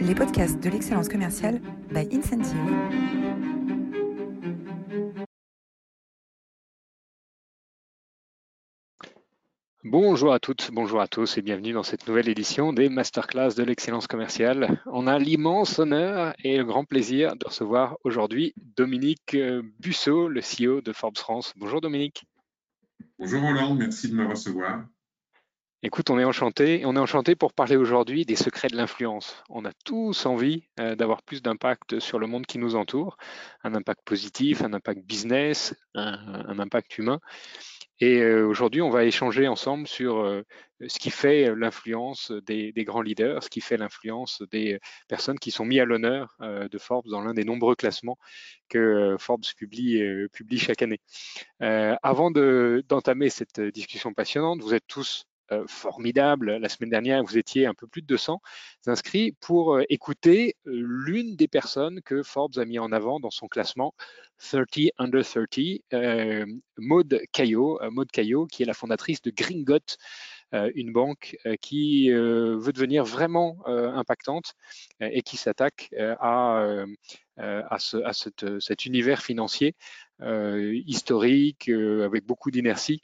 les 0.00 0.14
podcasts 0.14 0.58
de 0.62 0.70
l'excellence 0.70 1.08
commerciale 1.08 1.60
by 1.92 2.08
Incentive. 2.12 2.56
Bonjour 9.84 10.32
à 10.32 10.38
toutes, 10.38 10.70
bonjour 10.72 11.00
à 11.00 11.08
tous 11.08 11.36
et 11.36 11.42
bienvenue 11.42 11.72
dans 11.72 11.82
cette 11.82 12.06
nouvelle 12.06 12.28
édition 12.28 12.72
des 12.72 12.88
Masterclass 12.88 13.54
de 13.56 13.62
l'excellence 13.62 14.06
commerciale. 14.06 14.80
On 14.86 15.06
a 15.06 15.18
l'immense 15.18 15.78
honneur 15.78 16.34
et 16.44 16.56
le 16.56 16.64
grand 16.64 16.84
plaisir 16.84 17.36
de 17.36 17.46
recevoir 17.46 17.98
aujourd'hui 18.04 18.54
Dominique 18.76 19.36
Busseau, 19.80 20.28
le 20.28 20.40
CEO 20.40 20.80
de 20.80 20.92
Forbes 20.92 21.18
France. 21.18 21.52
Bonjour 21.56 21.80
Dominique. 21.80 22.24
Bonjour 23.18 23.42
Roland, 23.42 23.74
merci 23.74 24.08
de 24.08 24.14
me 24.14 24.26
recevoir. 24.26 24.84
Écoute, 25.82 26.10
on 26.10 26.18
est 26.18 26.24
enchanté. 26.24 26.82
On 26.84 26.94
est 26.94 26.98
enchanté 26.98 27.34
pour 27.34 27.54
parler 27.54 27.76
aujourd'hui 27.76 28.26
des 28.26 28.36
secrets 28.36 28.68
de 28.68 28.76
l'influence. 28.76 29.42
On 29.48 29.64
a 29.64 29.72
tous 29.82 30.26
envie 30.26 30.64
euh, 30.78 30.94
d'avoir 30.94 31.22
plus 31.22 31.40
d'impact 31.40 32.00
sur 32.00 32.18
le 32.18 32.26
monde 32.26 32.44
qui 32.44 32.58
nous 32.58 32.76
entoure, 32.76 33.16
un 33.64 33.74
impact 33.74 34.02
positif, 34.04 34.60
un 34.60 34.74
impact 34.74 35.02
business, 35.06 35.74
un, 35.94 36.58
impact 36.58 36.98
humain. 36.98 37.18
Et 37.98 38.18
euh, 38.18 38.46
aujourd'hui, 38.46 38.82
on 38.82 38.90
va 38.90 39.04
échanger 39.04 39.48
ensemble 39.48 39.86
sur 39.86 40.18
euh, 40.18 40.42
ce 40.86 40.98
qui 40.98 41.08
fait 41.08 41.54
l'influence 41.54 42.30
des, 42.30 42.74
grands 42.84 43.00
leaders, 43.00 43.42
ce 43.42 43.48
qui 43.48 43.62
fait 43.62 43.78
l'influence 43.78 44.42
des 44.52 44.80
personnes 45.08 45.38
qui 45.38 45.50
sont 45.50 45.64
mis 45.64 45.80
à 45.80 45.86
l'honneur 45.86 46.36
de 46.40 46.78
Forbes 46.78 47.08
dans 47.08 47.22
l'un 47.22 47.32
des 47.34 47.44
nombreux 47.44 47.74
classements 47.74 48.18
que 48.68 49.16
Forbes 49.18 49.44
publie 49.56 50.58
chaque 50.58 50.82
année. 50.82 51.00
avant 51.60 52.30
d'entamer 52.30 53.28
cette 53.28 53.60
discussion 53.60 54.14
passionnante, 54.14 54.62
vous 54.62 54.72
êtes 54.72 54.86
tous 54.86 55.26
euh, 55.52 55.64
formidable. 55.66 56.58
La 56.58 56.68
semaine 56.68 56.90
dernière, 56.90 57.24
vous 57.24 57.36
étiez 57.36 57.66
un 57.66 57.74
peu 57.74 57.88
plus 57.88 58.02
de 58.02 58.06
200 58.06 58.40
inscrits 58.86 59.32
pour 59.40 59.74
euh, 59.74 59.82
écouter 59.88 60.54
euh, 60.66 60.70
l'une 60.72 61.34
des 61.34 61.48
personnes 61.48 62.00
que 62.02 62.22
Forbes 62.22 62.58
a 62.58 62.64
mis 62.64 62.78
en 62.78 62.92
avant 62.92 63.18
dans 63.18 63.30
son 63.30 63.48
classement 63.48 63.92
30 64.38 64.90
Under 64.98 65.24
30, 65.24 65.48
Maud 66.78 67.20
Caillot, 67.32 67.80
Maud 67.90 68.10
Caillot, 68.12 68.46
qui 68.46 68.62
est 68.62 68.66
la 68.66 68.74
fondatrice 68.74 69.20
de 69.22 69.30
Gringot, 69.30 69.96
une 70.52 70.92
banque 70.92 71.36
qui 71.60 72.10
veut 72.10 72.72
devenir 72.72 73.04
vraiment 73.04 73.58
impactante 73.66 74.54
et 74.98 75.20
qui 75.20 75.36
s'attaque 75.36 75.90
à, 75.98 76.86
à, 77.40 77.78
ce, 77.78 77.96
à 77.98 78.12
cet 78.12 78.86
univers 78.86 79.22
financier 79.22 79.74
historique 80.86 81.68
avec 81.68 82.26
beaucoup 82.26 82.50
d'inertie 82.50 83.02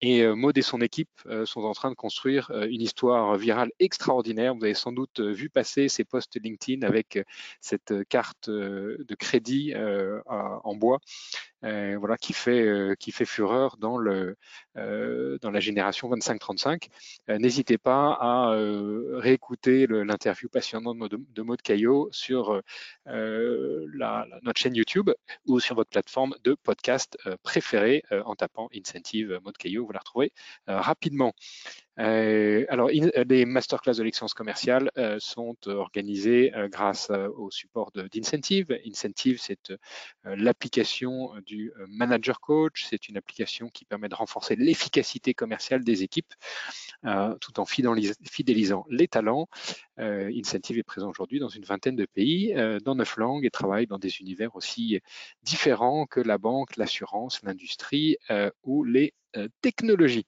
et 0.00 0.22
euh, 0.22 0.34
Maud 0.36 0.56
et 0.56 0.62
son 0.62 0.80
équipe 0.80 1.10
euh, 1.26 1.44
sont 1.44 1.62
en 1.62 1.72
train 1.72 1.90
de 1.90 1.96
construire 1.96 2.50
euh, 2.52 2.68
une 2.70 2.80
histoire 2.80 3.36
virale 3.36 3.70
extraordinaire. 3.80 4.54
Vous 4.54 4.64
avez 4.64 4.74
sans 4.74 4.92
doute 4.92 5.20
vu 5.20 5.50
passer 5.50 5.88
ces 5.88 6.04
posts 6.04 6.38
LinkedIn 6.40 6.86
avec 6.86 7.18
cette 7.60 7.92
carte 8.08 8.48
de 8.48 9.14
crédit 9.18 9.74
en 10.26 10.74
bois, 10.74 11.00
voilà, 11.62 12.16
qui 12.16 12.32
fait 12.32 12.96
qui 12.98 13.10
fait 13.12 13.24
fureur 13.24 13.76
dans 13.78 13.98
le 13.98 14.36
dans 14.74 15.50
la 15.50 15.60
génération 15.60 16.08
25-35. 16.10 16.88
N'hésitez 17.28 17.78
pas 17.78 18.16
à 18.20 18.56
réécouter 19.14 19.86
l'interview 19.86 20.48
passionnante 20.48 20.98
de 21.10 21.42
Maud 21.42 21.60
Caillot 21.62 22.08
sur 22.12 22.62
la, 23.92 24.26
notre 24.42 24.60
chaîne 24.60 24.74
YouTube 24.74 25.10
ou 25.46 25.60
sur 25.60 25.74
votre 25.74 25.90
plateforme 25.90 26.34
de 26.44 26.54
podcast 26.54 27.18
préférée 27.42 28.02
en 28.10 28.34
tapant 28.34 28.68
Incentive 28.74 29.40
Maud 29.44 29.56
Caillot 29.56 29.86
vous 29.86 29.92
la 29.92 30.00
retrouvez 30.00 30.32
euh, 30.68 30.80
rapidement. 30.80 31.32
Euh, 31.98 32.64
alors, 32.68 32.88
les 32.90 33.44
masterclass 33.44 33.94
de 33.94 34.04
l'excellence 34.04 34.34
commerciale 34.34 34.90
euh, 34.98 35.16
sont 35.18 35.56
organisées 35.66 36.52
grâce 36.70 37.10
au 37.10 37.50
support 37.50 37.90
d'Incentive. 37.92 38.78
Incentive, 38.86 39.40
c'est 39.40 39.72
l'application 40.24 41.32
du 41.44 41.72
Manager 41.88 42.40
Coach. 42.40 42.84
C'est 42.88 43.08
une 43.08 43.16
application 43.16 43.68
qui 43.68 43.84
permet 43.84 44.08
de 44.08 44.14
renforcer 44.14 44.54
l'efficacité 44.54 45.34
commerciale 45.34 45.82
des 45.82 46.02
équipes 46.02 46.32
tout 47.40 47.58
en 47.58 47.64
fidélisant 47.64 48.84
les 48.90 49.08
talents. 49.08 49.48
Incentive 49.98 50.78
est 50.78 50.82
présent 50.82 51.08
aujourd'hui 51.08 51.40
dans 51.40 51.48
une 51.48 51.64
vingtaine 51.64 51.96
de 51.96 52.06
pays, 52.06 52.54
dans 52.84 52.94
neuf 52.94 53.16
langues 53.16 53.44
et 53.44 53.50
travaille 53.50 53.86
dans 53.86 53.98
des 53.98 54.20
univers 54.20 54.54
aussi 54.56 55.00
différents 55.42 56.06
que 56.06 56.20
la 56.20 56.38
banque, 56.38 56.76
l'assurance, 56.76 57.42
l'industrie 57.42 58.16
ou 58.62 58.84
les 58.84 59.12
euh, 59.36 59.48
technologie. 59.60 60.26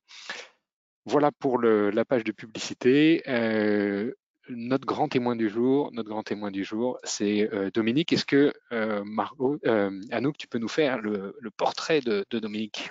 Voilà 1.06 1.32
pour 1.32 1.60
la 1.60 2.04
page 2.04 2.24
de 2.24 2.32
publicité. 2.32 3.22
Euh, 3.26 4.12
notre 4.48 4.86
grand 4.86 5.08
témoin 5.08 5.34
du 5.34 5.48
jour, 5.48 5.90
notre 5.92 6.10
grand 6.10 6.22
témoin 6.22 6.50
du 6.50 6.64
jour, 6.64 6.98
c'est 7.02 7.48
euh, 7.54 7.70
Dominique. 7.70 8.12
Est-ce 8.12 8.26
que 8.26 8.52
Margot, 9.04 9.58
Anouk, 10.10 10.36
tu 10.36 10.46
peux 10.46 10.58
nous 10.58 10.68
faire 10.68 10.98
le, 10.98 11.34
portrait 11.56 12.00
de, 12.00 12.26
Dominique? 12.30 12.90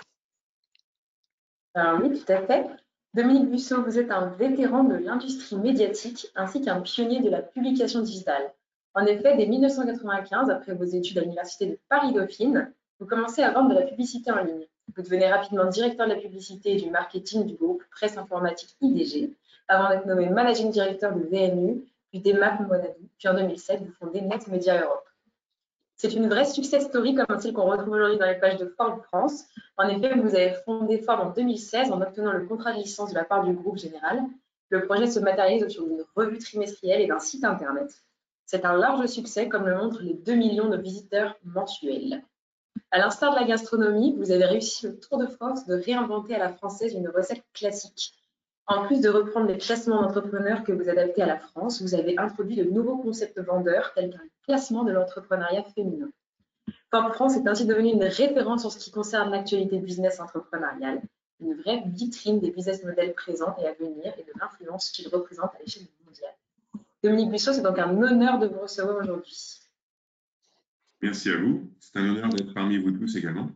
Oui, 1.76 2.20
tout 2.20 2.32
à 2.32 2.46
fait. 2.46 2.66
Dominique 3.12 3.50
Busseau, 3.50 3.82
vous 3.82 3.98
êtes 3.98 4.12
un 4.12 4.26
vétéran 4.26 4.84
de 4.84 4.94
l'industrie 4.94 5.56
médiatique 5.56 6.28
ainsi 6.36 6.60
qu'un 6.60 6.80
pionnier 6.80 7.20
de 7.20 7.28
la 7.28 7.42
publication 7.42 8.02
digitale. 8.02 8.52
En 8.94 9.04
effet, 9.04 9.36
dès 9.36 9.46
1995, 9.46 10.48
après 10.48 10.74
vos 10.74 10.84
études 10.84 11.18
à 11.18 11.22
l'Université 11.22 11.66
de 11.66 11.78
Paris-Dauphine, 11.88 12.72
vous 13.00 13.06
commencez 13.06 13.42
à 13.42 13.50
vendre 13.50 13.70
de 13.70 13.80
la 13.80 13.86
publicité 13.86 14.30
en 14.30 14.44
ligne. 14.44 14.64
Vous 14.94 15.02
devenez 15.02 15.28
rapidement 15.28 15.66
directeur 15.66 16.06
de 16.06 16.12
la 16.12 16.20
publicité 16.20 16.74
et 16.74 16.80
du 16.80 16.88
marketing 16.88 17.46
du 17.46 17.56
groupe 17.56 17.82
Presse 17.90 18.16
Informatique 18.16 18.76
IDG, 18.80 19.34
avant 19.66 19.88
d'être 19.88 20.06
nommé 20.06 20.28
managing 20.28 20.70
directeur 20.70 21.12
de 21.12 21.22
VMU, 21.22 21.82
puis 22.10 22.20
d'EMAP 22.20 22.60
Monadou, 22.60 23.08
puis 23.18 23.28
en 23.28 23.34
2007, 23.34 23.80
vous 23.80 23.92
fondez 23.98 24.20
Net 24.20 24.46
Media 24.46 24.80
Europe. 24.84 25.09
C'est 26.02 26.14
une 26.14 26.30
vraie 26.30 26.46
success 26.46 26.86
story 26.86 27.14
comme 27.14 27.38
celle 27.38 27.52
qu'on 27.52 27.70
retrouve 27.70 27.92
aujourd'hui 27.92 28.16
dans 28.16 28.24
les 28.24 28.38
pages 28.38 28.56
de 28.56 28.64
Forbes 28.64 29.02
France. 29.02 29.44
En 29.76 29.86
effet, 29.86 30.14
vous 30.18 30.34
avez 30.34 30.54
fondé 30.64 30.96
Forbes 30.96 31.20
en 31.20 31.30
2016 31.30 31.92
en 31.92 32.00
obtenant 32.00 32.32
le 32.32 32.46
contrat 32.46 32.72
de 32.72 32.78
licence 32.78 33.10
de 33.10 33.14
la 33.14 33.24
part 33.24 33.44
du 33.44 33.52
groupe 33.52 33.76
général. 33.76 34.22
Le 34.70 34.86
projet 34.86 35.06
se 35.06 35.20
matérialise 35.20 35.62
autour 35.62 35.86
d'une 35.86 36.02
revue 36.16 36.38
trimestrielle 36.38 37.02
et 37.02 37.06
d'un 37.06 37.18
site 37.18 37.44
internet. 37.44 37.92
C'est 38.46 38.64
un 38.64 38.78
large 38.78 39.04
succès 39.08 39.50
comme 39.50 39.66
le 39.66 39.76
montrent 39.76 40.00
les 40.00 40.14
2 40.14 40.36
millions 40.36 40.70
de 40.70 40.78
visiteurs 40.78 41.36
mensuels. 41.44 42.24
À 42.90 42.98
l'instar 42.98 43.34
de 43.34 43.38
la 43.38 43.44
gastronomie, 43.44 44.16
vous 44.16 44.30
avez 44.30 44.46
réussi 44.46 44.86
le 44.86 44.98
tour 44.98 45.18
de 45.18 45.26
force 45.26 45.66
de 45.66 45.74
réinventer 45.74 46.34
à 46.34 46.38
la 46.38 46.48
française 46.48 46.94
une 46.94 47.10
recette 47.10 47.44
classique. 47.52 48.14
En 48.70 48.86
plus 48.86 49.00
de 49.00 49.08
reprendre 49.08 49.48
les 49.48 49.58
classements 49.58 50.00
d'entrepreneurs 50.00 50.62
que 50.62 50.70
vous 50.70 50.88
adaptez 50.88 51.22
à 51.22 51.26
la 51.26 51.40
France, 51.40 51.82
vous 51.82 51.96
avez 51.96 52.16
introduit 52.16 52.54
de 52.54 52.62
nouveaux 52.62 52.98
concepts 52.98 53.40
vendeurs 53.40 53.92
tels 53.94 54.10
qu'un 54.10 54.20
classement 54.44 54.84
de 54.84 54.92
l'entrepreneuriat 54.92 55.64
féminin. 55.74 56.08
Forbes 56.92 57.12
France 57.12 57.36
est 57.36 57.48
ainsi 57.48 57.66
devenu 57.66 57.90
une 57.90 58.04
référence 58.04 58.64
en 58.64 58.70
ce 58.70 58.78
qui 58.78 58.92
concerne 58.92 59.32
l'actualité 59.32 59.80
business 59.80 60.20
entrepreneuriale, 60.20 61.02
une 61.40 61.54
vraie 61.54 61.82
vitrine 61.84 62.38
des 62.38 62.52
business 62.52 62.84
models 62.84 63.12
présents 63.14 63.56
et 63.60 63.66
à 63.66 63.72
venir 63.72 64.14
et 64.16 64.22
de 64.22 64.32
l'influence 64.40 64.90
qu'ils 64.90 65.08
représentent 65.08 65.56
à 65.56 65.58
l'échelle 65.58 65.88
mondiale. 66.06 66.34
Dominique 67.02 67.30
Bussot, 67.32 67.54
c'est 67.54 67.62
donc 67.62 67.80
un 67.80 68.00
honneur 68.00 68.38
de 68.38 68.46
vous 68.46 68.60
recevoir 68.60 68.98
aujourd'hui. 68.98 69.36
Merci 71.02 71.30
à 71.30 71.38
vous. 71.38 71.68
C'est 71.80 71.96
un 71.96 72.08
honneur 72.08 72.28
d'être 72.28 72.54
parmi 72.54 72.78
vous 72.78 72.92
tous 72.92 73.16
également. 73.16 73.50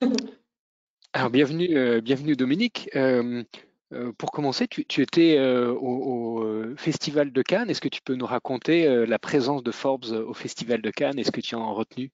Alors, 1.12 1.30
bienvenue, 1.30 1.78
euh, 1.78 2.00
bienvenue 2.00 2.34
Dominique. 2.34 2.90
Euh, 2.96 3.44
euh, 3.92 4.12
pour 4.18 4.32
commencer, 4.32 4.66
tu, 4.68 5.02
étais 5.02 5.38
au, 5.40 6.44
Festival 6.76 7.32
de 7.32 7.42
Cannes. 7.42 7.70
Est-ce 7.70 7.80
que 7.80 7.88
tu 7.88 8.02
peux 8.02 8.14
nous 8.14 8.26
raconter 8.26 9.06
la 9.06 9.18
présence 9.18 9.62
de 9.62 9.70
Forbes 9.70 10.06
au 10.06 10.34
Festival 10.34 10.82
de 10.82 10.90
Cannes? 10.90 11.18
Est-ce 11.18 11.32
que 11.32 11.40
tu 11.40 11.54
en 11.54 11.68
as 11.68 11.72
retenu? 11.72 12.10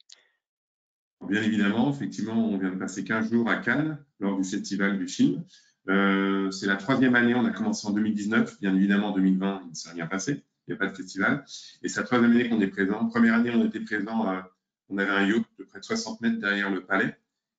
Bien 1.28 1.42
évidemment, 1.42 1.90
effectivement, 1.90 2.48
on 2.48 2.58
vient 2.58 2.70
de 2.70 2.78
passer 2.78 3.04
15 3.04 3.30
jours 3.30 3.48
à 3.48 3.56
Cannes 3.56 4.04
lors 4.20 4.36
du 4.36 4.44
Festival 4.48 4.98
du 4.98 5.08
film. 5.08 5.44
C'est 5.86 6.66
la 6.66 6.76
troisième 6.76 7.14
année, 7.14 7.34
on 7.34 7.44
a 7.44 7.50
commencé 7.50 7.86
en 7.86 7.92
2019. 7.92 8.60
Bien 8.60 8.74
évidemment, 8.74 9.08
en 9.08 9.14
2020, 9.14 9.62
il 9.64 9.70
ne 9.70 9.74
s'est 9.74 9.90
rien 9.90 10.06
passé 10.06 10.44
il 10.66 10.72
n'y 10.72 10.76
a 10.76 10.78
pas 10.78 10.86
de 10.86 10.96
festival. 10.96 11.44
Et 11.82 11.88
c'est 11.88 12.00
la 12.00 12.06
troisième 12.06 12.30
année 12.30 12.48
qu'on 12.48 12.60
est 12.60 12.68
présent. 12.68 13.06
Première 13.08 13.34
année, 13.34 13.50
on 13.54 13.64
était 13.64 13.80
présent, 13.80 14.28
euh, 14.28 14.40
on 14.88 14.98
avait 14.98 15.10
un 15.10 15.26
yacht 15.26 15.44
de 15.58 15.64
près 15.64 15.80
de 15.80 15.84
60 15.84 16.20
mètres 16.20 16.38
derrière 16.38 16.70
le 16.70 16.84
palais. 16.84 17.16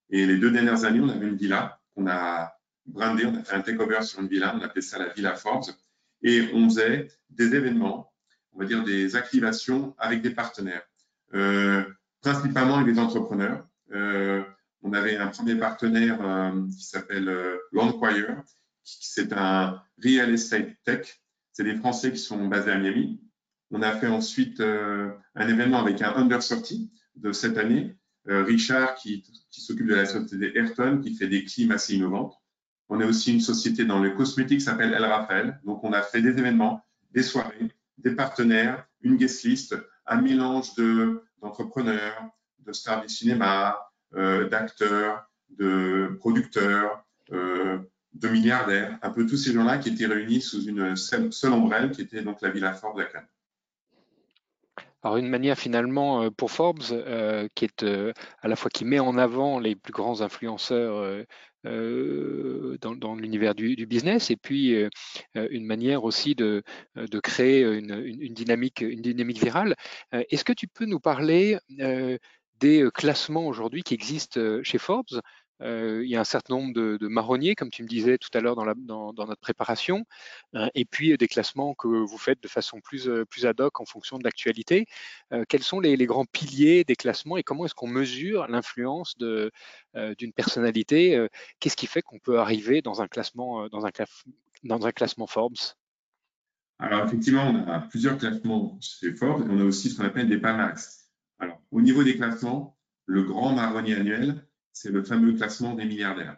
Et 0.09 0.25
les 0.25 0.38
deux 0.38 0.51
dernières 0.51 0.86
années, 0.86 1.00
on 1.00 1.09
avait 1.09 1.27
une 1.27 1.36
villa 1.36 1.80
qu'on 1.95 2.07
a 2.07 2.54
brandée, 2.85 3.25
on 3.25 3.35
a 3.35 3.44
fait 3.44 3.56
un 3.56 3.62
takeover 3.62 4.01
sur 4.03 4.21
une 4.21 4.27
villa, 4.27 4.56
on 4.56 4.62
appelait 4.62 4.81
ça 4.81 5.00
la 5.00 5.09
Villa 5.09 5.35
Forbes. 5.35 5.71
Et 6.21 6.50
on 6.53 6.69
faisait 6.69 7.09
des 7.30 7.53
événements, 7.56 8.13
on 8.53 8.59
va 8.59 8.65
dire 8.65 8.83
des 8.83 9.15
activations 9.15 9.94
avec 9.97 10.21
des 10.21 10.31
partenaires, 10.31 10.83
euh, 11.33 11.83
principalement 12.21 12.77
avec 12.77 12.94
des 12.94 13.00
entrepreneurs. 13.00 13.68
Euh, 13.91 14.41
on 14.81 14.94
avait 14.94 15.18
un 15.18 15.27
premier 15.27 15.56
partenaire 15.56 16.19
qui 16.75 16.83
s'appelle 16.83 17.57
Landquire, 17.71 18.44
c'est 18.83 19.31
un 19.33 19.81
real 20.03 20.33
estate 20.33 20.71
tech 20.83 21.24
c'est 21.53 21.63
des 21.63 21.75
Français 21.75 22.12
qui 22.12 22.18
sont 22.18 22.47
basés 22.47 22.71
à 22.71 22.77
Miami. 22.77 23.21
On 23.71 23.81
a 23.81 23.95
fait 23.95 24.07
ensuite 24.07 24.59
euh, 24.59 25.12
un 25.35 25.47
événement 25.47 25.80
avec 25.80 26.01
un 26.01 26.13
Under 26.15 26.39
30 26.39 26.74
de 27.15 27.31
cette 27.31 27.57
année, 27.57 27.95
euh, 28.27 28.44
Richard 28.44 28.95
qui, 28.95 29.24
s'occupe 29.51 29.88
de 29.88 29.95
la 29.95 30.06
société 30.06 30.57
Ayrton, 30.57 31.00
qui 31.01 31.15
fait 31.15 31.27
des 31.27 31.45
clims 31.45 31.71
assez 31.71 31.95
innovantes. 31.95 32.35
On 32.89 33.00
a 33.00 33.06
aussi 33.06 33.33
une 33.33 33.41
société 33.41 33.85
dans 33.85 34.00
le 34.00 34.12
cosmétique 34.12 34.59
qui 34.59 34.65
s'appelle 34.65 34.94
El 34.94 35.06
Rafael. 35.06 35.59
Donc, 35.63 35.83
on 35.83 35.94
a 35.94 36.01
fait 36.01 36.21
des 36.21 36.38
événements, 36.38 36.85
des 37.12 37.24
soirées, 37.24 37.69
des 37.97 38.12
partenaires, 38.12 38.85
une 39.01 39.18
guest 39.18 39.44
list, 39.44 39.75
un 40.06 40.21
mélange 40.21 40.75
d'entrepreneurs, 41.41 42.24
de, 42.59 42.74
stars 42.74 43.01
du 43.01 43.09
cinéma, 43.09 43.77
euh, 44.15 44.47
d'acteurs, 44.50 45.25
de 45.50 46.18
producteurs, 46.19 47.03
euh, 47.31 47.80
de 48.13 48.27
milliardaires, 48.27 48.97
un 49.01 49.09
peu 49.09 49.25
tous 49.25 49.38
ces 49.38 49.53
gens-là 49.53 49.77
qui 49.77 49.89
étaient 49.89 50.06
réunis 50.06 50.41
sous 50.41 50.65
une 50.65 50.95
seule, 50.95 51.53
ombrelle 51.53 51.91
qui 51.91 52.01
était 52.01 52.21
donc 52.21 52.41
la 52.41 52.50
Villa 52.50 52.74
Forbes 52.74 53.00
de 53.00 53.06
Cannes. 53.06 53.27
Alors 55.01 55.18
une 55.18 55.30
manière 55.30 55.57
finalement 55.57 56.30
pour 56.31 56.51
Forbes 56.51 56.80
qui 57.56 57.65
est 57.65 57.83
à 57.83 58.47
la 58.47 58.56
fois 58.56 58.69
qui 58.69 58.85
met 58.85 59.00
en 59.00 59.18
avant 59.18 59.59
les 59.59 59.75
plus 59.75 59.91
grands 59.91 60.21
influenceurs 60.21 61.25
euh, 61.65 62.77
dans, 62.81 63.15
l'univers 63.15 63.56
du, 63.56 63.86
business 63.86 64.31
et 64.31 64.36
puis 64.36 64.75
euh, 64.75 64.89
euh, 65.38 65.48
une 65.51 65.65
manière 65.65 66.04
aussi 66.04 66.36
de, 66.36 66.62
de 66.95 67.19
créer 67.19 67.62
une, 67.62 68.33
dynamique, 68.33 68.81
une 68.81 69.01
dynamique 69.01 69.42
virale. 69.42 69.75
Est-ce 70.12 70.44
que 70.44 70.54
tu 70.54 70.68
peux 70.68 70.86
nous 70.86 71.00
parler 71.00 71.57
des 72.60 72.88
classements 72.94 73.48
aujourd'hui 73.48 73.83
qui 73.83 73.94
existent 73.94 74.39
chez 74.63 74.77
Forbes? 74.77 75.21
Il 75.63 76.10
y 76.10 76.15
a 76.15 76.19
un 76.19 76.25
certain 76.25 76.56
nombre 76.56 76.74
de, 76.74 77.07
marronniers, 77.07 77.56
comme 77.56 77.69
tu 77.69 77.83
me 77.83 77.88
disais 77.88 78.18
tout 78.18 78.30
à 78.33 78.42
l'heure 78.42 78.56
dans, 78.56 79.13
notre 79.13 79.42
préparation, 79.42 80.06
euh, 80.56 80.68
et 80.75 80.86
puis 80.86 81.18
des 81.18 81.27
classements 81.27 81.74
que 81.74 81.88
vous 81.88 82.18
faites 82.18 82.42
de 82.44 82.48
façon 82.48 82.81
plus, 82.81 83.07
euh, 83.07 83.25
ad 83.44 83.62
hoc 83.62 83.80
en 83.80 83.86
fonction 83.86 84.18
de 84.18 84.24
l'actualité. 84.24 84.86
quels 85.50 85.63
sont 85.63 85.80
les, 85.80 85.98
grands 86.06 86.25
piliers 86.25 86.83
des 86.83 86.95
classements 86.95 87.38
et 87.38 87.44
comment 87.44 87.65
est-ce 87.65 87.75
qu'on 87.75 87.88
mesure 87.88 88.48
l'influence 88.48 89.18
d'une 89.18 90.33
personnalité 90.36 91.27
Qu'est-ce 91.60 91.75
qui 91.75 91.88
fait 91.88 92.01
qu'on 92.01 92.19
peut 92.19 92.39
arriver 92.39 92.81
dans 92.81 93.01
un 93.01 93.07
classement, 93.07 93.68
dans 93.69 93.86
un, 93.86 94.92
classement 94.92 95.27
Forbes? 95.27 95.57
Alors, 96.80 97.06
effectivement, 97.06 97.44
on 97.44 97.71
a 97.71 97.80
plusieurs 97.80 98.18
classements 98.18 98.77
chez 98.81 99.13
Forbes 99.16 99.48
et 99.48 99.51
on 99.51 99.59
a 99.59 99.63
aussi 99.63 99.89
ce 99.89 99.98
qu'on 99.98 100.06
appelle 100.06 100.27
des 100.27 100.38
palmarès. 100.38 101.12
Alors, 101.39 101.62
au 101.71 101.81
niveau 101.81 102.04
des 102.04 102.16
classements, 102.16 102.77
le 103.06 103.24
grand 103.24 103.54
marronnier 103.54 103.95
annuel, 103.95 104.45
c'est 104.74 104.92
le 104.92 105.04
fameux 105.04 105.34
classement 105.34 105.75
des 105.75 105.86
milliardaires. 105.86 106.38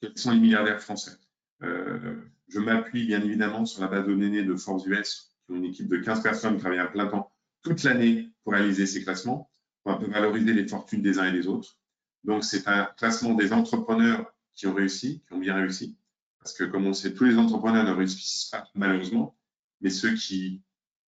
Quels 0.00 0.16
sont 0.16 0.30
les 0.30 0.40
milliardaires 0.40 0.80
français? 0.80 1.16
Euh, 1.62 2.16
Je 2.48 2.60
m'appuie 2.60 3.06
bien 3.06 3.22
évidemment 3.22 3.66
sur 3.66 3.82
la 3.82 3.88
base 3.88 4.06
de 4.06 4.14
données 4.14 4.44
de 4.44 4.56
Forbes 4.56 4.86
US, 4.86 5.32
qui 5.44 5.52
ont 5.52 5.56
une 5.56 5.64
équipe 5.64 5.88
de 5.88 5.98
15 5.98 6.22
personnes 6.22 6.54
qui 6.54 6.60
travaillent 6.60 6.78
à 6.78 6.86
plein 6.86 7.08
temps 7.08 7.32
toute 7.62 7.82
l'année 7.82 8.30
pour 8.44 8.52
réaliser 8.52 8.86
ces 8.86 9.02
classements, 9.02 9.50
pour 9.82 9.92
un 9.92 9.96
peu 9.96 10.06
valoriser 10.06 10.52
les 10.54 10.66
fortunes 10.66 11.02
des 11.02 11.18
uns 11.18 11.26
et 11.26 11.32
des 11.32 11.48
autres. 11.48 11.76
Donc, 12.24 12.44
c'est 12.44 12.68
un 12.68 12.84
classement 12.96 13.34
des 13.34 13.52
entrepreneurs 13.52 14.32
qui 14.54 14.66
ont 14.66 14.74
réussi, 14.74 15.22
qui 15.26 15.32
ont 15.34 15.38
bien 15.38 15.54
réussi. 15.56 15.96
Parce 16.38 16.54
que, 16.56 16.64
comme 16.64 16.86
on 16.86 16.92
sait, 16.92 17.12
tous 17.12 17.24
les 17.24 17.36
entrepreneurs 17.36 17.84
ne 17.84 17.90
réussissent 17.90 18.50
pas, 18.50 18.68
malheureusement, 18.74 19.36
mais 19.80 19.90
ceux 19.90 20.14
qui 20.14 20.62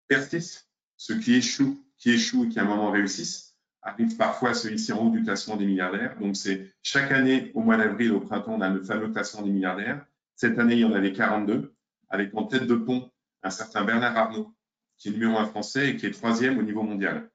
persistent, 0.07 0.67
ceux 0.95 1.19
qui 1.19 1.35
échouent, 1.35 1.79
qui 1.97 2.11
échouent 2.11 2.45
et 2.45 2.49
qui 2.49 2.59
à 2.59 2.63
un 2.63 2.65
moment 2.65 2.89
réussissent, 2.91 3.46
arrive 3.87 4.17
parfois 4.17 4.53
celui-ci 4.53 4.91
en 4.91 5.07
haut 5.07 5.09
du 5.09 5.23
classement 5.23 5.55
des 5.55 5.65
milliardaires. 5.65 6.17
Donc, 6.19 6.35
c'est 6.35 6.73
chaque 6.83 7.11
année, 7.11 7.51
au 7.53 7.61
mois 7.61 7.77
d'avril, 7.77 8.11
au 8.11 8.19
printemps, 8.19 8.55
on 8.55 8.61
a 8.61 8.69
le 8.69 8.83
fameux 8.83 9.09
classement 9.09 9.41
des 9.41 9.49
milliardaires. 9.49 10.05
Cette 10.35 10.59
année, 10.59 10.75
il 10.75 10.81
y 10.81 10.85
en 10.85 10.93
avait 10.93 11.13
42, 11.13 11.73
avec 12.09 12.35
en 12.35 12.43
tête 12.43 12.67
de 12.67 12.75
pont 12.75 13.09
un 13.43 13.49
certain 13.49 13.85
Bernard 13.85 14.17
Arnault, 14.17 14.53
qui 14.97 15.09
est 15.09 15.11
numéro 15.11 15.37
un 15.37 15.45
français 15.45 15.89
et 15.89 15.95
qui 15.95 16.05
est 16.05 16.11
troisième 16.11 16.57
au 16.57 16.63
niveau 16.63 16.83
mondial, 16.83 17.29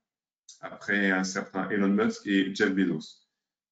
après 0.61 1.11
un 1.11 1.25
certain 1.25 1.69
Elon 1.71 1.89
Musk 1.89 2.27
et 2.27 2.55
Jeff 2.55 2.75
Bezos, 2.75 3.23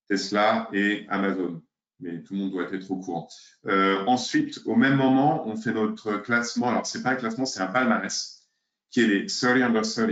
Tesla 0.09 0.69
et 0.73 1.07
Amazon. 1.11 1.63
Mais 2.01 2.23
tout 2.23 2.33
le 2.33 2.41
monde 2.41 2.51
doit 2.53 2.73
être 2.73 2.91
au 2.91 2.97
courant. 2.97 3.29
Euh, 3.67 4.03
ensuite, 4.07 4.61
au 4.65 4.75
même 4.75 4.97
moment, 4.97 5.47
on 5.47 5.55
fait 5.55 5.73
notre 5.73 6.17
classement. 6.17 6.71
Alors, 6.71 6.87
c'est 6.87 7.03
pas 7.03 7.11
un 7.11 7.17
classement, 7.17 7.45
c'est 7.45 7.61
un 7.61 7.67
palmarès, 7.67 8.49
qui 8.91 9.03
est 9.03 9.07
les 9.07 9.27
30 9.27 9.63
under 9.63 9.83
30, 9.83 10.11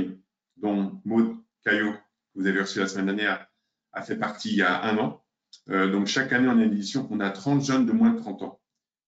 dont 0.59 1.01
Maud 1.07 1.35
Caillot 1.65 1.95
vous 2.39 2.47
avez 2.47 2.61
reçu 2.61 2.79
la 2.79 2.87
semaine 2.87 3.07
dernière, 3.07 3.47
a 3.93 4.03
fait 4.03 4.17
partie 4.17 4.51
il 4.51 4.57
y 4.57 4.63
a 4.63 4.85
un 4.85 4.97
an. 4.99 5.25
Euh, 5.71 5.91
donc, 5.91 6.07
chaque 6.07 6.33
année, 6.33 6.47
on 6.49 6.59
a 6.59 6.63
une 6.63 6.73
édition 6.73 7.09
on 7.11 7.19
a 7.21 7.31
30 7.31 7.65
jeunes 7.65 7.85
de 7.85 7.93
moins 7.93 8.11
de 8.11 8.21
30 8.21 8.43
ans 8.43 8.61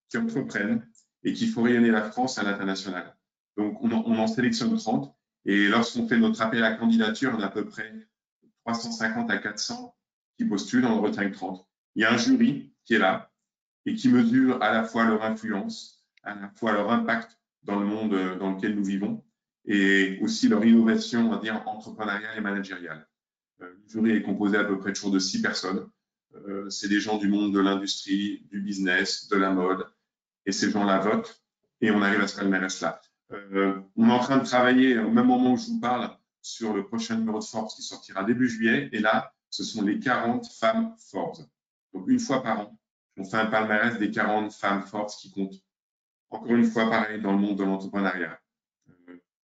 qui 0.08 0.18
entreprennent 0.18 0.84
et 1.22 1.32
qui 1.32 1.46
font 1.46 1.62
rayonner 1.62 1.92
la 1.92 2.02
France 2.02 2.38
à 2.38 2.42
l'international. 2.42 3.16
Donc, 3.56 3.80
on 3.82 3.92
en, 3.92 4.26
sélectionne 4.26 4.76
30. 4.76 5.14
Et 5.44 5.68
lorsqu'on 5.68 6.08
fait 6.08 6.18
notre 6.18 6.42
appel 6.42 6.64
à 6.64 6.74
candidature, 6.74 7.32
on 7.36 7.40
a 7.40 7.46
à 7.46 7.50
peu 7.50 7.64
près 7.64 7.92
350 8.64 9.30
à 9.30 9.38
400 9.38 9.94
qui 10.36 10.44
postulent, 10.44 10.86
on 10.86 10.98
en 10.98 11.00
retient 11.00 11.30
30. 11.30 11.64
Il 11.94 12.02
y 12.02 12.04
a 12.04 12.12
un 12.12 12.18
jury 12.18 12.74
qui 12.84 12.94
est 12.94 12.98
là 12.98 13.30
et 13.86 13.94
qui 13.94 14.08
mesure 14.08 14.60
à 14.60 14.72
la 14.72 14.82
fois 14.82 15.04
leur 15.04 15.22
influence, 15.22 16.04
à 16.24 16.34
la 16.34 16.50
fois 16.56 16.72
leur 16.72 16.90
impact 16.90 17.38
dans 17.62 17.78
le 17.78 17.86
monde 17.86 18.38
dans 18.38 18.52
lequel 18.52 18.74
nous 18.74 18.84
vivons 18.84 19.22
et 19.66 20.18
aussi 20.20 20.48
leur 20.48 20.64
innovation, 20.64 21.30
on 21.30 21.36
dire, 21.36 21.62
entrepreneuriale 21.66 22.36
et 22.36 22.40
managériale. 22.40 23.06
Euh, 23.62 23.66
le 23.66 23.88
jury 23.88 24.10
est 24.12 24.22
composé 24.22 24.56
à 24.56 24.64
peu 24.64 24.78
près 24.78 24.92
toujours 24.92 25.10
de 25.10 25.18
six 25.18 25.42
personnes. 25.42 25.88
Euh, 26.34 26.68
c'est 26.70 26.88
des 26.88 27.00
gens 27.00 27.18
du 27.18 27.28
monde 27.28 27.52
de 27.52 27.60
l'industrie, 27.60 28.46
du 28.50 28.60
business, 28.60 29.28
de 29.28 29.36
la 29.36 29.50
mode, 29.50 29.86
et 30.46 30.52
ces 30.52 30.70
gens-là 30.70 31.00
votent, 31.00 31.42
et 31.80 31.90
on 31.90 32.02
arrive 32.02 32.20
à 32.20 32.28
ce 32.28 32.36
palmarès-là. 32.36 33.00
Euh, 33.32 33.80
on 33.96 34.08
est 34.08 34.12
en 34.12 34.20
train 34.20 34.38
de 34.38 34.44
travailler 34.44 34.98
au 34.98 35.10
même 35.10 35.26
moment 35.26 35.52
où 35.52 35.56
je 35.56 35.66
vous 35.66 35.80
parle 35.80 36.10
sur 36.42 36.72
le 36.72 36.86
prochain 36.86 37.16
numéro 37.16 37.38
de 37.38 37.44
Forbes 37.44 37.68
qui 37.68 37.82
sortira 37.82 38.24
début 38.24 38.48
juillet, 38.48 38.88
et 38.92 39.00
là, 39.00 39.32
ce 39.50 39.64
sont 39.64 39.82
les 39.82 39.98
40 39.98 40.46
femmes 40.46 40.94
Forbes. 41.10 41.44
Donc, 41.92 42.08
une 42.08 42.20
fois 42.20 42.42
par 42.42 42.60
an, 42.60 42.78
on 43.16 43.24
fait 43.24 43.36
un 43.36 43.46
palmarès 43.46 43.98
des 43.98 44.10
40 44.10 44.52
femmes 44.52 44.82
Forbes 44.82 45.10
qui 45.10 45.30
comptent. 45.32 45.60
Encore 46.30 46.54
une 46.54 46.64
fois, 46.64 46.88
pareil, 46.88 47.20
dans 47.20 47.32
le 47.32 47.38
monde 47.38 47.58
de 47.58 47.64
l'entrepreneuriat 47.64 48.38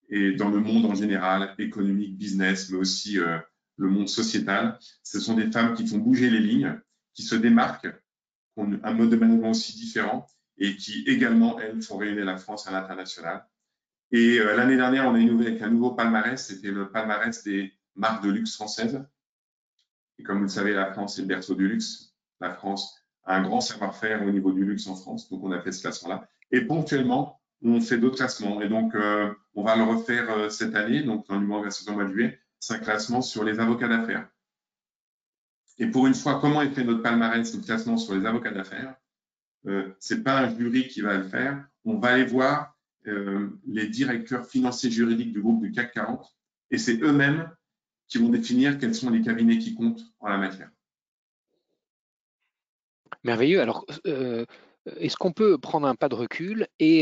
et 0.09 0.33
dans 0.33 0.49
le 0.49 0.59
monde 0.59 0.85
en 0.85 0.95
général, 0.95 1.55
économique, 1.57 2.17
business, 2.17 2.69
mais 2.69 2.77
aussi 2.77 3.17
le 3.77 3.89
monde 3.89 4.09
sociétal. 4.09 4.77
Ce 5.03 5.19
sont 5.19 5.35
des 5.35 5.51
femmes 5.51 5.73
qui 5.73 5.87
font 5.87 5.97
bouger 5.97 6.29
les 6.29 6.39
lignes, 6.39 6.79
qui 7.13 7.23
se 7.23 7.35
démarquent, 7.35 7.91
qui 7.91 8.59
ont 8.59 8.79
un 8.83 8.93
mode 8.93 9.09
de 9.09 9.15
management 9.15 9.51
aussi 9.51 9.75
différent 9.75 10.27
et 10.57 10.75
qui 10.75 11.03
également, 11.07 11.59
elles, 11.59 11.81
font 11.81 11.97
rayonner 11.97 12.23
la 12.23 12.37
France 12.37 12.67
à 12.67 12.71
l'international. 12.71 13.45
Et 14.11 14.39
euh, 14.39 14.55
l'année 14.55 14.75
dernière, 14.75 15.07
on 15.07 15.15
a 15.15 15.19
innové 15.19 15.47
avec 15.47 15.61
un 15.61 15.69
nouveau 15.69 15.91
palmarès, 15.91 16.45
c'était 16.45 16.71
le 16.71 16.91
palmarès 16.91 17.43
des 17.43 17.73
marques 17.95 18.23
de 18.23 18.29
luxe 18.29 18.55
françaises. 18.55 19.03
Et 20.19 20.23
comme 20.23 20.37
vous 20.37 20.43
le 20.43 20.49
savez, 20.49 20.73
la 20.73 20.93
France 20.93 21.17
est 21.17 21.23
le 21.23 21.27
berceau 21.27 21.55
du 21.55 21.67
luxe. 21.67 22.13
La 22.39 22.53
France 22.53 22.95
a 23.25 23.35
un 23.35 23.41
grand 23.41 23.61
savoir-faire 23.61 24.21
au 24.23 24.29
niveau 24.29 24.51
du 24.51 24.63
luxe 24.63 24.85
en 24.87 24.95
France, 24.95 25.29
donc 25.29 25.43
on 25.43 25.51
a 25.51 25.61
fait 25.61 25.71
ce 25.71 25.81
classement-là. 25.81 26.27
Et 26.51 26.61
ponctuellement, 26.61 27.41
on 27.63 27.81
fait 27.81 27.97
d'autres 27.97 28.17
classements. 28.17 28.61
Et 28.61 28.69
donc, 28.69 28.93
euh, 28.95 29.33
on 29.55 29.63
va 29.63 29.75
le 29.75 29.83
refaire 29.83 30.29
euh, 30.29 30.49
cette 30.49 30.75
année, 30.75 31.03
donc 31.03 31.27
dans 31.27 31.39
le 31.39 31.47
mois 31.47 31.61
de 31.61 31.91
mois 31.91 32.03
de 32.03 32.11
juillet, 32.11 32.39
c'est 32.63 32.75
un 32.75 32.79
classement 32.79 33.21
sur 33.21 33.43
les 33.43 33.59
avocats 33.59 33.89
d'affaires. 33.89 34.29
Et 35.79 35.87
pour 35.87 36.07
une 36.07 36.13
fois, 36.13 36.39
comment 36.39 36.61
est 36.61 36.71
fait 36.71 36.85
notre 36.85 37.01
palmarès, 37.01 37.53
notre 37.53 37.65
classement 37.65 37.97
sur 37.97 38.15
les 38.15 38.25
avocats 38.25 38.51
d'affaires? 38.51 38.95
Euh, 39.67 39.91
Ce 39.99 40.13
n'est 40.13 40.21
pas 40.21 40.39
un 40.39 40.57
jury 40.57 40.87
qui 40.87 41.01
va 41.01 41.17
le 41.17 41.27
faire. 41.27 41.67
On 41.83 41.97
va 41.97 42.13
aller 42.13 42.23
voir 42.23 42.73
euh, 43.07 43.49
les 43.67 43.87
directeurs 43.87 44.45
financiers 44.45 44.89
juridiques 44.89 45.33
du 45.33 45.41
groupe 45.41 45.61
du 45.61 45.73
CAC 45.73 45.93
40 45.93 46.25
et 46.71 46.77
c'est 46.77 47.01
eux-mêmes 47.01 47.51
qui 48.07 48.17
vont 48.17 48.29
définir 48.29 48.77
quels 48.77 48.95
sont 48.95 49.09
les 49.09 49.21
cabinets 49.21 49.57
qui 49.57 49.75
comptent 49.75 50.03
en 50.19 50.29
la 50.29 50.37
matière. 50.37 50.69
Merveilleux. 53.25 53.59
Alors, 53.59 53.85
euh, 54.07 54.45
est-ce 54.85 55.17
qu'on 55.17 55.33
peut 55.33 55.57
prendre 55.57 55.85
un 55.85 55.95
pas 55.95 56.07
de 56.07 56.15
recul 56.15 56.67
et 56.79 57.01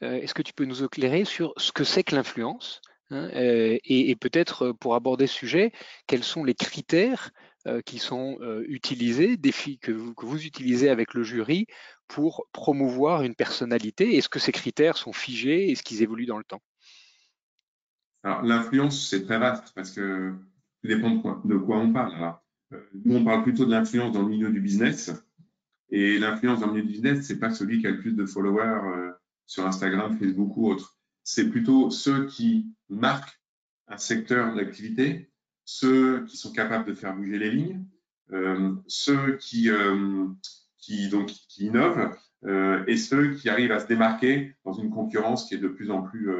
est-ce 0.00 0.34
que 0.34 0.42
tu 0.42 0.52
peux 0.52 0.66
nous 0.66 0.84
éclairer 0.84 1.24
sur 1.24 1.54
ce 1.56 1.72
que 1.72 1.84
c'est 1.84 2.04
que 2.04 2.14
l'influence? 2.14 2.82
Hein, 3.10 3.30
euh, 3.34 3.78
et, 3.84 4.16
peut-être 4.16 4.66
euh, 4.66 4.72
pour 4.72 4.94
aborder 4.94 5.26
ce 5.26 5.34
sujet, 5.34 5.72
quels 6.06 6.24
sont 6.24 6.42
les 6.42 6.54
critères 6.54 7.30
euh, 7.66 7.80
qui 7.80 7.98
sont 7.98 8.38
utilisés, 8.66 9.36
défis 9.36 9.78
que 9.78 9.92
vous, 9.92 10.14
que 10.14 10.26
vous 10.26 10.44
utilisez 10.44 10.88
avec 10.88 11.14
le 11.14 11.22
jury 11.22 11.66
pour 12.08 12.46
promouvoir 12.52 13.22
une 13.22 13.34
personnalité? 13.34 14.16
Est-ce 14.16 14.28
que 14.28 14.38
ces 14.38 14.52
critères 14.52 14.96
sont 14.96 15.12
figés? 15.12 15.70
Est-ce 15.70 15.82
qu'ils 15.82 16.02
évoluent 16.02 16.26
dans 16.26 16.38
le 16.38 16.44
temps? 16.44 16.62
Alors, 18.22 18.42
l'influence, 18.42 19.08
c'est 19.08 19.24
très 19.24 19.38
vaste 19.38 19.72
parce 19.74 19.92
que 19.92 20.34
ça 20.82 20.88
dépend 20.88 21.10
de 21.10 21.22
quoi, 21.22 21.40
de 21.44 21.56
quoi 21.56 21.78
on 21.78 21.92
parle. 21.92 22.34
nous, 23.04 23.16
on 23.16 23.24
parle 23.24 23.44
plutôt 23.44 23.64
de 23.64 23.70
l'influence 23.70 24.12
dans 24.12 24.22
le 24.22 24.28
milieu 24.28 24.50
du 24.50 24.60
business. 24.60 25.12
Et 25.90 26.18
l'influence 26.18 26.58
dans 26.58 26.66
le 26.66 26.72
milieu 26.72 26.86
du 26.86 26.92
business, 26.92 27.24
c'est 27.24 27.38
pas 27.38 27.50
celui 27.50 27.80
qui 27.80 27.86
a 27.86 27.92
le 27.92 28.00
plus 28.00 28.12
de 28.12 28.26
followers 28.26 29.12
sur 29.46 29.64
Instagram, 29.64 30.18
Facebook 30.18 30.56
ou 30.56 30.72
autre 30.72 30.95
c'est 31.26 31.50
plutôt 31.50 31.90
ceux 31.90 32.26
qui 32.26 32.66
marquent 32.88 33.40
un 33.88 33.98
secteur 33.98 34.54
d'activité, 34.54 35.28
ceux 35.64 36.24
qui 36.26 36.36
sont 36.36 36.52
capables 36.52 36.86
de 36.86 36.94
faire 36.94 37.16
bouger 37.16 37.36
les 37.36 37.50
lignes, 37.50 37.84
euh, 38.32 38.76
ceux 38.86 39.36
qui, 39.36 39.68
euh, 39.68 40.28
qui, 40.78 41.08
donc, 41.08 41.26
qui 41.48 41.66
innovent 41.66 42.16
euh, 42.44 42.84
et 42.86 42.96
ceux 42.96 43.34
qui 43.34 43.48
arrivent 43.48 43.72
à 43.72 43.80
se 43.80 43.88
démarquer 43.88 44.54
dans 44.64 44.72
une 44.72 44.90
concurrence 44.90 45.48
qui 45.48 45.56
est 45.56 45.58
de 45.58 45.66
plus 45.66 45.90
en 45.90 46.02
plus 46.02 46.30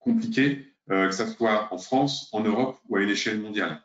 compliquée, 0.00 0.74
que 0.88 1.12
ce 1.12 1.26
soit 1.26 1.72
en 1.72 1.78
France, 1.78 2.28
en 2.32 2.40
Europe 2.40 2.78
ou 2.88 2.96
à 2.96 3.02
une 3.02 3.10
échelle 3.10 3.40
mondiale. 3.40 3.84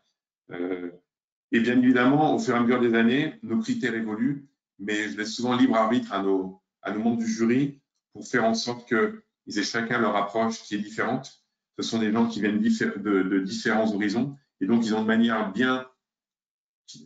et 0.50 1.60
bien 1.60 1.78
évidemment, 1.78 2.34
au 2.34 2.40
fur 2.40 2.56
et 2.56 2.58
à 2.58 2.62
mesure 2.62 2.80
des 2.80 2.96
années, 2.96 3.36
nos 3.44 3.60
critères 3.60 3.94
évoluent, 3.94 4.48
mais 4.80 5.10
je 5.10 5.18
laisse 5.18 5.36
souvent 5.36 5.56
libre 5.56 5.76
arbitre 5.76 6.12
à 6.12 6.24
nos, 6.24 6.64
à 6.82 6.92
nos 6.92 7.00
membres 7.00 7.18
du 7.18 7.28
jury 7.28 7.83
pour 8.14 8.28
faire 8.28 8.46
en 8.46 8.54
sorte 8.54 8.88
que 8.88 9.24
ils 9.46 9.60
aient 9.60 9.64
chacun 9.64 10.00
leur 10.00 10.16
approche 10.16 10.62
qui 10.64 10.76
est 10.76 10.80
différente. 10.80 11.44
Ce 11.78 11.84
sont 11.84 12.00
des 12.00 12.12
gens 12.12 12.28
qui 12.28 12.40
viennent 12.40 12.60
de, 12.60 13.24
de 13.24 13.40
différents 13.40 13.94
horizons 13.94 14.38
et 14.62 14.66
donc 14.66 14.86
ils 14.86 14.96
ont 14.96 15.02
une 15.02 15.08
manière 15.08 15.52
bien 15.52 15.86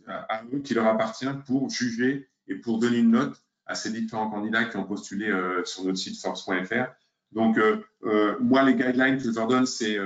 à 0.06 0.42
eux 0.52 0.60
qui 0.60 0.74
leur 0.74 0.86
appartient 0.86 1.26
pour 1.46 1.70
juger 1.70 2.28
et 2.46 2.54
pour 2.54 2.78
donner 2.78 2.98
une 2.98 3.10
note 3.10 3.42
à 3.66 3.74
ces 3.74 3.90
différents 3.90 4.30
candidats 4.30 4.64
qui 4.64 4.76
ont 4.76 4.84
postulé 4.84 5.28
euh, 5.28 5.64
sur 5.64 5.84
notre 5.84 5.98
site 5.98 6.20
force.fr. 6.20 6.86
Donc, 7.32 7.58
euh, 7.58 7.82
euh, 8.04 8.36
moi, 8.40 8.62
les 8.62 8.74
guidelines 8.74 9.18
que 9.18 9.24
je 9.24 9.34
leur 9.34 9.46
donne, 9.46 9.66
c'est 9.66 9.98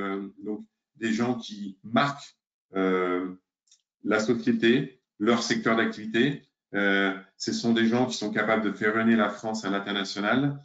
donc 0.44 0.64
des 0.96 1.12
gens 1.12 1.36
qui 1.36 1.78
marquent 1.84 2.36
la 2.72 4.18
société, 4.18 5.00
leur 5.18 5.42
secteur 5.42 5.76
d'activité. 5.76 6.42
ce 6.72 7.52
sont 7.52 7.72
des 7.72 7.86
gens 7.86 8.06
qui 8.06 8.16
sont 8.16 8.32
capables 8.32 8.64
de 8.64 8.72
faire 8.72 8.94
renier 8.94 9.16
la 9.16 9.30
France 9.30 9.64
à 9.64 9.70
l'international. 9.70 10.58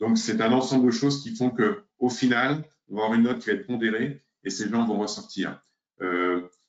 Donc, 0.00 0.18
c'est 0.18 0.40
un 0.40 0.52
ensemble 0.52 0.86
de 0.86 0.90
choses 0.90 1.22
qui 1.22 1.34
font 1.34 1.50
que, 1.50 1.82
au 1.98 2.10
final, 2.10 2.64
on 2.88 2.96
va 2.96 3.04
avoir 3.04 3.18
une 3.18 3.24
note 3.24 3.38
qui 3.38 3.46
va 3.46 3.54
être 3.54 3.66
pondérée 3.66 4.22
et 4.44 4.50
ces 4.50 4.68
gens 4.68 4.84
vont 4.86 4.98
ressortir. 4.98 5.62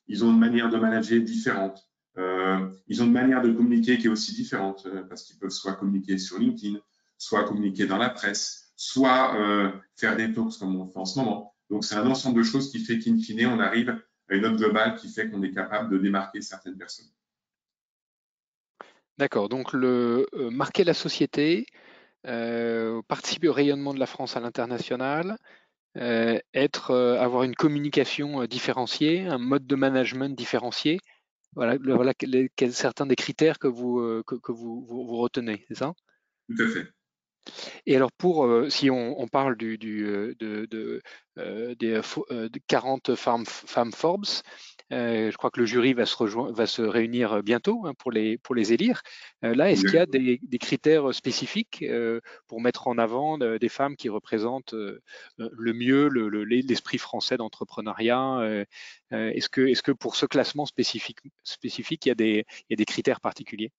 ils 0.06 0.24
ont 0.24 0.30
une 0.30 0.38
manière 0.38 0.70
de 0.70 0.78
manager 0.78 1.20
différente. 1.20 1.86
Euh, 2.16 2.70
ils 2.86 3.02
ont 3.02 3.06
une 3.06 3.12
manière 3.12 3.42
de 3.42 3.52
communiquer 3.52 3.98
qui 3.98 4.06
est 4.06 4.10
aussi 4.10 4.34
différente 4.34 4.86
euh, 4.86 5.02
parce 5.02 5.24
qu'ils 5.24 5.38
peuvent 5.38 5.50
soit 5.50 5.74
communiquer 5.74 6.16
sur 6.18 6.38
LinkedIn, 6.38 6.78
soit 7.18 7.44
communiquer 7.44 7.86
dans 7.86 7.98
la 7.98 8.08
presse, 8.08 8.72
soit 8.76 9.36
euh, 9.36 9.72
faire 9.96 10.16
des 10.16 10.32
talks 10.32 10.58
comme 10.58 10.76
on 10.76 10.86
fait 10.86 10.98
en 10.98 11.04
ce 11.04 11.18
moment. 11.18 11.54
Donc, 11.70 11.84
c'est 11.84 11.96
un 11.96 12.06
ensemble 12.06 12.38
de 12.38 12.44
choses 12.44 12.70
qui 12.70 12.78
fait 12.78 12.98
qu'in 12.98 13.18
fine, 13.18 13.46
on 13.46 13.58
arrive 13.58 13.90
à 14.28 14.34
une 14.34 14.42
note 14.42 14.56
globale 14.56 14.94
qui 14.96 15.08
fait 15.08 15.28
qu'on 15.28 15.42
est 15.42 15.50
capable 15.50 15.90
de 15.90 15.98
démarquer 15.98 16.40
certaines 16.40 16.76
personnes. 16.76 17.06
D'accord. 19.18 19.48
Donc, 19.48 19.72
marquer 19.74 20.84
la 20.84 20.94
société, 20.94 21.66
participer 23.08 23.48
au 23.48 23.52
rayonnement 23.52 23.94
de 23.94 24.00
la 24.00 24.06
France 24.06 24.36
à 24.36 24.40
l'international, 24.40 25.36
être, 25.96 26.94
avoir 26.94 27.42
une 27.44 27.54
communication 27.54 28.44
différenciée, 28.44 29.26
un 29.26 29.38
mode 29.38 29.66
de 29.66 29.76
management 29.76 30.36
différencié, 30.36 30.98
voilà, 31.54 31.76
voilà 31.80 32.12
certains 32.70 33.06
des 33.06 33.16
critères 33.16 33.58
que 33.58 33.68
vous, 33.68 34.00
euh, 34.00 34.22
que, 34.26 34.52
vous, 34.52 34.84
vous, 34.86 35.16
retenez, 35.18 35.64
c'est 35.68 35.76
ça? 35.76 35.94
Tout 36.48 36.62
à 36.62 36.68
fait. 36.68 36.88
Et 37.86 37.96
alors 37.96 38.12
pour, 38.12 38.46
euh, 38.46 38.68
si 38.70 38.90
on, 38.90 39.26
parle 39.28 39.56
du, 39.56 39.78
du 39.78 40.06
euh, 40.06 40.34
de, 40.38 40.66
de, 41.36 41.74
des 41.74 42.60
40 42.68 43.14
femmes, 43.14 43.44
femmes 43.46 43.92
Forbes, 43.92 44.24
euh, 44.92 45.30
je 45.30 45.36
crois 45.36 45.50
que 45.50 45.60
le 45.60 45.66
jury 45.66 45.94
va 45.94 46.04
se, 46.04 46.52
va 46.52 46.66
se 46.66 46.82
réunir 46.82 47.32
euh, 47.32 47.42
bientôt 47.42 47.86
hein, 47.86 47.94
pour, 47.98 48.12
les, 48.12 48.36
pour 48.38 48.54
les 48.54 48.72
élire. 48.72 49.02
Euh, 49.42 49.54
là, 49.54 49.70
est-ce 49.70 49.82
qu'il 49.82 49.94
y 49.94 49.98
a 49.98 50.06
des, 50.06 50.38
critères 50.58 51.14
spécifiques 51.14 51.84
pour 52.46 52.60
mettre 52.60 52.86
en 52.86 52.96
avant 52.98 53.38
des 53.38 53.68
femmes 53.68 53.96
qui 53.96 54.08
représentent 54.08 54.74
le 55.38 55.72
mieux 55.72 56.08
l'esprit 56.44 56.98
français 56.98 57.36
d'entrepreneuriat 57.36 58.64
Est-ce 59.10 59.48
que, 59.48 59.62
est 59.62 59.82
que 59.82 59.92
pour 59.92 60.16
ce 60.16 60.26
classement 60.26 60.64
spécifique, 60.64 61.18
spécifique 61.42 62.06
il, 62.06 62.10
y 62.10 62.12
a 62.12 62.14
des, 62.14 62.44
il 62.60 62.66
y 62.70 62.74
a 62.74 62.76
des 62.76 62.84
critères 62.84 63.20
particuliers? 63.20 63.72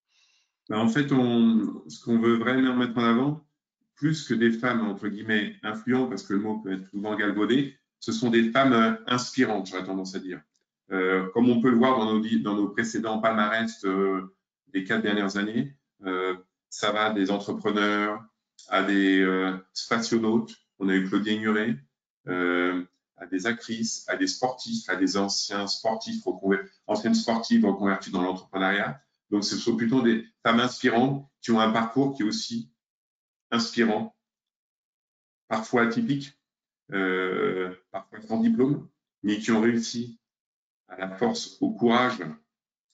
Ben, 0.68 0.78
En 0.78 0.88
fait, 0.88 1.10
on, 1.12 1.82
ce 1.88 2.04
qu'on 2.04 2.20
veut 2.20 2.36
vraiment 2.36 2.76
mettre 2.76 2.98
en 2.98 3.04
avant, 3.04 3.46
plus 3.96 4.26
que 4.26 4.34
des 4.34 4.52
femmes, 4.52 4.86
entre 4.86 5.08
guillemets, 5.08 5.56
influentes, 5.62 6.10
parce 6.10 6.22
que 6.22 6.34
le 6.34 6.40
mot 6.40 6.58
peut 6.58 6.72
être 6.72 6.88
souvent 6.90 7.16
galvaudé, 7.16 7.76
ce 7.98 8.12
sont 8.12 8.30
des 8.30 8.50
femmes 8.50 8.98
inspirantes, 9.06 9.68
j'aurais 9.68 9.84
tendance 9.84 10.14
à 10.14 10.18
dire. 10.18 10.40
Euh, 10.92 11.28
comme 11.30 11.50
on 11.50 11.60
peut 11.60 11.70
le 11.70 11.76
voir 11.76 11.98
dans 11.98 12.54
nos, 12.54 12.68
précédents 12.68 13.18
palmarès 13.18 13.84
euh, 13.84 14.34
des 14.72 14.84
quatre 14.84 15.02
dernières 15.02 15.36
années, 15.36 15.74
euh, 16.04 16.36
ça 16.70 16.92
va 16.92 17.10
des 17.10 17.30
entrepreneurs 17.30 18.22
à 18.68 18.82
des 18.82 19.24
spationautes, 19.72 20.54
on 20.78 20.88
a 20.88 20.94
eu 20.94 21.06
Claudie 21.06 21.34
Ignoré, 21.34 21.76
à 22.26 23.26
des 23.30 23.46
actrices, 23.46 24.04
à 24.08 24.16
des 24.16 24.26
sportifs, 24.26 24.88
à 24.88 24.96
des 24.96 25.16
anciens 25.16 25.66
sportifs, 25.66 26.22
anciennes 26.86 27.14
sportives 27.14 27.64
reconverties 27.64 28.10
dans 28.10 28.22
l'entrepreneuriat. 28.22 29.00
Donc, 29.30 29.44
ce 29.44 29.56
sont 29.56 29.76
plutôt 29.76 30.02
des 30.02 30.24
femmes 30.42 30.60
inspirantes 30.60 31.26
qui 31.40 31.52
ont 31.52 31.60
un 31.60 31.70
parcours 31.70 32.16
qui 32.16 32.22
est 32.22 32.26
aussi 32.26 32.70
inspirant, 33.50 34.14
parfois 35.48 35.82
atypique, 35.82 36.38
euh, 36.92 37.74
parfois 37.90 38.20
sans 38.20 38.40
diplôme, 38.40 38.88
mais 39.22 39.38
qui 39.38 39.50
ont 39.50 39.60
réussi 39.60 40.20
à 40.88 40.96
la 40.96 41.16
force, 41.16 41.58
au 41.60 41.72
courage 41.72 42.22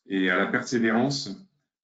et 0.06 0.30
à 0.30 0.36
la 0.36 0.46
persévérance 0.46 1.30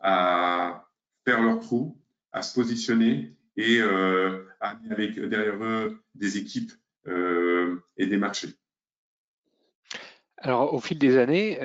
à 0.00 0.88
faire 1.24 1.42
leur 1.42 1.60
trou, 1.60 2.00
à 2.32 2.42
se 2.42 2.54
positionner 2.54 3.36
et 3.56 3.80
euh, 3.80 4.46
à 4.60 4.70
amener 4.70 4.92
avec 4.92 5.20
derrière 5.20 5.62
eux 5.62 6.02
des 6.14 6.38
équipes 6.38 6.72
euh, 7.06 7.84
et 7.96 8.06
des 8.06 8.16
marchés. 8.16 8.54
Alors, 10.38 10.72
au 10.72 10.80
fil 10.80 10.98
des 10.98 11.16
années, 11.16 11.58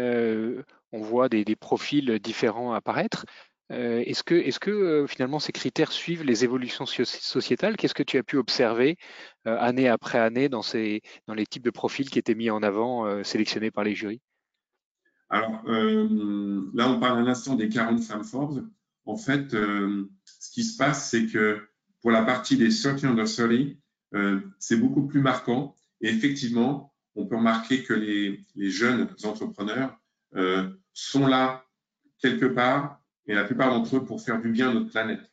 on 0.91 1.01
voit 1.01 1.29
des, 1.29 1.55
profils 1.55 2.19
différents 2.19 2.73
apparaître. 2.73 3.25
Est-ce 3.69 4.23
que, 4.23 4.57
que 4.59 5.05
finalement 5.07 5.39
ces 5.39 5.51
critères 5.51 5.91
suivent 5.91 6.23
les 6.23 6.43
évolutions 6.43 6.85
sociétales? 6.85 7.77
Qu'est-ce 7.77 7.93
que 7.95 8.03
tu 8.03 8.17
as 8.17 8.23
pu 8.23 8.37
observer 8.37 8.97
année 9.45 9.87
après 9.87 10.19
année 10.19 10.49
dans, 10.49 10.61
les 10.73 11.45
types 11.49 11.63
de 11.63 11.71
profils 11.71 12.09
qui 12.09 12.19
étaient 12.19 12.35
mis 12.35 12.49
en 12.49 12.61
avant, 12.61 13.23
sélectionnés 13.23 13.71
par 13.71 13.83
les 13.83 13.95
jurys? 13.95 14.21
Alors 15.33 15.63
euh, 15.67 16.69
là, 16.75 16.87
on 16.87 16.99
parle 16.99 17.17
un 17.17 17.27
instant 17.27 17.55
des 17.55 17.67
40 17.67 18.03
femmes 18.03 18.23
Forbes. 18.23 18.69
En 19.05 19.17
fait, 19.17 19.55
euh, 19.55 20.07
ce 20.25 20.51
qui 20.51 20.63
se 20.63 20.77
passe, 20.77 21.09
c'est 21.09 21.25
que 21.25 21.59
pour 22.01 22.11
la 22.11 22.21
partie 22.21 22.55
des 22.55 22.69
30 22.69 23.03
under 23.03 23.25
30, 23.25 23.49
euh, 24.13 24.39
c'est 24.59 24.77
beaucoup 24.77 25.07
plus 25.07 25.21
marquant. 25.21 25.73
Et 26.01 26.09
effectivement, 26.09 26.93
on 27.15 27.25
peut 27.25 27.37
remarquer 27.37 27.81
que 27.81 27.93
les, 27.93 28.45
jeunes 28.69 29.07
entrepreneurs 29.23 29.97
sont 30.93 31.25
là 31.25 31.65
quelque 32.19 32.45
part, 32.45 33.01
et 33.27 33.33
la 33.33 33.43
plupart 33.43 33.69
d'entre 33.69 33.97
eux 33.97 34.05
pour 34.05 34.21
faire 34.21 34.41
du 34.41 34.49
bien 34.49 34.69
à 34.69 34.73
notre 34.73 34.89
planète. 34.89 35.31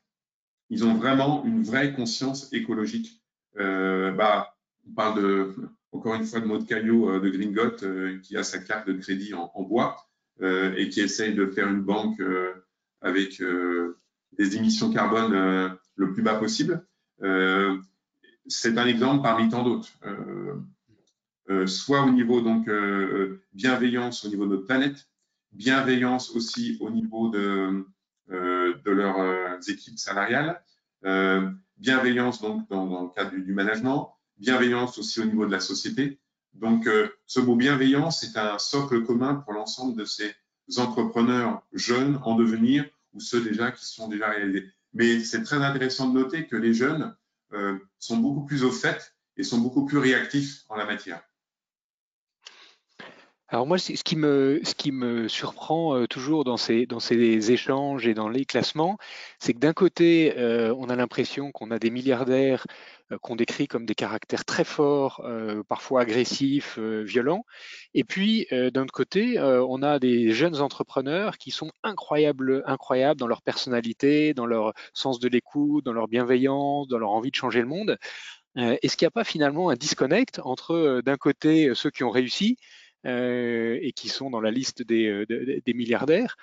Ils 0.69 0.85
ont 0.85 0.95
vraiment 0.95 1.45
une 1.45 1.63
vraie 1.63 1.93
conscience 1.93 2.53
écologique. 2.53 3.23
bah, 3.57 4.55
on 4.87 4.95
parle 4.95 5.23
de 5.23 5.55
encore 5.93 6.15
une 6.15 6.25
fois 6.25 6.41
de 6.41 6.47
Maud 6.47 6.67
Caillot 6.67 7.11
euh, 7.11 7.21
de 7.21 7.29
Gringot 7.29 7.83
euh, 7.83 8.19
qui 8.21 8.37
a 8.37 8.43
sa 8.43 8.59
carte 8.59 8.89
de 8.89 8.93
crédit 8.95 9.35
en, 9.35 9.63
bois 9.63 9.97
euh, 10.41 10.75
et 10.77 10.89
qui 10.89 11.01
essaye 11.01 11.35
de 11.35 11.47
faire 11.47 11.69
une 11.69 11.83
banque 11.83 12.23
avec 13.03 13.43
des 14.39 14.57
émissions 14.57 14.93
carbone 14.93 15.79
le 15.97 16.13
plus 16.13 16.23
bas 16.23 16.35
possible. 16.35 16.87
c'est 18.47 18.79
un 18.79 18.87
exemple 18.87 19.23
parmi 19.23 19.49
tant 19.49 19.63
d'autres. 19.63 19.91
soit 21.67 22.03
au 22.03 22.11
niveau 22.11 22.41
donc 22.41 22.71
bienveillance 23.53 24.25
au 24.25 24.29
niveau 24.29 24.45
de 24.45 24.51
notre 24.51 24.67
planète, 24.67 25.09
bienveillance 25.53 26.31
aussi 26.31 26.77
au 26.81 26.91
niveau 26.91 27.29
de, 27.29 27.85
de 28.29 28.91
leurs 28.91 29.69
équipes 29.69 29.99
salariales, 29.99 30.63
bienveillance 31.77 32.41
donc 32.41 32.69
dans, 32.69 32.87
dans 32.87 33.03
le 33.03 33.09
cadre 33.09 33.37
du 33.37 33.53
management, 33.53 34.15
bienveillance 34.39 34.99
aussi 34.99 35.21
au 35.21 35.25
niveau 35.25 35.47
de 35.47 35.53
la 35.53 35.61
société. 35.61 36.19
Donc, 36.55 36.87
euh, 36.87 37.09
ce 37.27 37.41
mot 37.41 37.57
bienveillance 37.57 38.25
est 38.25 38.37
un 38.37 38.59
socle 38.59 39.05
commun 39.05 39.37
pour 39.37 39.53
l'ensemble 39.53 39.97
de 39.97 40.05
ces 40.05 40.35
entrepreneurs 40.79 41.63
jeunes 41.73 42.19
en 42.25 42.35
devenir 42.35 42.85
ou 43.13 43.21
ceux 43.21 43.43
déjà 43.43 43.71
qui 43.71 43.85
sont 43.85 44.09
déjà 44.09 44.31
réalisés. 44.31 44.69
Mais 44.93 45.21
c'est 45.21 45.43
très 45.43 45.63
intéressant 45.63 46.09
de 46.09 46.19
noter 46.19 46.47
que 46.47 46.57
les 46.57 46.75
jeunes 46.75 47.15
euh, 47.53 47.79
sont 47.99 48.17
beaucoup 48.17 48.45
plus 48.45 48.65
au 48.65 48.73
fait 48.73 49.15
et 49.37 49.43
sont 49.43 49.59
beaucoup 49.59 49.87
plus 49.87 49.99
réactifs 49.99 50.65
en 50.69 50.77
la 50.77 50.87
matière. 50.87 51.23
Alors 53.51 53.67
moi, 53.67 53.79
ce 53.79 53.93
qui 53.93 54.17
me, 54.17 54.61
ce 54.65 54.75
qui 54.75 54.93
me 54.93 55.29
surprend 55.29 55.97
euh, 55.97 56.07
toujours 56.07 56.45
dans 56.45 56.57
ces, 56.57 56.87
dans 56.87 57.01
ces 57.01 57.51
échanges 57.53 58.07
et 58.07 58.15
dans 58.15 58.29
les 58.29 58.45
classements, 58.45 58.97
c'est 59.39 59.55
que 59.55 59.59
d'un 59.59 59.73
côté, 59.73 60.35
on 60.77 60.89
a 60.89 60.97
l'impression 60.97 61.51
qu'on 61.53 61.71
a 61.71 61.79
des 61.79 61.91
milliardaires 61.91 62.67
euh, 63.13 63.19
qu'on 63.19 63.37
décrit 63.37 63.67
comme 63.67 63.87
des 63.87 63.95
caractères 63.95 64.45
très 64.45 64.65
forts, 64.65 65.23
euh, 65.25 65.63
parfois 65.69 66.03
agressifs, 66.03 66.79
euh, 66.79 67.03
violents. 67.03 67.45
Et 67.95 68.05
puis, 68.05 68.47
d'un 68.51 68.83
autre 68.83 68.93
côté, 68.93 69.39
on 69.41 69.83
a 69.83 69.99
des 69.99 70.33
jeunes 70.33 70.61
entrepreneurs 70.61 71.39
qui 71.39 71.51
sont 71.51 71.71
incroyables, 71.83 72.63
incroyables 72.67 73.19
dans 73.19 73.27
leur 73.27 73.43
personnalité, 73.43 74.35
dans 74.35 74.47
leur 74.47 74.73
sens 74.95 75.19
de 75.19 75.29
l'écoute, 75.29 75.85
dans 75.85 75.93
leur 75.93 76.09
bienveillance, 76.09 76.89
dans 76.89 76.99
leur 76.99 77.11
envie 77.11 77.31
de 77.31 77.37
changer 77.37 77.61
le 77.61 77.67
monde. 77.67 77.99
Est-ce 78.57 78.97
qu'il 78.97 79.07
n'y 79.07 79.09
a 79.09 79.13
pas 79.13 79.25
finalement 79.25 79.71
un 79.71 79.77
disconnect 79.77 80.41
entre, 80.45 81.03
d'un 81.05 81.17
côté, 81.17 81.73
ceux 81.75 81.91
qui 81.91 82.05
ont 82.05 82.11
réussi 82.11 82.57
et 83.05 83.93
qui 83.97 84.09
sont 84.09 84.31
dans 84.31 84.41
la 84.41 84.51
liste 84.51 84.83
des, 84.83 85.25
des 85.27 85.75
milliardaires, 85.75 86.37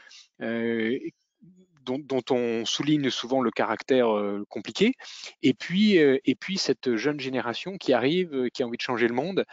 dont, 1.96 2.24
on 2.32 2.66
souligne 2.66 3.10
souvent 3.10 3.42
le 3.42 3.52
caractère 3.52 4.16
euh, 4.16 4.44
compliqué, 4.50 4.94
et 5.42 5.54
puis, 5.54 6.00
euh, 6.00 6.18
et 6.26 6.36
puis 6.36 6.58
cette 6.58 6.96
jeune 6.96 7.20
génération 7.20 7.78
qui 7.78 7.94
arrive, 7.94 8.34
euh, 8.34 8.50
qui 8.50 8.64
a 8.64 8.68
envie 8.68 8.78
de 8.78 8.82
changer 8.82 9.08
le 9.08 9.14
monde. 9.14 9.46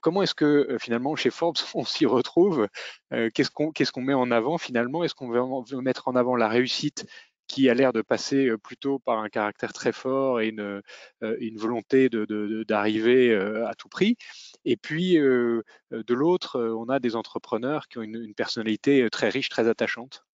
comment 0.00 0.22
est-ce 0.22 0.34
que 0.34 0.78
finalement 0.80 1.14
chez 1.16 1.30
Forbes 1.30 1.56
on 1.74 1.84
s'y 1.84 2.06
retrouve 2.06 2.68
Qu'est-ce 3.10 3.50
qu'on 3.92 4.00
met 4.00 4.14
en 4.14 4.30
avant 4.30 4.58
finalement? 4.58 5.04
Est-ce 5.04 5.14
qu'on 5.14 5.28
veut, 5.28 5.80
mettre 5.80 6.08
en 6.08 6.16
avant 6.16 6.36
la 6.36 6.48
réussite 6.48 7.06
qui 7.46 7.68
a 7.70 7.74
l'air 7.74 7.92
de 7.92 8.02
passer 8.02 8.50
plutôt 8.62 8.98
par 8.98 9.18
un 9.18 9.28
caractère 9.28 9.72
très 9.72 9.92
fort 9.92 10.40
et 10.40 10.48
une, 10.48 10.82
volonté 11.58 12.08
d'arriver 12.08 13.34
à 13.34 13.74
tout 13.74 13.88
prix? 13.88 14.16
Et 14.64 14.76
puis, 14.76 15.14
de 15.14 15.64
l'autre, 16.08 16.60
on 16.60 16.88
a 16.88 16.98
des 17.00 17.16
entrepreneurs 17.16 17.88
qui 17.88 17.98
ont 17.98 18.02
une, 18.02 18.34
personnalité 18.34 19.08
très 19.10 19.28
riche, 19.28 19.48
très 19.48 19.68
attachante. 19.68 20.26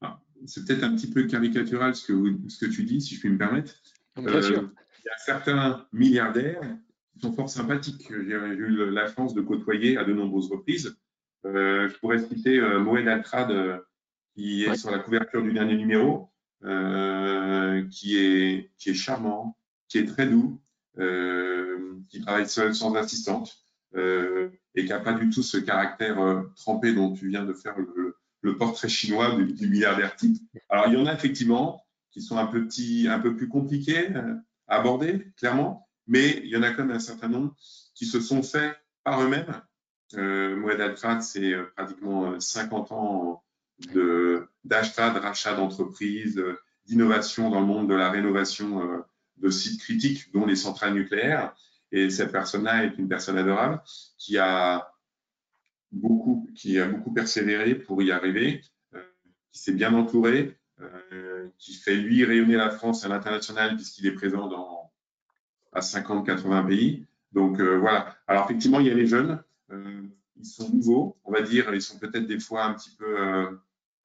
Ah, 0.00 0.20
c'est 0.46 0.66
peut-être 0.66 0.84
un 0.84 0.94
petit 0.94 1.10
peu 1.10 1.24
caricatural 1.24 1.96
ce 1.96 2.06
que, 2.06 2.36
ce 2.48 2.64
que 2.64 2.70
tu 2.70 2.84
dis, 2.84 3.00
si 3.00 3.16
je 3.16 3.20
puis 3.20 3.30
me 3.30 3.38
permettre. 3.38 3.74
Bien 4.16 4.42
sûr. 4.42 4.70
Il 5.00 5.06
y 5.06 5.10
a 5.10 5.18
certains 5.18 5.86
milliardaires 5.92 6.60
qui 7.12 7.20
sont 7.20 7.32
fort 7.32 7.48
sympathiques. 7.48 8.08
J'ai 8.08 8.34
eu 8.34 8.90
la 8.90 9.12
chance 9.12 9.34
de 9.34 9.40
côtoyer 9.40 9.96
à 9.96 10.04
de 10.04 10.12
nombreuses 10.12 10.50
reprises. 10.50 10.96
je 11.44 11.98
pourrais 11.98 12.18
citer 12.18 12.60
Moed 12.60 13.08
Altrad 13.08 13.82
qui 14.38 14.64
est 14.64 14.76
sur 14.76 14.92
la 14.92 15.00
couverture 15.00 15.42
du 15.42 15.52
dernier 15.52 15.76
numéro, 15.76 16.30
euh, 16.62 17.84
qui, 17.90 18.18
est, 18.18 18.70
qui 18.78 18.90
est 18.90 18.94
charmant, 18.94 19.56
qui 19.88 19.98
est 19.98 20.04
très 20.04 20.28
doux, 20.28 20.60
euh, 20.98 21.77
qui 22.08 22.20
travaille 22.20 22.48
seul 22.48 22.74
sans 22.74 22.94
assistante 22.94 23.58
euh, 23.94 24.50
et 24.74 24.84
qui 24.84 24.90
n'a 24.90 25.00
pas 25.00 25.12
du 25.12 25.30
tout 25.30 25.42
ce 25.42 25.58
caractère 25.58 26.44
trempé 26.56 26.94
dont 26.94 27.12
tu 27.12 27.28
viens 27.28 27.44
de 27.44 27.52
faire 27.52 27.76
le, 27.78 28.56
portrait 28.56 28.88
chinois 28.88 29.36
du, 29.36 29.52
du, 29.52 29.68
milliardaire 29.68 30.16
type. 30.16 30.38
Alors, 30.70 30.86
il 30.88 30.94
y 30.94 30.96
en 30.96 31.06
a 31.06 31.12
effectivement 31.12 31.84
qui 32.10 32.22
sont 32.22 32.38
un, 32.38 32.46
petit, 32.46 33.06
un 33.08 33.18
peu 33.18 33.36
plus 33.36 33.48
compliqués 33.48 34.08
à 34.66 34.76
aborder, 34.76 35.32
clairement, 35.36 35.86
mais 36.06 36.40
il 36.42 36.48
y 36.48 36.56
en 36.56 36.62
a 36.62 36.70
quand 36.70 36.84
même 36.84 36.96
un 36.96 37.00
certain 37.00 37.28
nombre 37.28 37.54
qui 37.94 38.06
se 38.06 38.20
sont 38.20 38.42
faits 38.42 38.76
par 39.04 39.22
eux-mêmes. 39.22 39.62
Euh, 40.14 40.56
Moed 40.56 40.96
c'est 41.20 41.54
pratiquement 41.76 42.40
50 42.40 42.92
ans 42.92 43.44
d'achat, 44.64 45.10
de, 45.10 45.18
rachat 45.18 45.54
d'entreprises, 45.54 46.42
d'innovation 46.86 47.50
dans 47.50 47.60
le 47.60 47.66
monde 47.66 47.88
de 47.88 47.94
la 47.94 48.10
rénovation 48.10 48.82
euh, 48.82 48.98
de 49.36 49.50
sites 49.50 49.80
critiques, 49.80 50.32
dont 50.32 50.46
les 50.46 50.56
centrales 50.56 50.94
nucléaires. 50.94 51.54
Et 51.92 52.10
cette 52.10 52.32
personne-là 52.32 52.84
est 52.84 52.98
une 52.98 53.08
personne 53.08 53.38
adorable 53.38 53.82
qui 54.18 54.38
a 54.38 54.92
beaucoup, 55.90 56.48
qui 56.54 56.78
a 56.78 56.86
beaucoup 56.86 57.12
persévéré 57.12 57.74
pour 57.74 58.02
y 58.02 58.12
arriver, 58.12 58.62
euh, 58.94 59.02
qui 59.52 59.60
s'est 59.60 59.72
bien 59.72 59.94
entouré, 59.94 60.58
euh, 60.80 61.48
qui 61.58 61.74
fait 61.74 61.96
lui 61.96 62.24
rayonner 62.24 62.56
la 62.56 62.70
France 62.70 63.04
à 63.04 63.08
l'international 63.08 63.76
puisqu'il 63.76 64.06
est 64.06 64.12
présent 64.12 64.48
dans 64.48 64.92
à 65.72 65.80
50-80 65.80 66.66
pays. 66.66 67.06
Donc 67.32 67.60
voilà. 67.60 68.16
Alors 68.26 68.44
effectivement, 68.44 68.80
il 68.80 68.86
y 68.86 68.90
a 68.90 68.94
les 68.94 69.06
jeunes, 69.06 69.42
ils 69.70 70.46
sont 70.46 70.70
nouveaux, 70.70 71.18
on 71.24 71.32
va 71.32 71.42
dire, 71.42 71.74
ils 71.74 71.82
sont 71.82 71.98
peut-être 71.98 72.26
des 72.26 72.40
fois 72.40 72.64
un 72.64 72.74
petit 72.74 72.90
peu 72.96 73.58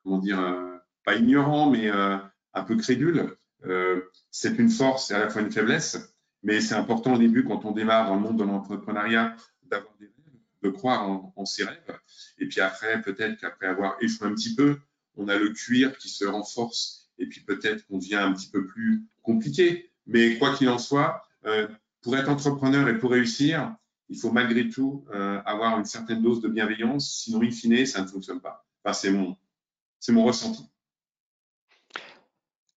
comment 0.04 0.18
dire, 0.18 0.40
euh, 0.40 0.78
pas 1.06 1.16
ignorant, 1.16 1.70
mais 1.70 1.90
euh, 1.90 2.18
un 2.54 2.64
peu 2.64 2.76
crédule. 2.76 3.36
Euh, 3.66 4.02
c'est 4.30 4.58
une 4.60 4.70
force 4.70 5.12
et 5.12 5.14
à 5.14 5.20
la 5.20 5.30
fois 5.30 5.42
une 5.42 5.52
faiblesse, 5.52 6.13
mais 6.44 6.62
c'est 6.62 6.76
important 6.76 7.14
au 7.14 7.18
début, 7.18 7.44
quand 7.44 7.66
on 7.66 7.72
démarre 7.72 8.08
dans 8.08 8.16
le 8.16 8.22
monde 8.22 8.38
de 8.38 8.44
l'entrepreneuriat, 8.44 9.36
d'avoir 9.64 9.94
des 10.00 10.06
rêves, 10.06 10.40
de 10.62 10.70
croire 10.70 11.32
en, 11.36 11.46
ses 11.46 11.64
rêves. 11.64 12.00
Et 12.38 12.48
puis 12.48 12.62
après, 12.62 13.02
peut-être 13.02 13.40
qu'après 13.40 13.68
avoir 13.68 13.96
échoué 14.02 14.28
un 14.28 14.34
petit 14.34 14.54
peu, 14.56 14.78
on 15.16 15.28
a 15.28 15.38
le 15.38 15.50
cuir 15.50 15.98
qui 15.98 16.10
se 16.10 16.26
renforce 16.26 17.10
et 17.18 17.28
puis 17.28 17.42
peut-être 17.42 17.86
qu'on 17.88 17.98
devient 17.98 18.16
un 18.16 18.34
petit 18.34 18.50
peu 18.50 18.66
plus 18.66 19.04
compliqué. 19.22 19.92
Mais 20.06 20.38
quoi 20.38 20.56
qu'il 20.56 20.70
en 20.70 20.78
soit, 20.78 21.26
pour 22.02 22.18
être 22.18 22.30
entrepreneur 22.30 22.90
et 22.90 22.98
pour 22.98 23.12
réussir, 23.12 23.76
il 24.10 24.18
faut 24.18 24.32
malgré 24.32 24.70
tout 24.70 25.06
avoir 25.46 25.80
une 25.80 25.86
certaine 25.86 26.22
dose 26.22 26.42
de 26.42 26.50
bienveillance, 26.50 27.22
sinon, 27.24 27.42
in 27.42 27.52
fine, 27.52 27.86
ça 27.86 28.02
ne 28.02 28.08
fonctionne 28.08 28.42
pas. 28.42 28.66
Enfin, 28.84 28.94
c'est 28.94 29.12
mon, 29.12 29.38
c'est 30.00 30.12
mon 30.12 30.26
ressenti. 30.26 30.64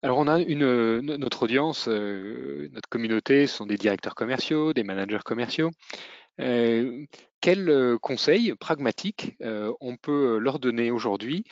Alors 0.02 0.18
on 0.18 0.28
a 0.28 0.40
une, 0.40 1.00
notre 1.00 1.42
audience, 1.42 1.88
euh, 1.88 2.68
notre 2.72 2.88
communauté 2.88 3.46
sont 3.46 3.66
des 3.66 3.76
directeurs 3.76 4.14
commerciaux, 4.14 4.72
des 4.72 4.84
managers 4.84 5.20
commerciaux. 5.24 5.70
Euh, 6.40 7.06
quels 7.40 7.68
euh, 7.70 7.98
conseils 7.98 8.54
pragmatiques 8.54 9.36
on 9.80 9.96
peut 9.96 10.38
leur 10.38 10.58
donner 10.58 10.90
aujourd'hui 10.90 11.44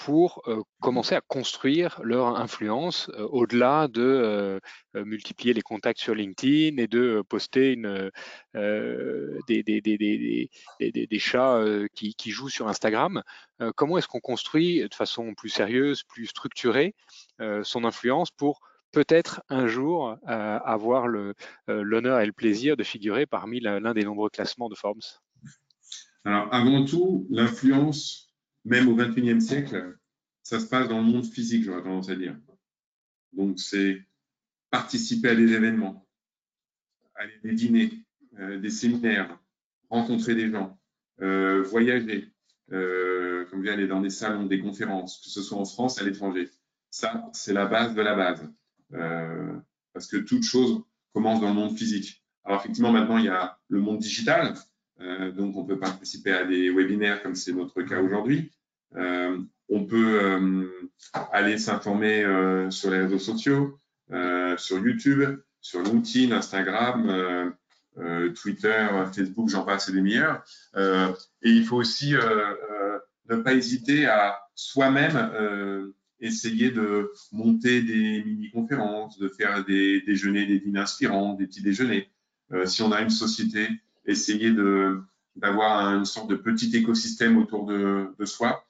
pour 0.00 0.42
euh, 0.46 0.62
commencer 0.80 1.14
à 1.14 1.20
construire 1.20 2.00
leur 2.02 2.40
influence 2.40 3.10
euh, 3.10 3.26
au-delà 3.26 3.86
de 3.86 4.00
euh, 4.00 4.58
multiplier 5.04 5.52
les 5.52 5.60
contacts 5.60 6.00
sur 6.00 6.14
LinkedIn 6.14 6.78
et 6.78 6.86
de 6.86 7.22
poster 7.28 7.76
des, 8.54 10.48
chats 11.18 11.62
qui, 11.94 12.14
qui, 12.14 12.30
jouent 12.30 12.48
sur 12.48 12.68
Instagram. 12.68 13.22
comment 13.76 13.98
est-ce 13.98 14.08
qu'on 14.08 14.20
construit 14.20 14.80
de 14.80 14.94
façon 14.94 15.34
plus 15.34 15.50
sérieuse, 15.50 16.02
plus 16.02 16.26
structurée 16.26 16.94
son 17.62 17.84
influence 17.84 18.30
pour 18.30 18.60
peut-être 18.92 19.42
un 19.48 19.66
jour 19.66 20.16
avoir 20.24 21.06
l'honneur 21.68 22.20
et 22.20 22.26
le 22.26 22.32
plaisir 22.32 22.76
de 22.76 22.82
figurer 22.82 23.26
parmi 23.26 23.60
l'un 23.60 23.94
des 23.94 24.04
nombreux 24.04 24.30
classements 24.30 24.68
de 24.68 24.74
Forbes? 24.74 25.00
Alors 26.24 26.52
avant 26.52 26.84
tout, 26.84 27.26
l'influence 27.30 28.29
même 28.70 28.88
au 28.88 28.94
XXIe 28.94 29.40
siècle, 29.40 29.98
ça 30.42 30.60
se 30.60 30.66
passe 30.66 30.88
dans 30.88 31.00
le 31.00 31.06
monde 31.06 31.26
physique, 31.26 31.64
j'aurais 31.64 31.82
tendance 31.82 32.08
à 32.08 32.14
dire. 32.14 32.36
Donc, 33.32 33.58
c'est 33.58 34.00
participer 34.70 35.30
à 35.30 35.34
des 35.34 35.52
événements, 35.52 36.06
aller 37.16 37.34
des 37.42 37.52
dîners, 37.52 37.90
euh, 38.38 38.60
des 38.60 38.70
séminaires, 38.70 39.38
rencontrer 39.88 40.36
des 40.36 40.50
gens, 40.50 40.78
euh, 41.20 41.62
voyager, 41.62 42.32
euh, 42.70 43.44
comme 43.46 43.64
je 43.64 43.70
aller 43.70 43.88
dans 43.88 44.00
des 44.00 44.10
salons, 44.10 44.46
des 44.46 44.60
conférences, 44.60 45.18
que 45.18 45.30
ce 45.30 45.42
soit 45.42 45.58
en 45.58 45.64
France, 45.64 46.00
à 46.00 46.04
l'étranger. 46.04 46.48
Ça, 46.90 47.28
c'est 47.32 47.52
la 47.52 47.66
base 47.66 47.94
de 47.94 48.02
la 48.02 48.14
base. 48.14 48.48
parce 49.92 50.06
que 50.06 50.18
toute 50.18 50.44
chose 50.44 50.82
commence 51.12 51.40
dans 51.40 51.48
le 51.48 51.54
monde 51.54 51.76
physique. 51.76 52.24
Alors, 52.44 52.60
effectivement, 52.60 52.92
maintenant, 52.92 53.18
il 53.18 53.24
y 53.24 53.28
a 53.28 53.58
le 53.68 53.80
monde 53.80 53.98
digital, 53.98 54.54
donc, 55.34 55.56
on 55.56 55.64
peut 55.64 55.78
participer 55.78 56.32
à 56.32 56.44
des 56.44 56.70
webinaires 56.70 57.22
comme 57.22 57.34
c'est 57.34 57.52
notre 57.52 57.82
cas 57.82 58.00
aujourd'hui. 58.00 58.52
Euh, 58.96 59.38
on 59.68 59.84
peut 59.84 60.20
euh, 60.22 60.66
aller 61.32 61.58
s'informer 61.58 62.24
sur 62.70 62.90
les 62.90 63.00
réseaux 63.02 63.18
sociaux, 63.18 63.78
sur 64.56 64.78
YouTube, 64.78 65.22
sur 65.60 65.82
LinkedIn, 65.82 66.34
Instagram, 66.34 67.54
Twitter, 68.34 68.88
Facebook, 69.14 69.48
j'en 69.48 69.64
passe 69.64 69.88
et 69.88 69.92
des 69.92 70.02
meilleurs. 70.02 70.44
et 70.76 71.50
il 71.50 71.64
faut 71.64 71.76
aussi 71.76 72.14
ne 72.14 73.36
pas 73.36 73.54
hésiter 73.54 74.06
à 74.06 74.40
soi-même 74.56 75.92
essayer 76.18 76.70
de 76.72 77.12
monter 77.30 77.82
des 77.82 78.24
mini-conférences, 78.24 79.18
de 79.18 79.28
faire 79.28 79.64
des 79.64 80.00
déjeuners, 80.02 80.46
des 80.46 80.58
dîners 80.58 80.80
inspirants, 80.80 81.34
des 81.34 81.46
petits 81.46 81.62
déjeuners. 81.62 82.10
si 82.64 82.82
on 82.82 82.90
a 82.90 83.00
une 83.00 83.10
société 83.10 83.68
essayer 84.04 84.52
d'avoir 85.36 85.94
une 85.94 86.04
sorte 86.04 86.28
de 86.28 86.36
petit 86.36 86.74
écosystème 86.76 87.38
autour 87.38 87.66
de, 87.66 88.12
soi 88.24 88.48
euh, 88.48 88.69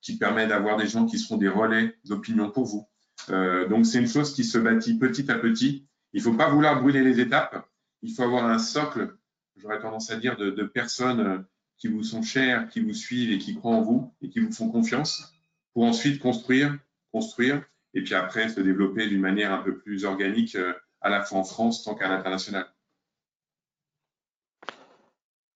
qui 0.00 0.18
permet 0.18 0.46
d'avoir 0.46 0.76
des 0.76 0.88
gens 0.88 1.06
qui 1.06 1.18
seront 1.18 1.36
des 1.36 1.48
relais 1.48 1.94
d'opinion 2.04 2.50
pour 2.50 2.64
vous. 2.64 2.88
Euh, 3.30 3.68
donc 3.68 3.86
c'est 3.86 3.98
une 3.98 4.08
chose 4.08 4.34
qui 4.34 4.44
se 4.44 4.58
bâtit 4.58 4.98
petit 4.98 5.30
à 5.30 5.36
petit. 5.36 5.86
Il 6.12 6.18
ne 6.18 6.24
faut 6.24 6.34
pas 6.34 6.48
vouloir 6.48 6.80
brûler 6.80 7.02
les 7.02 7.20
étapes. 7.20 7.68
Il 8.02 8.12
faut 8.14 8.22
avoir 8.22 8.44
un 8.44 8.58
socle, 8.58 9.16
j'aurais 9.56 9.80
tendance 9.80 10.10
à 10.10 10.16
dire, 10.16 10.36
de, 10.36 10.62
personnes 10.62 11.44
qui 11.78 11.88
vous 11.88 12.02
sont 12.02 12.22
chères, 12.22 12.68
qui 12.68 12.80
vous 12.80 12.94
suivent 12.94 13.32
et 13.32 13.38
qui 13.38 13.54
croient 13.54 13.74
en 13.74 13.82
vous 13.82 14.14
et 14.22 14.28
qui 14.28 14.40
vous 14.40 14.52
font 14.52 14.70
confiance 14.70 15.32
pour 15.72 15.84
ensuite 15.84 16.20
construire, 16.20 16.76
construire 17.12 17.62
et 17.94 18.02
puis 18.02 18.14
après 18.14 18.48
se 18.48 18.60
développer 18.60 19.08
d'une 19.08 19.20
manière 19.20 19.52
un 19.52 19.62
peu 19.62 19.76
plus 19.78 20.04
organique 20.04 20.54
euh, 20.54 20.72
à 21.00 21.10
la 21.10 21.22
fois 21.22 21.38
en 21.38 21.44
France 21.44 21.84
tant 21.84 21.94
qu'à 21.94 22.08
l'international. 22.08 22.66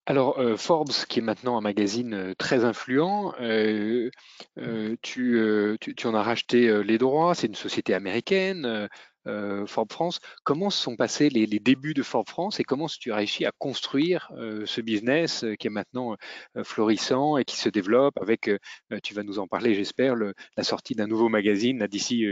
Alors, 0.06 0.38
euh, 0.40 0.56
Forbes, 0.56 0.90
qui 1.08 1.20
est 1.20 1.22
maintenant 1.22 1.56
un 1.56 1.60
magazine 1.60 2.14
euh, 2.14 2.34
très 2.34 2.64
influent, 2.64 3.32
euh, 3.40 4.10
tu, 5.02 5.96
en 6.04 6.14
as 6.14 6.22
racheté 6.22 6.82
les 6.82 6.98
droits, 6.98 7.34
c'est 7.34 7.46
une 7.46 7.54
société 7.54 7.94
américaine, 7.94 8.88
Forbes 9.66 9.92
France. 9.92 10.20
Comment 10.44 10.70
se 10.70 10.82
sont 10.82 10.96
passés 10.96 11.28
les, 11.28 11.46
débuts 11.46 11.94
de 11.94 12.02
Forbes 12.02 12.28
France 12.28 12.58
et 12.58 12.64
comment 12.64 12.86
tu 12.88 13.12
as 13.12 13.16
réussi 13.16 13.44
à 13.44 13.52
construire 13.58 14.32
ce 14.64 14.80
business 14.80 15.44
qui 15.58 15.66
est 15.68 15.70
maintenant 15.70 16.16
florissant 16.64 17.36
et 17.36 17.44
qui 17.44 17.56
se 17.56 17.68
développe 17.68 18.18
avec, 18.20 18.50
tu 19.02 19.14
vas 19.14 19.22
nous 19.22 19.38
en 19.38 19.46
parler, 19.46 19.74
j'espère, 19.74 20.14
la 20.16 20.64
sortie 20.64 20.94
d'un 20.94 21.06
nouveau 21.06 21.28
magazine 21.28 21.86
d'ici 21.86 22.24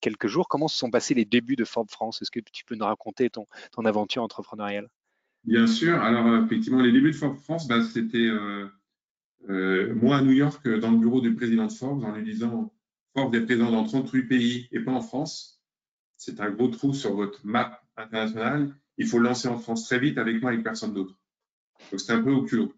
quelques 0.00 0.26
jours. 0.26 0.48
Comment 0.48 0.68
se 0.68 0.76
sont 0.76 0.90
passés 0.90 1.14
les 1.14 1.24
débuts 1.24 1.56
de 1.56 1.64
Forbes 1.64 1.90
France? 1.90 2.20
Est-ce 2.22 2.30
que 2.30 2.40
tu 2.52 2.64
peux 2.64 2.74
nous 2.74 2.86
raconter 2.86 3.30
ton 3.30 3.46
aventure 3.84 4.22
entrepreneuriale? 4.22 4.88
Bien 5.44 5.66
sûr. 5.66 6.00
Alors, 6.00 6.26
euh, 6.26 6.44
effectivement, 6.44 6.80
les 6.80 6.92
débuts 6.92 7.12
de 7.12 7.16
Forbes 7.16 7.38
France, 7.38 7.66
bah, 7.66 7.82
c'était 7.82 8.18
euh, 8.18 8.68
euh, 9.48 9.94
moi 9.94 10.18
à 10.18 10.22
New 10.22 10.32
York, 10.32 10.68
dans 10.68 10.90
le 10.90 10.98
bureau 10.98 11.20
du 11.20 11.34
président 11.34 11.66
de 11.66 11.72
Forbes, 11.72 12.04
en 12.04 12.12
lui 12.12 12.24
disant 12.24 12.72
Forbes 13.14 13.34
est 13.34 13.44
présent 13.44 13.70
dans 13.70 13.84
38 13.84 14.24
pays 14.24 14.68
et 14.70 14.80
pas 14.80 14.92
en 14.92 15.00
France. 15.00 15.62
C'est 16.16 16.40
un 16.40 16.50
gros 16.50 16.68
trou 16.68 16.92
sur 16.92 17.14
votre 17.14 17.40
map 17.44 17.80
internationale. 17.96 18.74
Il 18.98 19.06
faut 19.06 19.18
le 19.18 19.24
lancer 19.24 19.48
en 19.48 19.58
France 19.58 19.84
très 19.86 19.98
vite 19.98 20.18
avec 20.18 20.42
moi 20.42 20.52
et 20.52 20.62
personne 20.62 20.92
d'autre. 20.92 21.16
Donc, 21.90 22.00
c'était 22.00 22.12
un 22.12 22.22
peu 22.22 22.30
au 22.30 22.42
culot. 22.42 22.74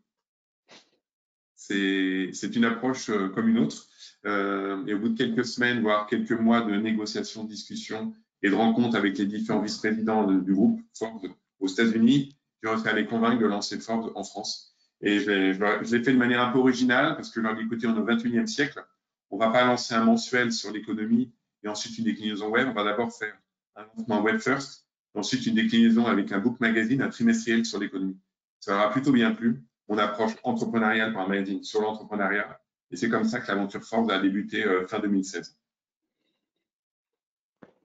c'est 1.57 2.31
une 2.55 2.65
approche 2.65 3.11
comme 3.35 3.49
une 3.49 3.59
autre. 3.59 3.89
et 4.25 4.95
au 4.95 4.99
bout 5.01 5.09
de 5.09 5.19
quelques 5.19 5.45
semaines, 5.45 5.81
voire 5.83 6.07
quelques 6.07 6.31
mois 6.31 6.61
de 6.63 6.77
négociations, 6.77 7.43
de 7.43 7.49
discussions 7.49 8.15
et 8.43 8.51
de 8.51 8.55
rencontres 8.55 8.97
avec 8.97 9.19
les 9.19 9.27
différents 9.27 9.63
vice-présidents 9.63 10.31
du 10.31 10.53
groupe 10.53 10.81
Forbes 10.95 11.27
aux 11.59 11.67
États-Unis, 11.67 12.37
j'ai 12.63 12.69
réussi 12.69 12.89
à 12.89 12.93
les 12.93 13.07
convaincre 13.07 13.41
de 13.41 13.47
lancer 13.47 13.79
Forbes 13.79 14.13
en 14.15 14.25
France. 14.25 14.75
Et 15.01 15.19
je 15.19 15.31
l'ai 15.31 16.03
fait 16.03 16.13
de 16.13 16.19
manière 16.19 16.41
un 16.41 16.53
peu 16.53 16.59
originale 16.59 17.17
parce 17.17 17.31
que 17.31 17.41
je 17.41 17.47
leur 17.47 17.59
écoutez, 17.59 17.87
on 17.87 17.97
est 17.97 18.01
au 18.01 18.07
21e 18.07 18.47
siècle, 18.47 18.85
on 19.31 19.37
ne 19.37 19.41
va 19.41 19.51
pas 19.51 19.65
lancer 19.65 19.95
un 19.95 20.05
mensuel 20.05 20.53
sur 20.53 20.71
l'économie 20.71 21.33
et 21.65 21.69
ensuite 21.69 21.99
une 21.99 22.05
déclinaison 22.05 22.49
web. 22.49 22.69
On 22.69 22.73
va 22.73 22.85
d'abord 22.85 23.13
faire 23.13 23.37
un 23.75 23.85
lancement 23.97 24.23
web 24.23 24.39
first, 24.39 24.87
ensuite 25.15 25.47
une 25.47 25.57
déclinaison 25.57 26.07
avec 26.07 26.31
un 26.31 26.39
book 26.39 26.61
magazine, 26.61 27.03
un 27.03 27.09
trimestriel 27.09 27.65
sur 27.65 27.81
l'économie. 27.81 28.19
Ça 28.61 28.77
aura 28.77 28.91
plutôt 28.91 29.13
bien 29.13 29.33
plu. 29.33 29.65
Mon 29.89 29.99
approche 29.99 30.33
entrepreneuriale 30.45 31.13
par 31.13 31.23
un 31.23 31.29
magazine 31.29 31.65
sur 31.65 31.81
l'entrepreneuriat. 31.81 32.61
Et 32.93 32.97
c'est 32.97 33.09
comme 33.09 33.25
ça 33.25 33.41
que 33.41 33.49
l'aventure 33.49 33.83
Forbes 33.83 34.11
a 34.11 34.21
débuté 34.21 34.65
euh, 34.65 34.87
fin 34.87 35.01
2016. 35.01 35.59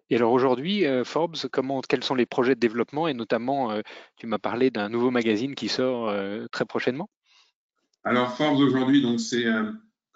Et 0.09 0.15
alors 0.15 0.31
aujourd'hui, 0.31 0.85
euh, 0.85 1.03
Forbes, 1.03 1.35
comment, 1.51 1.81
quels 1.81 2.03
sont 2.03 2.15
les 2.15 2.25
projets 2.25 2.55
de 2.55 2.59
développement? 2.59 3.07
Et 3.07 3.13
notamment, 3.13 3.71
euh, 3.71 3.81
tu 4.17 4.27
m'as 4.27 4.37
parlé 4.37 4.71
d'un 4.71 4.89
nouveau 4.89 5.11
magazine 5.11 5.55
qui 5.55 5.67
sort 5.67 6.13
très 6.51 6.65
prochainement 6.65 7.09
Alors 8.03 8.35
Forbes 8.35 8.59
aujourd'hui, 8.59 9.01
donc 9.01 9.19
c'est 9.19 9.45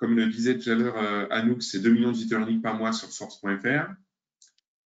comme 0.01 0.15
le 0.15 0.25
disait 0.25 0.57
tout 0.57 0.71
à 0.71 0.73
l'heure 0.73 0.97
euh, 0.97 1.27
Anouk, 1.29 1.61
c'est 1.61 1.79
2 1.79 1.91
millions 1.91 2.11
de 2.11 2.61
par 2.61 2.73
mois 2.73 2.91
sur 2.91 3.07
force.fr. 3.09 3.93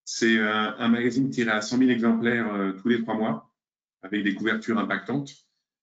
C'est 0.05 0.39
euh, 0.39 0.77
un 0.77 0.89
magazine 0.89 1.31
tiré 1.31 1.53
à 1.53 1.63
100 1.63 1.79
000 1.79 1.91
exemplaires 1.91 2.53
euh, 2.53 2.73
tous 2.73 2.89
les 2.89 3.01
trois 3.01 3.15
mois, 3.15 3.55
avec 4.03 4.25
des 4.25 4.35
couvertures 4.35 4.77
impactantes, 4.77 5.31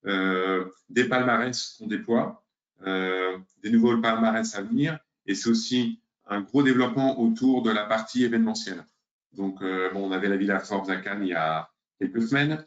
des 0.04 1.06
palmarès 1.06 1.78
qu'on 1.78 1.88
déploie, 1.88 2.44
des 2.84 3.70
nouveaux 3.72 3.98
palmarès 4.02 4.56
à 4.56 4.64
venir, 4.64 5.00
et 5.28 5.36
c'est 5.36 5.50
aussi 5.50 6.02
un 6.26 6.42
gros 6.42 6.64
développement 6.64 7.22
autour 7.22 7.62
de 7.62 7.70
la 7.70 7.86
partie 7.86 8.24
événementielle. 8.24 8.84
Donc, 9.34 9.62
bon, 9.62 10.08
on 10.08 10.12
avait 10.12 10.28
la 10.28 10.38
Villa 10.38 10.60
Forbes 10.60 10.90
à 10.90 10.98
Cannes 10.98 11.24
il 11.24 11.30
y 11.30 11.34
a 11.34 11.70
quelques 12.00 12.24
semaines, 12.24 12.66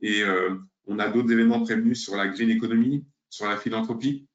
et 0.00 0.22
on 0.86 0.98
a 0.98 1.08
d'autres 1.08 1.32
événements 1.32 1.62
prévenus 1.62 2.02
sur 2.02 2.16
la 2.16 2.28
green 2.28 2.50
economy, 2.50 3.06
sur 3.30 3.48
la 3.48 3.56
philanthropie, 3.56 4.26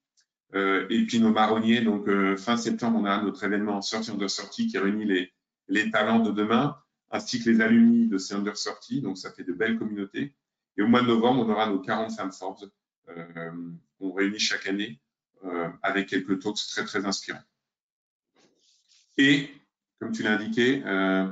euh, 0.56 0.88
et 0.90 1.06
puis 1.06 1.20
nos 1.20 1.32
marronniers, 1.32 1.82
donc 1.82 2.08
euh, 2.08 2.36
fin 2.36 2.58
septembre, 2.58 3.00
on 3.02 3.06
a 3.06 3.22
notre 3.22 3.44
événement 3.44 3.82
Sortie 3.82 4.12
Under 4.12 4.30
Sortie 4.30 4.68
qui 4.68 4.78
réunit 4.80 5.06
les, 5.06 5.32
les 5.68 5.92
talents 5.92 6.20
de 6.20 6.32
demain, 6.32 6.76
ainsi 7.12 7.44
que 7.44 7.50
les 7.50 7.62
alumni 7.62 8.08
de 8.08 8.18
ces 8.18 8.34
Under 8.34 8.58
Sortie, 8.58 9.02
donc 9.02 9.18
ça 9.18 9.32
fait 9.32 9.44
de 9.44 9.54
belles 9.54 9.78
communautés. 9.78 10.34
Et 10.78 10.82
au 10.82 10.88
mois 10.88 11.02
de 11.02 11.08
novembre, 11.08 11.46
on 11.46 11.50
aura 11.50 11.68
nos 11.68 11.80
40 11.80 12.16
femmes 12.16 12.32
Forbes 12.32 12.70
euh, 13.10 13.52
qu'on 14.00 14.12
réunit 14.14 14.40
chaque 14.40 14.68
année 14.68 15.00
euh, 15.44 15.70
avec 15.84 16.10
quelques 16.10 16.42
talks 16.42 16.58
très 16.72 16.86
très 16.86 17.06
inspirants. 17.06 17.44
Et, 19.18 19.50
comme 20.00 20.12
tu 20.12 20.24
l'as 20.24 20.34
indiqué, 20.34 20.82
euh, 20.86 21.28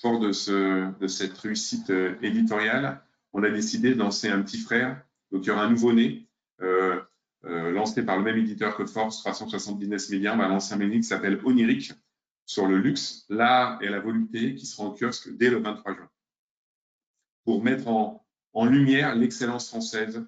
fort 0.00 0.20
de, 0.20 0.32
ce, 0.32 0.96
de 0.98 1.06
cette 1.06 1.36
réussite 1.38 1.90
éditoriale, 2.22 3.00
on 3.32 3.42
a 3.42 3.50
décidé 3.50 3.94
de 3.94 3.98
lancer 3.98 4.28
un 4.28 4.42
petit 4.42 4.58
frère. 4.58 5.02
Donc 5.30 5.44
il 5.44 5.48
y 5.48 5.50
aura 5.50 5.64
un 5.64 5.70
nouveau-né. 5.70 6.28
Euh, 6.60 7.00
euh, 7.44 7.70
lancé 7.70 8.04
par 8.04 8.16
le 8.16 8.24
même 8.24 8.36
éditeur 8.36 8.76
que 8.76 8.84
Force, 8.84 9.18
370 9.20 10.10
Media, 10.10 10.34
on 10.34 10.38
va 10.38 10.48
lancer 10.48 10.74
un 10.74 10.90
qui 10.90 11.04
s'appelle 11.04 11.40
Oniric 11.44 11.92
sur 12.46 12.66
le 12.66 12.78
luxe, 12.78 13.26
l'art 13.28 13.80
et 13.80 13.88
la 13.88 14.00
volupté 14.00 14.56
qui 14.56 14.66
sera 14.66 14.88
en 14.88 14.92
kiosque 14.92 15.36
dès 15.36 15.50
le 15.50 15.58
23 15.58 15.94
juin 15.94 16.10
pour 17.44 17.62
mettre 17.62 17.86
en, 17.86 18.26
en 18.54 18.66
lumière 18.66 19.14
l'excellence 19.14 19.68
française, 19.68 20.26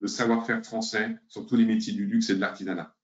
le 0.00 0.08
savoir-faire 0.08 0.64
français 0.64 1.16
sur 1.26 1.46
tous 1.46 1.56
les 1.56 1.64
métiers 1.64 1.92
du 1.92 2.06
luxe 2.06 2.30
et 2.30 2.36
de 2.36 2.40
l'artisanat. 2.40 2.94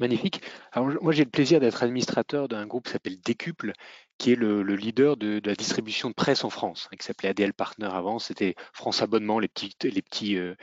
Magnifique. 0.00 0.40
Alors, 0.72 0.88
moi, 1.02 1.12
j'ai 1.12 1.24
le 1.24 1.30
plaisir 1.30 1.60
d'être 1.60 1.82
administrateur 1.84 2.48
d'un 2.48 2.66
groupe 2.66 2.86
qui 2.86 2.92
s'appelle 2.92 3.20
Décuple, 3.20 3.72
qui 4.20 4.32
est 4.32 4.36
le, 4.36 4.62
leader 4.62 5.16
de, 5.16 5.40
la 5.46 5.54
distribution 5.54 6.10
de 6.10 6.14
presse 6.14 6.44
en 6.44 6.50
France, 6.50 6.90
hein, 6.92 6.96
qui 6.98 7.06
s'appelait 7.06 7.30
ADL 7.30 7.54
Partner 7.54 7.88
avant. 7.90 8.18
C'était 8.18 8.54
France 8.74 9.00
Abonnement, 9.00 9.40
euh, 9.40 10.54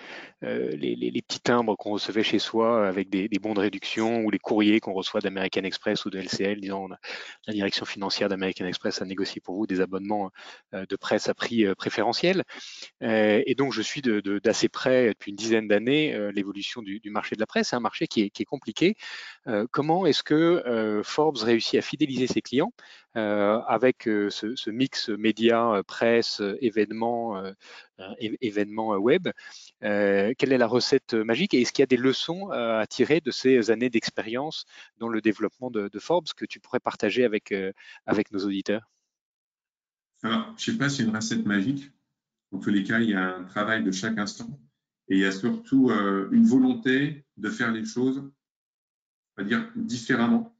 euh, 0.44 0.76
les, 0.76 1.22
petits 1.24 1.40
timbres 1.40 1.76
qu'on 1.76 1.90
recevait 1.90 2.22
chez 2.22 2.38
soi 2.38 2.88
avec 2.88 3.10
des, 3.10 3.28
bons 3.42 3.56
de 3.56 3.60
réduction 3.62 4.22
ou 4.22 4.30
les 4.30 4.38
courriers 4.38 4.80
qu'on 4.80 4.94
reçoit 4.94 5.22
d'American 5.22 5.64
Express 5.64 6.06
ou 6.06 6.12
de 6.12 6.20
LCL, 6.20 6.62
disant 6.62 6.88
la 7.48 7.54
direction 7.54 7.88
financière 7.88 8.30
d'American 8.30 8.66
Express 8.66 9.02
a 9.02 9.06
négocié 9.06 9.42
pour 9.42 9.56
vous 9.56 9.66
des 9.66 9.82
abonnements 9.82 10.30
euh, 10.76 10.86
de 10.88 10.96
presse 10.96 11.28
à 11.28 11.34
prix 11.34 11.66
préférentiel. 11.74 12.44
et 13.02 13.56
donc, 13.58 13.74
je 13.74 13.82
suis 13.82 14.04
d'assez 14.04 14.70
près 14.70 15.08
depuis 15.08 15.32
une 15.32 15.36
dizaine 15.36 15.68
d'années 15.68 16.16
l'évolution 16.32 16.84
du, 16.84 17.02
marché 17.10 17.36
de 17.36 17.40
la 17.40 17.48
presse. 17.48 17.70
C'est 17.70 17.76
un 17.76 17.80
marché 17.80 18.06
qui 18.06 18.22
est, 18.22 18.46
compliqué. 18.46 18.96
comment 19.72 20.06
est-ce 20.06 20.22
que 20.22 21.02
Forbes 21.04 21.38
réussit 21.38 21.80
à 21.80 21.82
fidéliser 21.82 22.28
ses 22.28 22.42
clients 22.44 22.72
avec 23.18 24.08
euh, 24.08 24.30
ce, 24.30 24.70
mix 24.70 25.10
média, 25.10 25.72
euh, 25.72 25.84
presse, 25.84 26.42
événements, 26.62 27.42
événements 28.20 28.96
web. 28.98 29.28
quelle 29.82 30.52
est 30.54 30.58
la 30.58 30.68
recette 30.68 31.14
magique 31.14 31.54
et 31.54 31.62
est-ce 31.62 31.74
qu'il 31.74 31.82
y 31.82 31.84
a 31.84 31.88
des 31.88 31.98
leçons 31.98 32.50
à 32.52 32.86
tirer 32.88 33.22
de 33.22 33.32
ces 33.32 33.72
années 33.72 33.90
d'expérience 33.90 34.66
dans 34.98 35.10
le 35.10 35.22
développement 35.22 35.72
de, 35.72 36.00
Forbes 36.00 36.28
que 36.36 36.46
tu 36.46 36.60
pourrais 36.60 36.80
partager 36.80 37.26
avec, 37.26 37.52
nos 38.32 38.46
auditeurs? 38.46 38.88
Alors, 40.24 40.54
je 40.58 40.72
ne 40.72 40.76
sais 40.76 40.78
pas 40.78 40.90
si 40.90 40.98
c'est 40.98 41.04
une 41.04 41.16
recette 41.16 41.46
magique. 41.46 41.92
En 42.52 42.60
tous 42.60 42.70
les 42.70 42.84
cas, 42.84 43.00
il 43.00 43.10
y 43.10 43.14
a 43.14 43.36
un 43.36 43.44
travail 43.44 43.84
de 43.84 43.92
chaque 43.92 44.18
instant 44.18 44.60
et 45.10 45.16
il 45.16 45.20
y 45.20 45.26
a 45.26 45.32
surtout 45.32 45.90
une 46.32 46.46
volonté 46.46 47.26
de 47.38 47.50
faire 47.50 47.72
les 47.72 47.86
choses, 47.86 48.20
on 49.38 49.42
va 49.42 49.48
dire, 49.48 49.72
différemment. 49.76 50.56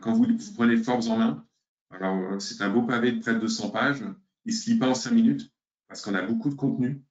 Quand 0.00 0.12
vous 0.12 0.26
prenez 0.56 0.76
Forbes 0.76 1.08
en 1.08 1.16
main, 1.16 1.46
alors, 1.90 2.16
euh, 2.16 2.38
c'est 2.38 2.62
un 2.62 2.70
beau 2.70 2.82
pavé 2.82 3.12
de 3.12 3.20
près 3.20 3.34
de 3.34 3.40
200 3.40 3.70
pages. 3.70 4.04
Il 4.44 4.52
ne 4.52 4.56
se 4.56 4.70
lit 4.70 4.78
pas 4.78 4.88
en 4.88 4.94
5 4.94 5.10
minutes 5.10 5.52
parce 5.88 6.02
qu'on 6.02 6.14
a 6.14 6.22
beaucoup 6.22 6.48
de 6.48 6.54
contenu, 6.54 7.02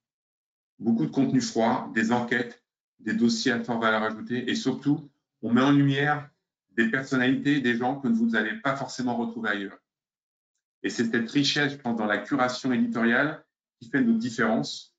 beaucoup 0.80 1.06
de 1.06 1.12
contenu 1.12 1.42
froid, 1.42 1.92
des 1.94 2.12
enquêtes, 2.12 2.63
des 3.00 3.13
dossiers 3.13 3.52
à 3.52 3.63
forte 3.63 3.82
valeur 3.82 4.04
ajoutée 4.04 4.50
et 4.50 4.56
surtout, 4.56 5.10
on 5.42 5.54
met 5.54 5.62
en 5.62 5.72
lumière 5.72 6.30
des 6.72 6.89
personnalités, 6.89 7.60
des 7.60 7.76
gens 7.76 8.00
que 8.00 8.08
vous 8.08 8.28
n'allez 8.30 8.56
pas 8.62 8.76
forcément 8.76 9.18
retrouver 9.18 9.50
ailleurs. 9.50 9.78
Et 10.82 10.89
c'est 10.89 11.12
cette 11.12 11.30
richesse, 11.30 11.74
je 11.74 11.78
pense, 11.78 11.98
dans 11.98 12.06
la 12.06 12.18
curation 12.18 12.72
éditoriale 12.72 13.44
qui 13.82 13.89
fait 13.89 14.02
notre 14.02 14.20
différence, 14.20 14.96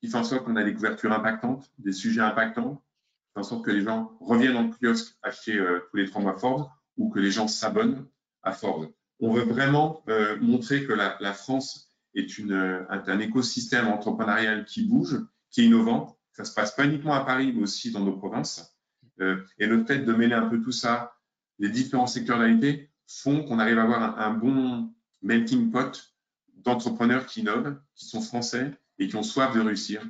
qui 0.00 0.08
fait 0.08 0.16
en 0.16 0.24
sorte 0.24 0.44
qu'on 0.44 0.56
a 0.56 0.62
des 0.62 0.74
couvertures 0.74 1.12
impactantes, 1.12 1.72
des 1.78 1.92
sujets 1.92 2.20
impactants, 2.20 2.76
qui 2.76 3.32
fait 3.34 3.40
en 3.40 3.44
sorte 3.44 3.64
que 3.64 3.72
les 3.72 3.82
gens 3.82 4.16
reviennent 4.20 4.56
en 4.56 4.70
kiosque 4.70 5.16
acheter 5.22 5.58
euh, 5.58 5.80
tous 5.90 5.96
les 5.96 6.08
trois 6.08 6.22
mois 6.22 6.38
Forbes 6.38 6.68
ou 6.96 7.10
que 7.10 7.18
les 7.18 7.32
gens 7.32 7.48
s'abonnent 7.48 8.06
à 8.42 8.52
Forbes 8.52 8.92
on 9.20 9.32
veut 9.32 9.42
vraiment 9.42 10.02
euh, 10.08 10.38
montrer 10.40 10.84
que 10.84 10.92
la, 10.92 11.32
France 11.32 11.90
est 12.14 12.40
euh, 12.40 12.84
un, 12.88 13.18
écosystème 13.18 13.88
entrepreneurial 13.88 14.64
qui 14.64 14.84
bouge, 14.84 15.18
qui 15.50 15.62
est 15.62 15.64
innovant. 15.64 16.18
Ça 16.32 16.44
se 16.44 16.54
passe 16.54 16.74
pas 16.74 16.84
uniquement 16.84 17.14
à 17.14 17.24
Paris, 17.24 17.52
mais 17.54 17.62
aussi 17.62 17.90
dans 17.90 18.04
nos 18.04 18.16
provinces. 18.16 18.76
Euh, 19.20 19.44
et 19.58 19.66
le 19.66 19.84
fait 19.84 20.00
de 20.00 20.12
mêler 20.12 20.34
un 20.34 20.48
peu 20.48 20.60
tout 20.60 20.72
ça, 20.72 21.16
les 21.58 21.68
différents 21.68 22.06
secteurs 22.06 22.38
d'activité, 22.38 22.90
font 23.08 23.42
qu'on 23.42 23.58
arrive 23.58 23.78
à 23.78 23.82
avoir 23.82 24.20
un, 24.20 24.34
bon 24.34 24.92
melting 25.22 25.72
pot 25.72 26.14
d'entrepreneurs 26.54 27.26
qui 27.26 27.40
innovent, 27.40 27.76
qui 27.94 28.06
sont 28.06 28.20
français 28.20 28.72
et 28.98 29.08
qui 29.08 29.16
ont 29.16 29.22
soif 29.22 29.54
de 29.54 29.60
réussir. 29.60 30.02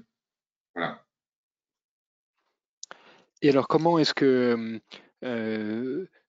Voilà. 0.74 1.02
Et 3.40 3.50
alors, 3.50 3.68
comment 3.68 3.98
est-ce 3.98 4.12
que 4.12 4.80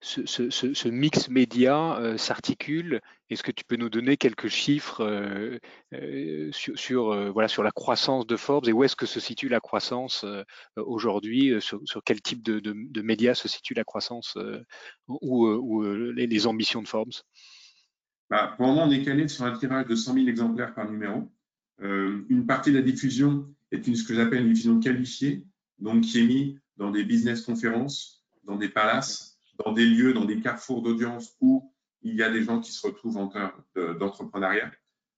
ce, 0.01 0.87
mix 0.87 1.29
média 1.29 1.97
euh, 1.97 2.17
s'articule 2.17 3.01
Est-ce 3.29 3.43
que 3.43 3.51
tu 3.51 3.65
peux 3.65 3.75
nous 3.75 3.89
donner 3.89 4.15
quelques 4.15 4.47
chiffres 4.47 5.01
euh, 5.01 5.59
euh, 5.93 6.51
sur, 6.51 7.63
la 7.63 7.71
croissance 7.71 8.25
de 8.25 8.37
Forbes 8.37 8.67
et 8.67 8.73
où 8.73 8.83
est-ce 8.83 8.95
que 8.95 9.05
se 9.05 9.19
situe 9.19 9.49
la 9.49 9.59
croissance 9.59 10.25
aujourd'hui 10.77 11.53
sur, 11.59 11.81
quel 12.05 12.21
type 12.21 12.43
de, 12.43 13.01
médias 13.01 13.35
se 13.35 13.47
situe 13.47 13.73
la 13.73 13.83
croissance 13.83 14.37
ou, 15.07 15.83
les, 16.13 16.47
ambitions 16.47 16.81
de 16.81 16.87
Forbes? 16.87 17.11
Bah, 18.29 18.53
Pour 18.55 18.67
moment, 18.67 18.85
on 18.85 18.91
est 18.91 19.03
calé 19.03 19.27
sur 19.27 19.43
un 19.43 19.57
tirage 19.57 19.87
de 19.87 19.95
100 19.95 20.13
000 20.13 20.27
exemplaires 20.27 20.73
par 20.73 20.89
numéro. 20.89 21.29
une 21.81 22.45
partie 22.45 22.71
de 22.71 22.77
la 22.77 22.83
diffusion 22.83 23.47
est 23.71 23.85
une, 23.85 23.95
ce 23.95 24.03
que 24.03 24.15
j'appelle 24.15 24.43
une 24.43 24.53
diffusion 24.53 24.79
qualifiée, 24.79 25.43
donc 25.77 26.01
qui 26.01 26.19
est 26.19 26.25
mise 26.25 26.59
dans 26.77 26.91
des 26.91 27.03
business 27.03 27.41
conférences, 27.41 28.23
dans 28.45 28.55
des 28.55 28.69
palaces, 28.69 29.28
dans 29.65 29.71
des 29.71 29.85
lieux, 29.85 30.13
dans 30.13 30.25
des 30.25 30.39
carrefours 30.39 30.81
d'audience 30.81 31.35
où 31.41 31.71
il 32.01 32.15
y 32.15 32.23
a 32.23 32.29
des 32.29 32.43
gens 32.43 32.59
qui 32.59 32.71
se 32.71 32.85
retrouvent 32.85 33.17
en 33.17 33.27
termes 33.27 33.51
d'entrepreneuriat. 33.99 34.71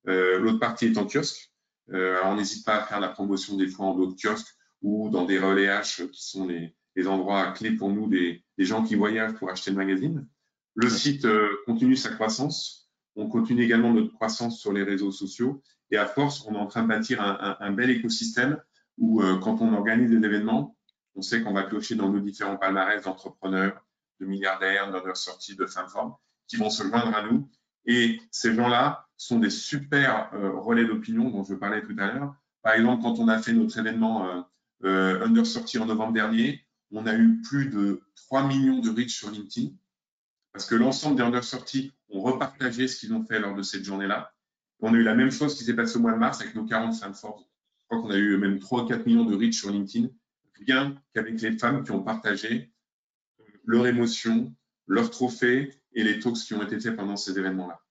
Euh, 0.08 0.40
L'autre 0.40 0.60
partie 0.60 0.86
est 0.86 0.98
en 0.98 1.06
kiosque. 1.06 1.52
Euh, 1.92 2.18
alors, 2.18 2.34
on 2.34 2.36
n'hésite 2.36 2.66
pas 2.66 2.76
à 2.76 2.84
faire 2.84 3.00
la 3.00 3.10
promotion 3.10 3.56
des 3.56 3.68
fois 3.68 3.88
en 3.88 3.96
d'autres 3.96 4.16
kiosques 4.20 4.56
ou 4.82 5.10
dans 5.10 5.26
des 5.26 5.40
relais 5.40 5.68
H 5.68 6.10
qui 6.10 6.28
sont 6.28 6.48
les, 6.48 6.76
les 6.96 7.08
endroits 7.08 7.52
clés 7.52 7.72
pour 7.72 7.90
nous 7.90 8.08
des, 8.08 8.44
des, 8.58 8.66
gens 8.66 8.84
qui 8.84 8.96
voyagent 8.96 9.34
pour 9.34 9.50
acheter 9.50 9.72
le 9.72 9.78
magazine. 9.78 10.28
Le 10.76 10.90
site 10.90 11.26
euh, 11.26 11.50
continue 11.66 11.96
sa 11.96 12.10
croissance. 12.10 12.90
On 13.16 13.28
continue 13.28 13.64
également 13.64 13.94
notre 13.94 14.14
croissance 14.14 14.60
sur 14.60 14.74
les 14.74 14.84
réseaux 14.84 15.12
sociaux. 15.12 15.62
Et 15.92 15.98
à 15.98 16.06
force, 16.06 16.46
on 16.48 16.56
est 16.56 16.58
en 16.58 16.68
train 16.68 16.84
de 16.84 16.88
bâtir 16.88 17.22
un, 17.22 17.38
un, 17.42 17.58
un 17.60 17.72
bel 17.72 17.90
écosystème 17.90 18.60
où, 18.98 19.22
quand 19.42 19.62
on 19.62 19.74
organise 19.74 20.12
des 20.12 20.26
événements, 20.26 20.78
on 21.16 21.22
sait 21.22 21.42
qu'on 21.42 21.54
va 21.54 21.64
piocher 21.64 21.96
dans 21.96 22.10
nos 22.10 22.20
différents 22.20 22.56
palmarès 22.56 23.04
d'entrepreneurs, 23.04 23.84
de 24.22 24.26
milliardaires, 24.26 24.92
d'honneurs 24.92 25.18
sorties, 25.18 25.56
de 25.56 25.66
femmes 25.66 25.90
fortes, 25.90 26.18
qui 26.48 26.56
vont 26.56 26.70
se 26.70 26.84
joindre 26.84 27.14
à 27.16 27.24
nous. 27.24 27.50
Et 27.86 28.22
ces 28.32 28.54
gens-là 28.54 29.08
sont 29.18 29.40
des 29.40 29.50
super 29.50 30.32
euh, 30.34 30.52
relais 30.52 30.86
d'opinion 30.86 31.30
dont 31.30 31.44
je 31.44 31.56
parlais 31.56 31.82
tout 31.82 31.96
à 31.98 32.08
l'heure. 32.12 32.36
Par 32.62 32.74
exemple, 32.74 33.04
quand 33.04 33.20
on 33.20 33.28
a 33.28 33.42
fait 33.42 33.54
notre 33.54 33.78
événement 33.78 34.28
euh, 34.28 34.42
euh 34.84 35.26
Under 35.26 35.46
Sortie 35.46 35.80
en 35.80 35.86
novembre 35.86 36.14
dernier, 36.14 36.66
on 36.92 37.06
a 37.08 37.16
eu 37.16 37.42
plus 37.42 37.68
de 37.70 38.02
3 38.16 38.48
millions 38.48 38.80
de 38.80 38.90
reach 38.90 39.18
sur 39.18 39.32
LinkedIn 39.32 39.70
parce 40.54 40.66
que 40.66 40.76
l'ensemble 40.76 41.16
des 41.16 41.24
Under 41.24 41.44
Sorties 41.44 41.92
ont 42.10 42.22
repartagé 42.22 42.88
ce 42.88 43.00
qu'ils 43.00 43.14
ont 43.14 43.24
fait 43.24 43.40
lors 43.40 43.56
de 43.56 43.62
cette 43.64 43.84
journée-là. 43.84 44.34
On 44.80 44.94
a 44.94 44.98
eu 44.98 45.04
la 45.04 45.16
même 45.16 45.32
chose 45.32 45.58
qui 45.58 45.64
s'est 45.64 45.76
passé 45.76 45.98
au 45.98 46.02
mois 46.02 46.12
de 46.12 46.18
mars 46.18 46.42
avec 46.42 46.56
nos 46.56 46.66
40 46.66 46.96
femmes 46.96 47.14
fortes. 47.14 47.48
Je 47.80 47.86
crois 47.86 48.02
qu'on 48.02 48.12
a 48.12 48.18
eu 48.18 48.38
même 48.38 48.60
3 48.60 48.84
ou 48.84 48.88
4 48.88 49.06
millions 49.06 49.26
de 49.26 49.36
reach 49.36 49.60
sur 49.60 49.72
LinkedIn, 49.72 50.10
bien 50.62 50.96
qu'avec 51.14 51.40
les 51.42 51.58
femmes 51.58 51.84
qui 51.84 51.92
ont 51.92 52.04
partagé 52.04 52.71
leur 53.66 53.88
émotion, 53.88 54.54
leurs 54.88 55.10
trophées 55.10 55.74
et 55.94 56.04
les 56.04 56.20
talks 56.20 56.38
qui 56.38 56.54
ont 56.54 56.64
été 56.64 56.80
faits 56.80 56.96
pendant 56.96 57.16
ces 57.18 57.38
événements-là. 57.38 57.82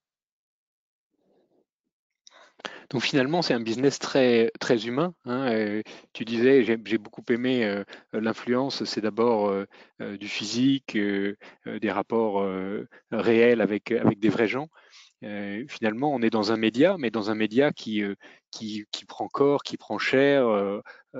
Donc 2.90 3.02
finalement, 3.02 3.40
c'est 3.40 3.54
un 3.54 3.60
business 3.60 4.00
très, 4.00 4.50
très 4.58 4.86
humain. 4.86 5.14
Hein, 5.24 5.80
tu 6.12 6.24
disais, 6.24 6.64
j'ai 6.64 6.98
beaucoup 6.98 7.22
aimé 7.30 7.64
euh, 7.64 7.84
l'influence, 8.12 8.82
c'est 8.84 9.00
d'abord 9.00 9.48
euh, 9.48 9.64
euh, 10.00 10.16
du 10.16 10.26
physique, 10.26 10.98
des 10.98 11.90
rapports 11.90 12.44
réels 13.12 13.60
avec, 13.60 13.92
avec 13.92 14.18
des 14.18 14.28
vrais 14.28 14.48
gens. 14.48 14.68
finalement, 15.68 16.12
on 16.12 16.20
est 16.22 16.30
dans 16.30 16.50
un 16.50 16.56
média, 16.56 16.96
mais 16.98 17.10
dans 17.10 17.30
un 17.30 17.36
média 17.36 17.72
qui, 17.72 18.02
qui, 18.50 18.84
qui 18.90 19.04
prend 19.04 19.28
corps, 19.28 19.62
qui 19.62 19.76
prend 19.76 19.98
chair 19.98 20.44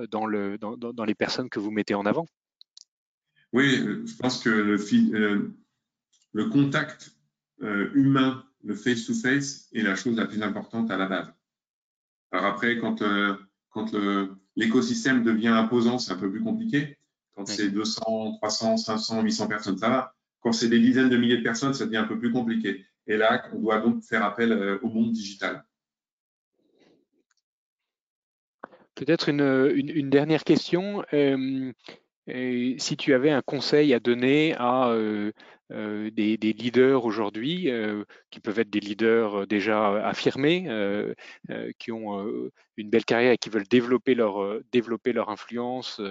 dans, 0.09 0.25
le, 0.25 0.57
dans, 0.57 0.75
dans, 0.75 1.05
les 1.05 1.15
personnes 1.15 1.49
que 1.49 1.59
vous 1.59 1.71
mettez 1.71 1.95
en 1.95 2.05
avant. 2.05 2.25
Oui, 3.53 3.69
je 4.05 4.15
pense 4.17 4.41
que 4.41 4.49
le, 4.49 5.53
le 6.33 6.45
contact 6.49 7.11
humain, 7.59 8.43
le 8.63 8.75
face-to-face, 8.75 9.69
est 9.73 9.81
la 9.81 9.95
chose 9.95 10.15
la 10.15 10.25
plus 10.25 10.41
importante 10.41 10.89
à 10.89 10.97
la 10.97 11.07
base. 11.07 11.33
Alors 12.31 12.45
après, 12.45 12.77
quand, 12.77 13.01
euh, 13.01 13.35
quand 13.69 13.93
l'écosystème 14.55 15.23
devient 15.23 15.49
imposant, 15.49 15.99
c'est 15.99 16.13
un 16.13 16.17
peu 16.17 16.31
plus 16.31 16.41
compliqué. 16.41 16.97
Quand 17.35 17.45
c'est 17.45 17.69
200, 17.69 18.37
300, 18.37 18.77
500, 18.77 19.21
800 19.21 19.47
personnes, 19.47 19.77
ça 19.77 19.89
va. 19.89 20.15
Quand 20.41 20.51
c'est 20.51 20.69
des 20.69 20.79
dizaines 20.79 21.09
de 21.09 21.17
milliers 21.17 21.37
de 21.37 21.43
personnes, 21.43 21.73
ça 21.73 21.85
devient 21.85 21.97
un 21.97 22.07
peu 22.07 22.19
plus 22.19 22.31
compliqué. 22.31 22.85
Et 23.07 23.17
là, 23.17 23.47
on 23.53 23.59
doit 23.59 23.79
donc 23.79 24.03
faire 24.03 24.23
appel 24.23 24.51
euh, 24.51 24.79
au 24.81 24.89
monde 24.89 25.11
digital. 25.11 25.63
Peut-être 28.95 29.29
une, 29.29 29.71
une, 29.73 30.09
dernière 30.09 30.43
question. 30.43 31.03
Euh, 31.13 31.71
si 32.27 32.97
tu 32.97 33.13
avais 33.13 33.31
un 33.31 33.41
conseil 33.41 33.93
à 33.93 33.99
donner 33.99 34.55
à 34.57 34.93
euh, 35.71 36.11
des, 36.11 36.37
leaders 36.37 37.05
aujourd'hui, 37.05 37.69
euh, 37.69 38.03
qui 38.31 38.39
peuvent 38.39 38.59
être 38.59 38.69
des 38.69 38.79
leaders 38.79 39.41
euh, 39.41 39.45
déjà 39.45 40.07
affirmés, 40.07 40.67
qui 41.77 41.91
ont 41.91 42.49
une 42.77 42.89
belle 42.89 43.05
carrière 43.05 43.33
et 43.33 43.37
qui 43.37 43.49
veulent 43.49 43.67
développer 43.67 44.15
leur, 44.15 45.29
influence 45.29 46.01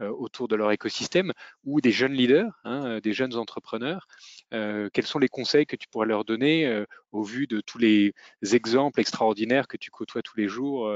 autour 0.00 0.48
de 0.48 0.56
leur 0.56 0.72
écosystème, 0.72 1.32
ou 1.64 1.80
des 1.80 1.92
jeunes 1.92 2.12
leaders, 2.12 2.52
hein, 2.64 2.98
des 3.00 3.12
jeunes 3.12 3.34
entrepreneurs. 3.36 4.06
quels 4.50 5.06
sont 5.06 5.18
les 5.18 5.28
conseils 5.28 5.66
que 5.66 5.76
tu 5.76 5.88
pourrais 5.88 6.06
leur 6.06 6.24
donner 6.24 6.84
au 7.12 7.22
vu 7.22 7.46
de 7.46 7.60
tous 7.60 7.78
les 7.78 8.14
exemples 8.52 9.00
extraordinaires 9.00 9.68
que 9.68 9.76
tu 9.76 9.90
côtoies 9.90 10.22
tous 10.22 10.36
les 10.36 10.48
jours 10.48 10.90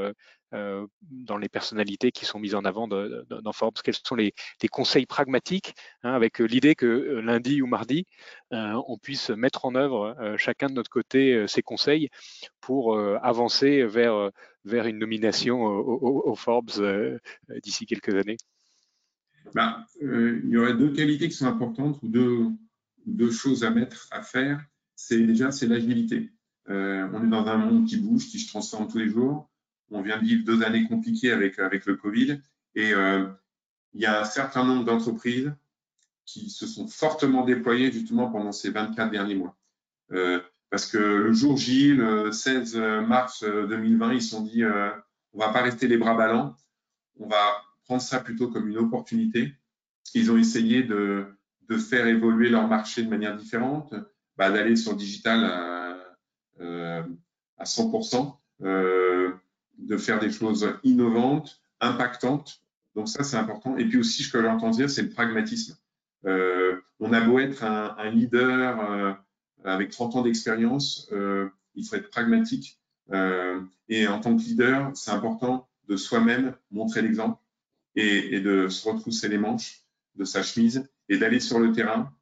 euh, 0.55 0.87
dans 1.01 1.39
les 1.39 1.49
personnalités 1.49 2.13
qui 2.13 2.27
sont 2.27 2.39
mises 2.39 2.55
en 2.55 2.65
avant 2.65 2.87
dans 2.87 3.53
Forbes? 3.53 3.79
Quels 3.83 3.95
sont 3.95 4.15
les, 4.15 4.35
conseils 4.71 5.07
pragmatiques 5.07 5.75
hein, 6.03 6.13
avec 6.13 6.41
euh, 6.41 6.45
l'idée 6.45 6.75
que 6.75 6.87
euh, 6.87 7.21
lundi 7.21 7.63
ou 7.63 7.67
mardi, 7.67 8.07
on 8.51 8.99
puisse 8.99 9.31
mettre 9.31 9.65
en 9.65 9.75
œuvre 9.75 10.15
chacun 10.37 10.69
de 10.73 10.77
notre 10.77 10.91
côté 10.91 11.47
ces 11.47 11.63
conseils 11.63 12.09
pour 12.61 12.99
avancer 13.23 13.85
vers, 13.85 14.31
vers 14.65 14.87
une 14.87 14.99
nomination 14.99 15.63
au, 15.63 16.35
Forbes 16.35 16.71
d'ici 17.63 17.87
quelques 17.87 18.15
années 18.15 18.37
bah, 19.55 19.87
Il 20.01 20.49
y 20.49 20.57
aurait 20.57 20.75
deux 20.75 20.93
qualités 20.93 21.29
qui 21.29 21.35
sont 21.35 21.47
importantes 21.47 21.99
ou 22.03 22.09
deux, 22.09 22.47
deux 23.07 23.31
choses 23.31 23.65
à 23.65 23.71
mettre, 23.71 24.09
à 24.11 24.23
faire. 24.23 24.61
C'est 24.97 25.23
déjà 25.23 25.53
c'est 25.53 25.67
l'agilité. 25.67 26.31
on 26.67 27.25
est 27.25 27.31
dans 27.31 27.47
un 27.47 27.57
monde 27.59 27.87
qui 27.87 27.97
bouge, 27.97 28.27
qui 28.27 28.39
se 28.39 28.49
transforme 28.49 28.89
tous 28.89 28.99
les 28.99 29.09
jours 29.09 29.49
on 29.93 30.03
vient 30.03 30.19
de 30.19 30.25
vivre 30.25 30.45
deux 30.45 30.63
années 30.63 30.87
compliquées 30.87 31.33
avec, 31.33 31.59
avec 31.59 31.87
le 31.87 31.97
Covid 31.97 32.41
et 32.75 32.93
euh, 32.93 33.29
il 33.95 34.01
y 34.01 34.07
a 34.07 34.23
un 34.23 34.25
certain 34.25 34.65
nombre 34.65 34.85
d'entreprises 34.85 35.53
qui 36.25 36.51
se 36.51 36.67
sont 36.67 36.89
fortement 36.89 37.45
déployées 37.45 37.93
justement 37.93 38.31
pendant 38.31 38.53
ces 38.53 38.71
24 38.71 39.11
derniers 39.11 39.35
mois. 39.35 39.57
Euh, 40.13 40.41
parce 40.73 40.87
que 40.87 40.97
le 40.97 41.35
jour 41.35 41.59
J, 41.59 41.95
le 41.95 42.33
16 42.33 42.77
mars 43.07 43.45
2020, 43.45 44.15
ils 44.15 44.23
se 44.23 44.31
sont 44.31 44.41
dit 44.41 44.65
euh, 44.65 44.89
on 45.35 45.39
va 45.39 45.51
pas 45.51 45.61
rester 45.61 45.87
les 45.87 45.99
bras 45.99 46.15
ballants, 46.15 46.57
on 47.21 47.29
va 47.29 47.37
prendre 47.85 48.01
ça 48.01 48.21
plutôt 48.21 48.49
comme 48.49 48.69
une 48.69 48.79
opportunité. 48.79 49.53
Ils 50.15 50.33
ont 50.33 50.39
essayé 50.39 50.83
de, 50.83 51.27
faire 51.89 52.07
évoluer 52.07 52.49
leur 52.49 52.69
marché 52.69 53.03
de 53.03 53.09
manière 53.09 53.37
différente, 53.37 53.95
bah, 54.37 54.51
d'aller 54.51 54.77
sur 54.77 54.93
le 54.93 54.99
digital 54.99 55.45
à, 55.45 57.05
à 57.59 57.65
100% 57.65 58.35
de 58.61 59.97
faire 59.99 60.21
des 60.21 60.31
choses 60.31 60.75
innovantes, 60.85 61.61
impactantes. 61.81 62.63
Donc 62.95 63.09
ça, 63.09 63.25
c'est 63.25 63.37
important. 63.37 63.77
Et 63.77 63.85
puis 63.87 63.99
aussi, 63.99 64.23
ce 64.23 64.33
que 64.33 64.41
j'entends 64.41 64.71
dire, 64.71 64.89
c'est 64.89 65.03
le 65.03 65.11
pragmatisme. 65.11 65.77
Euh, 66.25 66.81
on 66.99 67.13
a 67.13 67.21
beau 67.21 67.39
être 67.39 67.65
un, 67.65 68.11
leader 68.11 68.91
euh, 68.91 69.13
avec 69.65 69.91
30 69.91 70.17
ans 70.17 70.23
d'expérience, 70.23 71.09
euh, 71.13 71.49
il 71.75 71.87
faut 71.87 71.97
être 71.97 72.11
pragmatique. 72.11 72.79
et 73.89 74.07
en 74.07 74.21
tant 74.21 74.37
que 74.37 74.43
leader, 74.43 74.91
c'est 74.95 75.11
important 75.11 75.69
de 75.89 75.97
soi-même 75.97 76.55
montrer 76.71 77.03
l'exemple 77.03 77.39
et, 77.95 78.41
de 78.41 78.69
se 78.69 78.89
retrousser 78.89 79.29
les 79.29 79.39
manches 79.39 79.83
de 80.15 80.25
sa 80.25 80.43
chemise 80.43 80.89
et 81.09 81.19
d'aller 81.19 81.41
sur 81.41 81.59
le 81.59 81.73
terrain 81.73 82.15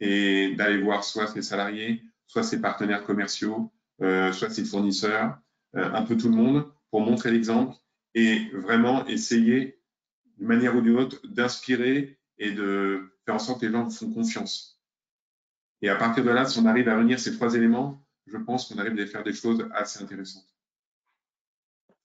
et 0.00 0.54
d'aller 0.56 0.80
voir 0.80 1.04
soit 1.04 1.26
ses 1.26 1.42
salariés, 1.42 2.02
soit 2.26 2.42
ses 2.42 2.60
partenaires 2.60 3.04
commerciaux, 3.04 3.70
soit 3.98 4.50
ses 4.50 4.64
fournisseurs, 4.64 5.38
un 5.74 6.02
peu 6.02 6.16
tout 6.16 6.28
le 6.28 6.36
monde 6.36 6.70
pour 6.90 7.00
montrer 7.02 7.30
l'exemple 7.30 7.76
et 8.14 8.48
vraiment 8.52 9.06
essayer, 9.06 9.80
d'une 10.36 10.46
manière 10.46 10.76
ou 10.76 10.80
d'une 10.80 10.96
autre, 10.96 11.20
d'inspirer 11.26 12.18
et 12.38 12.52
de 12.52 13.12
faire 13.24 13.34
en 13.34 13.38
sorte 13.38 13.60
que 13.60 13.66
les 13.66 13.72
gens 13.72 13.88
font 13.90 14.10
confiance. 14.10 14.77
Et 15.82 15.88
à 15.88 15.96
partir 15.96 16.24
de 16.24 16.30
là, 16.30 16.44
si 16.44 16.58
on 16.58 16.66
arrive 16.66 16.88
à 16.88 16.96
réunir 16.96 17.18
ces 17.18 17.34
trois 17.34 17.54
éléments, 17.54 18.02
je 18.26 18.36
pense 18.36 18.68
qu'on 18.68 18.78
arrive 18.78 18.98
à 18.98 19.06
faire 19.06 19.22
des 19.22 19.32
choses 19.32 19.68
assez 19.72 20.02
intéressantes. 20.02 20.46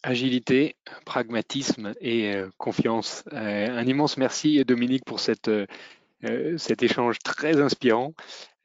Agilité, 0.03 0.75
pragmatisme 1.05 1.93
et 2.01 2.35
euh, 2.35 2.49
confiance. 2.57 3.23
Euh, 3.31 3.69
un 3.69 3.85
immense 3.85 4.17
merci 4.17 4.63
Dominique 4.65 5.05
pour 5.05 5.19
cette, 5.21 5.47
euh, 5.47 5.65
cet 6.57 6.83
échange 6.83 7.19
très 7.19 7.59
inspirant. 7.61 8.13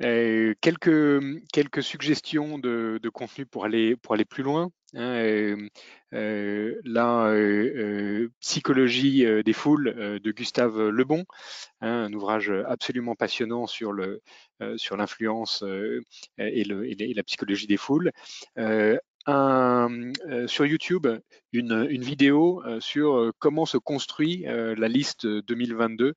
quelques, 0.01 1.23
quelques 1.53 1.83
suggestions 1.83 2.59
de, 2.59 2.99
de, 3.03 3.09
contenu 3.09 3.47
pour 3.47 3.64
aller, 3.64 3.97
pour 3.97 4.14
aller 4.14 4.25
plus 4.25 4.42
loin. 4.42 4.71
Hein, 4.94 5.68
euh, 6.14 6.81
la 6.85 7.27
euh, 7.27 7.73
euh, 7.77 8.33
psychologie 8.40 9.27
des 9.44 9.53
foules 9.53 10.21
de 10.23 10.31
Gustave 10.33 10.88
Lebon, 10.88 11.25
hein, 11.83 12.05
un 12.05 12.12
ouvrage 12.14 12.51
absolument 12.66 13.14
passionnant 13.14 13.66
sur 13.66 13.92
le 13.92 14.23
sur 14.77 14.97
l'influence 14.97 15.62
et, 16.38 16.62
et, 16.62 17.14
la 17.14 17.23
psychologie 17.23 17.66
des 17.66 17.77
foules. 17.77 18.11
Un, 19.30 20.12
sur 20.46 20.64
YouTube 20.64 21.06
une, 21.52 22.02
vidéo 22.02 22.62
sur 22.80 23.30
comment 23.38 23.66
se 23.66 23.76
construit 23.76 24.44
la 24.46 24.88
liste 24.88 25.26
2022 25.26 26.14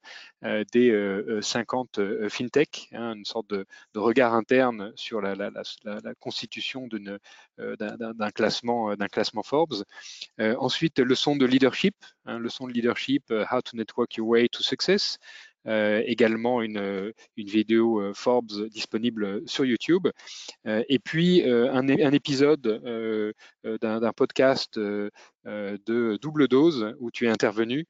des 0.72 1.40
50 1.42 2.00
fintech, 2.30 2.90
hein, 2.94 3.16
une 3.16 3.26
sorte 3.26 3.50
de, 3.50 3.66
regard 3.96 4.34
interne 4.34 4.94
sur 4.96 5.22
la, 5.22 5.36
constitution 6.20 6.88
d'un 7.58 8.32
classement, 8.32 8.96
classement 9.12 9.44
Forbes. 9.44 9.84
Euh, 10.40 10.56
ensuite, 10.58 11.00
leçon 11.00 11.36
de 11.36 11.46
leadership, 11.46 11.96
hein, 12.26 12.40
leçon 12.40 12.68
de 12.68 12.74
leadership, 12.74 13.24
euh, 13.32 13.46
How 13.52 13.62
to 13.62 13.76
Network 13.78 14.16
Your 14.16 14.28
Way 14.28 14.50
to 14.50 14.64
Success. 14.64 15.18
Euh, 15.68 16.02
également 16.06 16.62
une, 16.62 17.14
une, 17.38 17.48
vidéo 17.48 18.14
Forbes 18.16 18.68
disponible 18.70 19.48
sur 19.48 19.64
YouTube. 19.66 20.08
et 20.66 21.00
puis 21.00 21.44
un, 21.44 21.88
épisode 21.88 22.62
d'un 23.64 24.14
podcast 24.14 24.80
de 24.80 26.18
double 26.22 26.48
dose 26.48 26.96
où 27.00 27.12
tu 27.12 27.26
es 27.26 27.30
intervenu. 27.30 27.86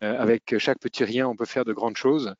avec 0.00 0.58
chaque 0.58 0.78
petit 0.78 1.04
rien, 1.04 1.28
on 1.28 1.36
peut 1.36 1.44
faire 1.44 1.64
de 1.64 1.72
grandes 1.72 1.96
choses. 1.96 2.34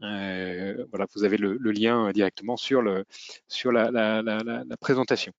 voilà, 0.00 1.06
vous 1.14 1.24
avez 1.24 1.36
le, 1.36 1.56
le, 1.58 1.70
lien 1.72 2.10
directement 2.12 2.56
sur, 2.56 2.82
le, 2.82 3.04
sur 3.48 3.72
la, 3.72 3.90
la, 3.90 4.22
la 4.22 4.76
présentation. 4.80 5.32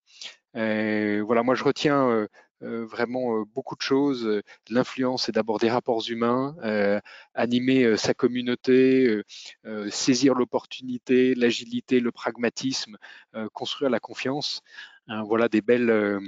voilà, 0.54 1.44
moi 1.44 1.56
je 1.56 1.64
retiens 1.64 2.28
vraiment 2.62 3.44
beaucoup 3.54 3.76
de 3.76 3.82
choses. 3.82 4.42
L'influence, 4.70 5.24
c'est 5.26 5.32
d'abord 5.32 5.60
des 5.60 5.70
rapports 5.70 6.04
humains, 6.10 6.56
animer 7.34 7.98
sa 7.98 8.14
communauté, 8.14 9.22
saisir 9.90 10.34
l'opportunité, 10.36 11.36
l'agilité, 11.36 12.00
le 12.00 12.12
pragmatisme, 12.12 12.98
construire 13.54 13.90
la 13.90 14.00
confiance. 14.00 14.62
Hein, 15.08 15.24
voilà 15.24 15.50
des 15.50 15.62
belles, 15.62 15.90
euh, 15.92 16.20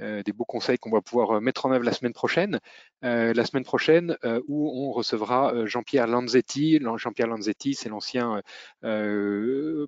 euh, 0.00 0.22
des 0.24 0.32
beaux 0.32 0.44
conseils 0.44 0.78
qu'on 0.78 0.90
va 0.90 1.00
pouvoir 1.00 1.36
euh, 1.36 1.40
mettre 1.40 1.64
en 1.64 1.72
œuvre 1.72 1.84
la 1.84 1.92
semaine 1.92 2.12
prochaine. 2.12 2.58
La 3.06 3.44
semaine 3.44 3.64
prochaine, 3.64 4.16
où 4.48 4.88
on 4.88 4.92
recevra 4.92 5.66
Jean-Pierre 5.66 6.06
Lanzetti. 6.06 6.80
Jean-Pierre 6.96 7.28
Lanzetti, 7.28 7.74
c'est 7.74 7.88
l'ancien 7.88 8.42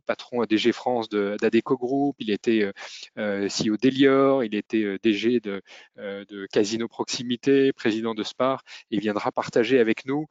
patron 0.06 0.44
DG 0.44 0.72
France 0.72 1.08
d'Adeco 1.08 1.76
Group. 1.76 2.16
Il 2.18 2.30
était 2.30 2.72
CEO 3.16 3.76
d'Elior, 3.76 4.44
il 4.44 4.54
était 4.54 4.98
DG 5.02 5.40
de, 5.40 5.62
de, 5.96 6.46
Casino 6.52 6.88
Proximité, 6.88 7.72
président 7.72 8.14
de 8.14 8.22
Spar. 8.22 8.62
Il 8.90 9.00
viendra 9.00 9.32
partager 9.32 9.78
avec 9.78 10.04
nous 10.06 10.26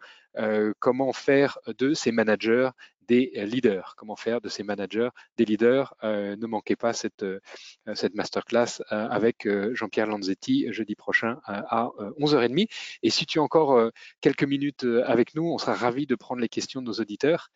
comment 0.80 1.14
faire 1.14 1.58
de 1.78 1.94
ces 1.94 2.12
managers 2.12 2.70
des 3.08 3.32
leaders. 3.46 3.96
Comment 3.98 4.16
faire 4.16 4.42
de 4.42 4.50
ces 4.50 4.64
managers 4.64 5.10
des 5.38 5.46
leaders 5.46 5.94
euh, 6.04 6.36
Ne 6.36 6.48
manquez 6.48 6.76
pas 6.76 6.94
cette, 6.94 7.24
euh, 7.24 7.40
cette 7.94 8.16
masterclass 8.16 8.82
euh, 8.92 9.08
avec 9.10 9.48
Jean-Pierre 9.74 10.08
Lanzetti 10.08 10.72
jeudi 10.72 10.96
prochain 10.96 11.40
à 11.46 11.90
11h30. 12.20 12.68
Et 13.04 13.10
si 13.10 13.26
tu 13.26 13.40
as 13.40 13.44
encore 13.44 13.92
quelques 14.22 14.44
minutes 14.44 14.86
avec 15.06 15.36
nous, 15.36 15.46
on 15.46 15.58
sera 15.58 15.74
ravis 15.74 16.08
de 16.08 16.16
prendre 16.16 16.42
les 16.42 16.50
questions 16.50 16.82
de 16.82 16.88
nos 16.88 16.94
auditeurs. 16.94 17.50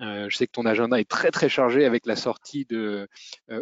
je 0.00 0.34
sais 0.34 0.46
que 0.46 0.52
ton 0.52 0.66
agenda 0.66 0.98
est 1.00 1.08
très 1.08 1.30
très 1.30 1.48
chargé 1.48 1.84
avec 1.84 2.06
la 2.06 2.16
sortie 2.16 2.64
de 2.64 3.08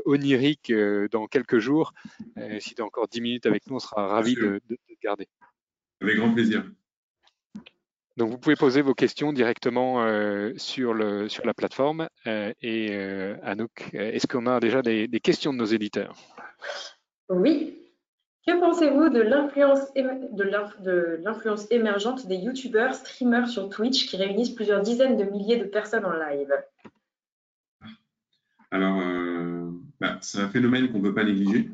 Oniric 0.05 0.73
dans 1.11 1.27
quelques 1.27 1.59
jours. 1.59 1.92
si 2.61 2.75
tu 2.75 2.83
as 2.83 2.85
encore 2.85 3.09
10 3.09 3.21
minutes 3.21 3.47
avec 3.47 3.66
nous, 3.66 3.77
on 3.77 3.81
sera 3.81 4.07
ravis 4.07 4.35
de, 4.35 4.61
de, 4.69 4.79
de 4.88 4.95
te 4.95 5.01
garder. 5.03 5.29
Avec 6.01 6.16
grand 6.16 6.33
plaisir. 6.33 6.64
Donc, 8.16 8.31
vous 8.31 8.38
pouvez 8.38 8.57
poser 8.57 8.81
vos 8.81 8.95
questions 8.95 9.33
directement 9.33 10.03
euh, 10.03 10.53
sur, 10.57 10.95
le, 10.95 11.29
sur 11.29 11.45
la 11.45 11.53
plateforme. 11.53 12.09
Euh, 12.27 12.53
et 12.62 12.88
euh, 12.92 13.37
Anouk, 13.42 13.90
est-ce 13.92 14.27
qu'on 14.27 14.47
a 14.47 14.59
déjà 14.59 14.81
des, 14.81 15.09
questions 15.23 15.53
de 15.53 15.59
nos 15.59 15.66
éditeurs? 15.66 16.16
Oui. 17.29 17.79
Que 18.46 18.61
pensez-vous 18.61 19.09
de 19.09 19.20
l'influence 21.24 21.66
émergente 21.70 22.26
des 22.26 22.37
youtubeurs, 22.37 22.94
streamers 22.94 23.48
sur 23.48 23.68
Twitch 23.68 24.06
qui 24.09 24.16
réunissent 24.16 24.54
plusieurs 24.54 24.82
dizaines 24.82 25.16
de 25.16 25.24
milliers 25.24 25.59
de 25.59 25.64
personnes 25.64 26.04
en 26.04 26.12
live? 26.12 26.52
Alors, 28.70 29.02
bah, 30.00 30.18
c'est 30.20 30.38
un 30.38 30.48
phénomène 30.48 30.92
qu'on 30.92 30.98
ne 30.98 31.02
peut 31.04 31.14
pas 31.14 31.24
négliger. 31.24 31.70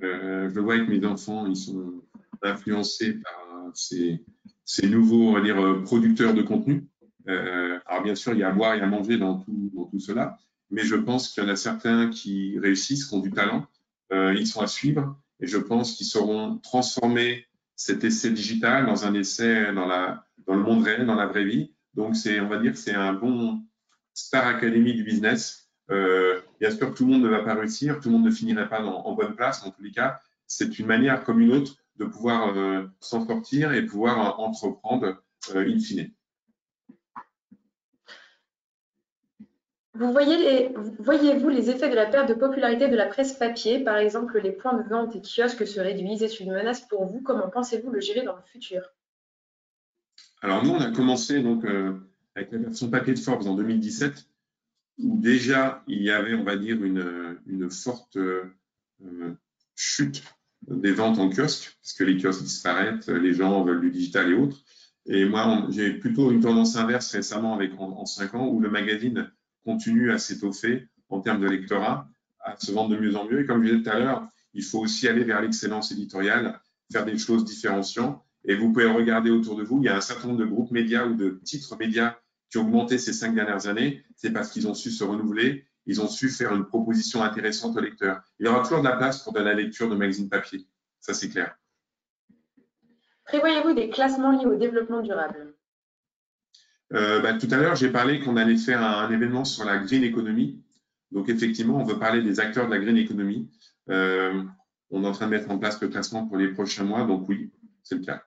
je 0.00 0.54
le 0.54 0.60
vois 0.60 0.74
avec 0.74 0.88
mes 0.88 1.04
enfants, 1.06 1.46
ils 1.46 1.56
sont 1.56 2.02
influencés 2.42 3.14
par 3.14 3.70
ces 3.74 4.24
ces 4.68 4.86
nouveaux 4.86 5.30
on 5.30 5.32
va 5.32 5.40
dire, 5.40 5.58
euh, 5.58 5.82
producteurs 5.82 6.34
de 6.34 6.42
contenu. 6.42 6.86
Euh, 7.26 7.78
alors 7.86 8.02
bien 8.02 8.14
sûr, 8.14 8.34
il 8.34 8.40
y 8.40 8.42
a 8.42 8.48
à 8.48 8.52
boire 8.52 8.74
et 8.74 8.80
à 8.82 8.86
manger 8.86 9.16
dans 9.16 9.38
tout, 9.38 9.70
dans 9.74 9.86
tout 9.86 9.98
cela, 9.98 10.38
mais 10.70 10.82
je 10.82 10.94
pense 10.94 11.30
qu'il 11.30 11.42
y 11.42 11.46
en 11.46 11.48
a 11.48 11.56
certains 11.56 12.10
qui 12.10 12.58
réussissent, 12.58 13.06
qui 13.06 13.14
ont 13.14 13.20
du 13.20 13.30
talent, 13.30 13.66
euh, 14.12 14.34
ils 14.34 14.46
sont 14.46 14.60
à 14.60 14.66
suivre, 14.66 15.18
et 15.40 15.46
je 15.46 15.58
pense 15.58 15.94
qu'ils 15.94 16.06
sauront 16.06 16.58
transformer 16.58 17.46
cet 17.76 18.04
essai 18.04 18.30
digital 18.30 18.86
dans 18.86 19.06
un 19.06 19.14
essai 19.14 19.72
dans, 19.72 19.86
la, 19.86 20.24
dans 20.46 20.54
le 20.54 20.62
monde 20.62 20.82
réel, 20.82 21.06
dans 21.06 21.14
la 21.14 21.26
vraie 21.26 21.44
vie. 21.44 21.72
Donc, 21.94 22.16
c'est, 22.16 22.40
on 22.40 22.48
va 22.48 22.58
dire, 22.58 22.76
c'est 22.76 22.94
un 22.94 23.12
bon 23.12 23.62
Star 24.14 24.46
Academy 24.46 24.94
du 24.94 25.04
business. 25.04 25.70
Euh, 25.90 26.40
bien 26.60 26.70
sûr, 26.70 26.92
tout 26.92 27.06
le 27.06 27.12
monde 27.12 27.22
ne 27.22 27.28
va 27.28 27.42
pas 27.42 27.54
réussir, 27.54 28.00
tout 28.00 28.08
le 28.08 28.16
monde 28.16 28.24
ne 28.24 28.30
finirait 28.30 28.68
pas 28.68 28.82
en 28.82 29.14
bonne 29.14 29.36
place. 29.36 29.64
En 29.64 29.70
tous 29.70 29.82
les 29.82 29.92
cas, 29.92 30.20
c'est 30.48 30.78
une 30.78 30.86
manière 30.86 31.22
comme 31.22 31.40
une 31.40 31.52
autre 31.52 31.76
de 31.96 32.04
pouvoir 32.04 32.56
euh, 32.56 32.86
s'en 33.00 33.26
sortir 33.26 33.72
et 33.72 33.84
pouvoir 33.84 34.18
euh, 34.18 34.44
entreprendre 34.44 35.22
euh, 35.54 35.68
in 35.68 35.78
fine. 35.78 36.10
Vous 39.98 40.12
voyez 40.12 40.70
voyez-vous 41.00 41.48
les 41.48 41.70
effets 41.70 41.90
de 41.90 41.96
la 41.96 42.06
perte 42.06 42.28
de 42.28 42.34
popularité 42.34 42.88
de 42.88 42.94
la 42.94 43.06
presse 43.06 43.32
papier? 43.32 43.82
Par 43.82 43.96
exemple, 43.96 44.40
les 44.40 44.52
points 44.52 44.80
de 44.80 44.88
vente 44.88 45.16
et 45.16 45.20
kiosques 45.20 45.66
se 45.66 45.80
réduisent. 45.80 46.22
Est-ce 46.22 46.40
une 46.40 46.52
menace 46.52 46.82
pour 46.82 47.04
vous 47.04 47.20
Comment 47.20 47.48
pensez-vous 47.48 47.90
le 47.90 48.00
gérer 48.00 48.22
dans 48.22 48.36
le 48.36 48.42
futur? 48.42 48.82
Alors 50.40 50.62
nous, 50.62 50.70
on 50.70 50.80
a 50.80 50.92
commencé 50.92 51.42
donc 51.42 51.64
avec 52.36 52.52
la 52.52 52.58
version 52.58 52.88
papier 52.90 53.14
de 53.14 53.18
Forbes 53.18 53.48
en 53.48 53.56
2017, 53.56 54.24
où 54.98 55.18
déjà 55.20 55.82
il 55.88 56.00
y 56.00 56.12
avait, 56.12 56.34
on 56.34 56.44
va 56.44 56.56
dire, 56.56 56.80
une, 56.84 57.68
forte 57.68 58.16
chute 59.74 60.22
des 60.68 60.92
ventes 60.92 61.18
en 61.18 61.28
kiosque, 61.28 61.76
puisque 61.80 62.00
les 62.00 62.16
kiosques 62.16 62.42
disparaissent, 62.42 63.08
les 63.08 63.34
gens 63.34 63.64
veulent 63.64 63.80
du 63.80 63.90
digital 63.90 64.30
et 64.30 64.34
autres. 64.34 64.62
Et 65.06 65.24
moi, 65.24 65.66
j'ai 65.70 65.94
plutôt 65.94 66.30
une 66.30 66.40
tendance 66.40 66.76
inverse 66.76 67.10
récemment 67.12 67.54
avec 67.54 67.72
en, 67.80 68.06
cinq 68.06 68.34
ans 68.34 68.46
où 68.46 68.60
le 68.60 68.70
magazine 68.70 69.28
continue 69.68 70.10
à 70.10 70.18
s'étoffer 70.18 70.88
en 71.10 71.20
termes 71.20 71.40
de 71.40 71.48
lectorat, 71.48 72.08
à 72.40 72.56
se 72.56 72.72
vendre 72.72 72.90
de 72.90 72.96
mieux 72.96 73.16
en 73.16 73.24
mieux. 73.24 73.40
Et 73.40 73.46
comme 73.46 73.62
je 73.62 73.70
disais 73.70 73.82
tout 73.82 73.90
à 73.90 73.98
l'heure, 73.98 74.28
il 74.54 74.64
faut 74.64 74.80
aussi 74.80 75.06
aller 75.08 75.24
vers 75.24 75.42
l'excellence 75.42 75.92
éditoriale, 75.92 76.60
faire 76.90 77.04
des 77.04 77.18
choses 77.18 77.44
différenciantes. 77.44 78.22
Et 78.44 78.54
vous 78.54 78.72
pouvez 78.72 78.86
regarder 78.86 79.30
autour 79.30 79.56
de 79.56 79.62
vous, 79.62 79.78
il 79.82 79.84
y 79.84 79.88
a 79.88 79.96
un 79.96 80.00
certain 80.00 80.28
nombre 80.28 80.40
de 80.40 80.46
groupes 80.46 80.70
médias 80.70 81.04
ou 81.06 81.14
de 81.14 81.40
titres 81.44 81.76
médias 81.76 82.16
qui 82.50 82.56
ont 82.56 82.62
augmenté 82.62 82.96
ces 82.96 83.12
cinq 83.12 83.34
dernières 83.34 83.66
années. 83.66 84.02
C'est 84.16 84.32
parce 84.32 84.50
qu'ils 84.50 84.66
ont 84.68 84.74
su 84.74 84.90
se 84.90 85.04
renouveler 85.04 85.68
ils 85.88 86.02
ont 86.02 86.06
su 86.06 86.28
faire 86.28 86.54
une 86.54 86.66
proposition 86.66 87.22
intéressante 87.22 87.76
au 87.76 87.80
lecteur. 87.80 88.20
Il 88.38 88.46
y 88.46 88.48
aura 88.48 88.62
toujours 88.62 88.80
de 88.80 88.84
la 88.84 88.96
place 88.96 89.24
pour 89.24 89.32
de 89.32 89.40
la 89.40 89.54
lecture 89.54 89.88
de 89.88 89.96
magazines 89.96 90.28
papier. 90.28 90.66
Ça, 91.00 91.14
c'est 91.14 91.30
clair. 91.30 91.56
Prévoyez-vous 93.24 93.72
des 93.72 93.88
classements 93.88 94.32
liés 94.32 94.46
au 94.46 94.56
développement 94.56 95.00
durable? 95.00 95.54
Euh, 96.94 97.20
bah, 97.20 97.34
Tout 97.34 97.48
à 97.50 97.56
l'heure, 97.56 97.76
j'ai 97.76 97.90
parlé 97.90 98.20
qu'on 98.20 98.36
allait 98.36 98.56
faire 98.56 98.82
un, 98.82 99.10
événement 99.10 99.44
sur 99.44 99.64
la 99.64 99.78
green 99.78 100.04
economy. 100.04 100.62
Donc, 101.10 101.28
effectivement, 101.28 101.78
on 101.78 101.84
veut 101.84 101.98
parler 101.98 102.22
des 102.22 102.40
acteurs 102.40 102.66
de 102.66 102.70
la 102.70 102.78
green 102.78 102.96
economy. 102.96 103.48
Euh, 103.90 104.42
on 104.90 105.04
est 105.04 105.06
en 105.06 105.12
train 105.12 105.26
de 105.26 105.30
mettre 105.30 105.50
en 105.50 105.58
place 105.58 105.80
le 105.80 105.88
classement 105.88 106.26
pour 106.26 106.36
les 106.36 106.48
prochains 106.48 106.84
mois. 106.84 107.04
Donc, 107.04 107.28
oui, 107.28 107.50
c'est 107.82 107.96
le 107.96 108.04
cas. 108.04 108.22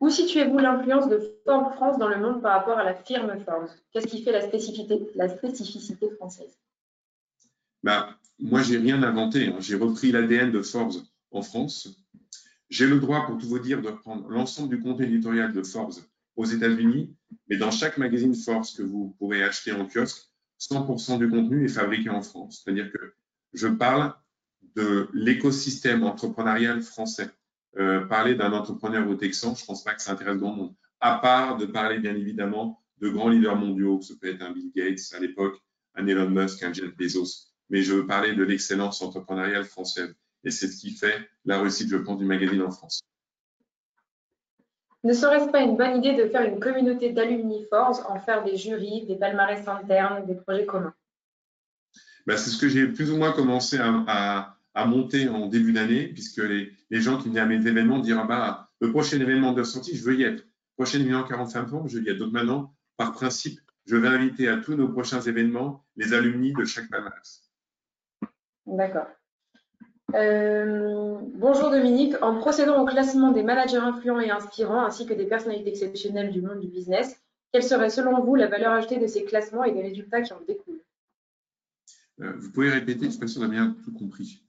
Où 0.00 0.10
situez-vous 0.10 0.58
l'influence 0.58 1.08
de 1.08 1.18
Forbes 1.46 1.72
France 1.74 1.98
dans 1.98 2.08
le 2.08 2.18
monde 2.18 2.42
par 2.42 2.58
rapport 2.58 2.78
à 2.78 2.84
la 2.84 2.94
firme 2.94 3.38
Forbes 3.44 3.68
Qu'est-ce 3.92 4.06
qui 4.06 4.22
fait 4.22 4.32
la 4.32 4.42
spécificité, 4.42 5.10
la 5.14 5.28
spécificité 5.28 6.10
française? 6.16 6.58
Bah, 7.82 8.10
Moi, 8.38 8.62
j'ai 8.62 8.76
rien 8.78 9.02
inventé. 9.02 9.48
Hein. 9.48 9.56
J'ai 9.60 9.76
repris 9.76 10.12
l'ADN 10.12 10.50
de 10.50 10.60
Forbes 10.60 10.96
en 11.30 11.42
France. 11.42 11.88
J'ai 12.68 12.86
le 12.86 12.98
droit, 12.98 13.26
pour 13.26 13.38
tout 13.38 13.46
vous 13.46 13.58
dire, 13.58 13.80
de 13.80 13.90
prendre 13.90 14.28
l'ensemble 14.28 14.76
du 14.76 14.82
contenu 14.82 15.06
éditorial 15.06 15.52
de 15.52 15.62
Forbes 15.62 15.94
aux 16.36 16.44
États-Unis, 16.44 17.14
mais 17.48 17.56
dans 17.56 17.70
chaque 17.70 17.98
magazine 17.98 18.34
Forbes 18.34 18.64
que 18.76 18.82
vous 18.82 19.14
pourrez 19.18 19.42
acheter 19.42 19.72
en 19.72 19.86
kiosque, 19.86 20.30
100% 20.60 21.18
du 21.18 21.28
contenu 21.28 21.64
est 21.64 21.68
fabriqué 21.68 22.10
en 22.10 22.22
France. 22.22 22.62
C'est-à-dire 22.62 22.90
que 22.92 23.14
je 23.52 23.68
parle 23.68 24.14
de 24.74 25.08
l'écosystème 25.12 26.02
entrepreneurial 26.02 26.82
français. 26.82 27.30
Euh, 27.76 28.06
parler 28.06 28.34
d'un 28.34 28.52
entrepreneur 28.52 29.08
au 29.08 29.14
Texan, 29.14 29.54
je 29.54 29.62
ne 29.62 29.66
pense 29.66 29.82
pas 29.82 29.94
que 29.94 30.02
ça 30.02 30.12
intéresse 30.12 30.38
grand 30.38 30.54
monde. 30.54 30.74
À 31.00 31.18
part 31.18 31.56
de 31.56 31.66
parler, 31.66 31.98
bien 31.98 32.14
évidemment, 32.14 32.82
de 32.98 33.08
grands 33.08 33.28
leaders 33.28 33.56
mondiaux, 33.56 34.00
ce 34.00 34.14
peut 34.14 34.28
être 34.28 34.42
un 34.42 34.52
Bill 34.52 34.70
Gates 34.74 35.12
à 35.12 35.18
l'époque, 35.18 35.60
un 35.94 36.06
Elon 36.06 36.30
Musk, 36.30 36.62
un 36.62 36.72
Jeff 36.72 36.96
Bezos. 36.96 37.52
Mais 37.70 37.82
je 37.82 37.94
veux 37.94 38.06
parler 38.06 38.34
de 38.34 38.44
l'excellence 38.44 39.02
entrepreneuriale 39.02 39.64
française. 39.64 40.14
Et 40.44 40.50
c'est 40.50 40.68
ce 40.68 40.80
qui 40.80 40.90
fait 40.92 41.28
la 41.44 41.60
réussite, 41.60 41.88
je 41.88 41.96
pense, 41.96 42.18
du 42.18 42.24
magazine 42.24 42.62
en 42.62 42.70
France. 42.70 43.02
Ne 45.04 45.12
serait-ce 45.12 45.50
pas 45.50 45.60
une 45.60 45.76
bonne 45.76 45.98
idée 45.98 46.14
de 46.14 46.28
faire 46.30 46.42
une 46.42 46.58
communauté 46.58 47.12
d'alumni 47.12 47.66
Force, 47.68 48.00
en 48.08 48.18
faire 48.18 48.42
des 48.42 48.56
jurys, 48.56 49.04
des 49.06 49.16
palmarès 49.16 49.68
internes, 49.68 50.26
des 50.26 50.34
projets 50.34 50.64
communs? 50.64 50.94
Ben, 52.26 52.38
C'est 52.38 52.50
ce 52.50 52.58
que 52.58 52.68
j'ai 52.68 52.86
plus 52.86 53.12
ou 53.12 53.18
moins 53.18 53.32
commencé 53.32 53.78
à, 53.78 54.56
à 54.74 54.86
monter 54.86 55.28
en 55.28 55.46
début 55.46 55.72
d'année, 55.72 56.08
puisque 56.08 56.38
les, 56.38 56.72
les, 56.90 57.00
gens 57.00 57.18
qui 57.18 57.28
venaient 57.28 57.40
à 57.40 57.46
mes 57.46 57.66
événements 57.66 58.00
diront 58.00 58.22
ah 58.24 58.26
bah, 58.26 58.70
le 58.80 58.90
prochain 58.90 59.20
événement 59.20 59.52
de 59.52 59.62
sortie, 59.62 59.94
je 59.94 60.02
veux 60.02 60.16
y 60.16 60.22
être. 60.22 60.40
Le 60.42 60.82
prochain 60.82 61.00
événement 61.00 61.22
45 61.22 61.72
ans, 61.74 61.86
je 61.86 61.98
veux 61.98 62.04
y 62.04 62.08
être. 62.08 62.18
Donc 62.18 62.32
maintenant, 62.32 62.74
par 62.96 63.12
principe, 63.12 63.60
je 63.84 63.96
vais 63.96 64.08
inviter 64.08 64.48
à 64.48 64.56
tous 64.56 64.74
nos 64.74 64.88
prochains 64.88 65.20
événements 65.20 65.84
les 65.96 66.14
alumni 66.14 66.52
de 66.54 66.64
chaque 66.64 66.88
palmarès. 66.90 67.42
D'accord. 68.66 69.06
Euh, 70.14 71.18
bonjour 71.34 71.70
Dominique. 71.70 72.14
En 72.22 72.38
procédant 72.38 72.80
au 72.80 72.86
classement 72.86 73.32
des 73.32 73.42
managers 73.42 73.78
influents 73.78 74.20
et 74.20 74.30
inspirants, 74.30 74.84
ainsi 74.84 75.06
que 75.06 75.14
des 75.14 75.26
personnalités 75.26 75.70
exceptionnelles 75.70 76.30
du 76.30 76.40
monde 76.40 76.60
du 76.60 76.68
business, 76.68 77.20
quelle 77.52 77.64
serait 77.64 77.90
selon 77.90 78.20
vous 78.20 78.36
la 78.36 78.46
valeur 78.46 78.72
ajoutée 78.72 78.98
de 78.98 79.08
ces 79.08 79.24
classements 79.24 79.64
et 79.64 79.72
des 79.72 79.82
résultats 79.82 80.22
qui 80.22 80.32
en 80.32 80.40
découlent? 80.46 80.82
Euh, 82.20 82.32
Vous 82.36 82.52
pouvez 82.52 82.70
répéter, 82.70 83.00
je 83.00 83.06
ne 83.06 83.10
suis 83.10 83.20
pas 83.20 83.26
sûr 83.26 83.40
d'avoir 83.40 83.58
bien 83.58 83.76
tout 83.84 83.92
compris. 83.92 84.40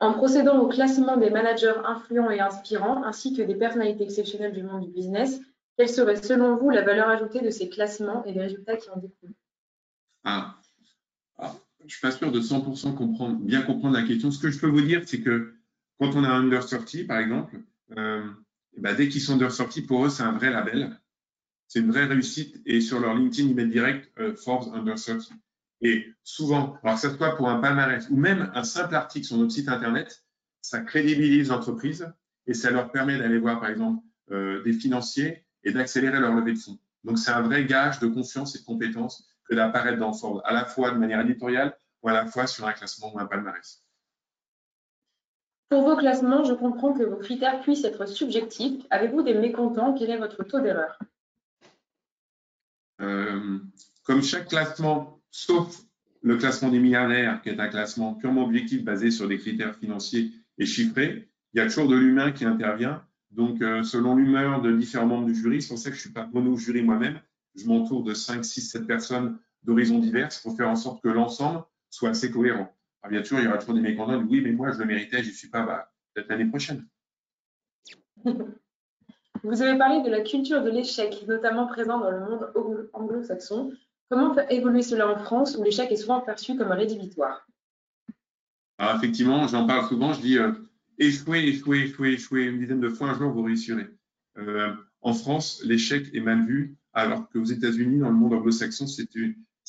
En 0.00 0.14
procédant 0.14 0.58
au 0.58 0.68
classement 0.68 1.18
des 1.18 1.30
managers 1.30 1.74
influents 1.84 2.30
et 2.30 2.40
inspirants, 2.40 3.04
ainsi 3.04 3.34
que 3.36 3.42
des 3.42 3.54
personnalités 3.54 4.04
exceptionnelles 4.04 4.54
du 4.54 4.62
monde 4.62 4.86
du 4.86 4.90
business, 4.90 5.40
quelle 5.76 5.90
serait 5.90 6.16
selon 6.16 6.56
vous 6.56 6.70
la 6.70 6.82
valeur 6.82 7.10
ajoutée 7.10 7.40
de 7.40 7.50
ces 7.50 7.68
classements 7.68 8.24
et 8.24 8.32
les 8.32 8.40
résultats 8.40 8.76
qui 8.78 8.88
en 8.88 8.96
découlent? 8.96 9.34
Ah. 10.24 10.56
Je 11.82 11.86
ne 11.86 11.90
suis 11.90 12.00
pas 12.00 12.12
sûr 12.12 12.30
de 12.30 12.40
100% 12.40 12.94
comprendre, 12.94 13.40
bien 13.40 13.62
comprendre 13.62 13.96
la 13.96 14.04
question. 14.04 14.30
Ce 14.30 14.38
que 14.38 14.50
je 14.50 14.58
peux 14.60 14.68
vous 14.68 14.82
dire, 14.82 15.02
c'est 15.04 15.20
que 15.20 15.54
quand 15.98 16.14
on 16.14 16.22
a 16.22 16.28
un 16.28 16.44
under 16.44 16.64
30, 16.64 17.08
par 17.08 17.18
exemple, 17.18 17.58
euh, 17.98 18.24
bah, 18.78 18.94
dès 18.94 19.08
qu'ils 19.08 19.20
sont 19.20 19.32
under 19.32 19.52
30, 19.52 19.84
pour 19.88 20.06
eux, 20.06 20.08
c'est 20.08 20.22
un 20.22 20.30
vrai 20.30 20.50
label. 20.50 20.96
C'est 21.66 21.80
une 21.80 21.90
vraie 21.90 22.04
réussite. 22.04 22.62
Et 22.66 22.80
sur 22.80 23.00
leur 23.00 23.14
LinkedIn, 23.14 23.48
ils 23.48 23.54
mettent 23.56 23.70
direct 23.70 24.12
euh, 24.20 24.36
Forbes 24.36 24.72
under 24.72 24.94
30. 24.94 25.30
Et 25.80 26.06
souvent, 26.22 26.78
alors 26.84 27.00
que 27.00 27.08
ce 27.08 27.16
soit 27.16 27.36
pour 27.36 27.48
un 27.48 27.58
palmarès 27.58 28.08
ou 28.10 28.16
même 28.16 28.52
un 28.54 28.62
simple 28.62 28.94
article 28.94 29.26
sur 29.26 29.36
notre 29.36 29.50
site 29.50 29.68
Internet, 29.68 30.24
ça 30.60 30.80
crédibilise 30.80 31.48
l'entreprise 31.48 32.06
et 32.46 32.54
ça 32.54 32.70
leur 32.70 32.92
permet 32.92 33.18
d'aller 33.18 33.38
voir, 33.38 33.58
par 33.58 33.70
exemple, 33.70 34.00
euh, 34.30 34.62
des 34.62 34.72
financiers 34.72 35.44
et 35.64 35.72
d'accélérer 35.72 36.20
leur 36.20 36.32
levée 36.32 36.52
de 36.52 36.58
fonds. 36.58 36.78
Donc, 37.02 37.18
c'est 37.18 37.32
un 37.32 37.42
vrai 37.42 37.64
gage 37.64 37.98
de 37.98 38.06
confiance 38.06 38.54
et 38.54 38.60
de 38.60 38.64
compétence 38.64 39.28
que 39.52 39.56
d'apparaître 39.56 39.98
dans 39.98 40.14
Forbes, 40.14 40.40
à 40.46 40.54
la 40.54 40.64
fois 40.64 40.92
de 40.92 40.98
manière 40.98 41.20
éditoriale 41.20 41.76
ou 42.02 42.08
à 42.08 42.14
la 42.14 42.24
fois 42.24 42.46
sur 42.46 42.66
un 42.66 42.72
classement 42.72 43.14
ou 43.14 43.18
un 43.18 43.26
palmarès. 43.26 43.84
Pour 45.68 45.82
vos 45.82 45.94
classements, 45.94 46.42
je 46.44 46.54
comprends 46.54 46.94
que 46.94 47.02
vos 47.02 47.16
critères 47.16 47.60
puissent 47.60 47.84
être 47.84 48.06
subjectifs. 48.06 48.82
Avez-vous 48.88 49.22
des 49.22 49.34
mécontents? 49.34 49.92
Quel 49.92 50.10
est 50.10 50.16
votre 50.16 50.42
taux 50.44 50.60
d'erreur? 50.60 50.98
Euh, 53.02 53.58
Comme 54.04 54.22
chaque 54.22 54.48
classement, 54.48 55.20
sauf 55.30 55.82
le 56.22 56.38
classement 56.38 56.70
des 56.70 56.78
milliardaires, 56.78 57.42
qui 57.42 57.50
est 57.50 57.60
un 57.60 57.68
classement 57.68 58.14
purement 58.14 58.44
objectif 58.44 58.82
basé 58.82 59.10
sur 59.10 59.28
des 59.28 59.38
critères 59.38 59.76
financiers 59.76 60.30
et 60.56 60.64
chiffrés, 60.64 61.28
il 61.52 61.58
y 61.58 61.60
a 61.60 61.66
toujours 61.66 61.88
de 61.88 61.96
l'humain 61.96 62.32
qui 62.32 62.46
intervient. 62.46 63.04
Donc, 63.30 63.60
euh, 63.60 63.82
selon 63.82 64.16
l'humeur 64.16 64.62
de 64.62 64.72
différents 64.72 65.06
membres 65.06 65.26
du 65.26 65.34
jury, 65.34 65.60
c'est 65.60 65.68
pour 65.68 65.78
ça 65.78 65.90
que 65.90 65.96
je 65.96 66.00
ne 66.00 66.04
suis 66.04 66.12
pas 66.12 66.28
mono-jury 66.32 66.82
moi-même, 66.82 67.20
je 67.54 67.66
m'entoure 67.66 68.02
de 68.02 68.14
5, 68.14 68.44
6, 68.44 68.70
7 68.70 68.86
personnes 68.86 69.38
d'horizons 69.62 69.98
divers 69.98 70.30
pour 70.42 70.56
faire 70.56 70.68
en 70.68 70.76
sorte 70.76 71.02
que 71.02 71.08
l'ensemble 71.08 71.64
soit 71.90 72.10
assez 72.10 72.30
cohérent. 72.30 72.74
Alors, 73.02 73.10
bien 73.10 73.24
sûr, 73.24 73.38
il 73.38 73.44
y 73.44 73.48
aura 73.48 73.58
toujours 73.58 73.74
des 73.74 73.80
mécontents, 73.80 74.22
oui, 74.28 74.40
mais 74.42 74.52
moi, 74.52 74.70
je 74.72 74.78
le 74.78 74.86
méritais, 74.86 75.22
je 75.22 75.28
ne 75.28 75.34
suis 75.34 75.48
pas, 75.48 75.62
bah, 75.62 75.92
peut-être 76.14 76.28
l'année 76.28 76.46
prochaine. 76.46 76.86
Vous 79.44 79.60
avez 79.60 79.76
parlé 79.76 80.02
de 80.02 80.08
la 80.08 80.20
culture 80.20 80.62
de 80.62 80.70
l'échec, 80.70 81.24
notamment 81.26 81.66
présent 81.66 81.98
dans 81.98 82.10
le 82.10 82.20
monde 82.20 82.52
anglo-saxon. 82.92 83.72
Comment 84.08 84.34
fait 84.34 84.52
évoluer 84.54 84.82
cela 84.82 85.08
en 85.08 85.18
France, 85.18 85.56
où 85.56 85.64
l'échec 85.64 85.90
est 85.90 85.96
souvent 85.96 86.20
perçu 86.20 86.56
comme 86.56 86.70
un 86.70 86.76
rédhibitoire? 86.76 87.48
Alors, 88.78 88.96
effectivement, 88.96 89.48
j'en 89.48 89.66
parle 89.66 89.88
souvent, 89.88 90.12
je 90.12 90.20
dis 90.20 90.38
euh, 90.38 90.52
échouer, 90.98 91.40
échouer, 91.48 91.84
échouer, 91.84 92.12
échouer 92.12 92.44
une 92.44 92.58
dizaine 92.58 92.80
de 92.80 92.88
fois 92.88 93.08
un 93.10 93.18
jour, 93.18 93.32
vous 93.32 93.42
réussirez. 93.42 93.88
Euh, 94.38 94.74
en 95.00 95.12
France, 95.12 95.60
l'échec 95.64 96.14
est 96.14 96.20
mal 96.20 96.46
vu, 96.46 96.76
alors 96.92 97.28
qu'aux 97.30 97.44
États-Unis, 97.44 97.98
dans 97.98 98.10
le 98.10 98.14
monde 98.14 98.34
anglo-saxon, 98.34 98.86
c'est, 98.86 99.08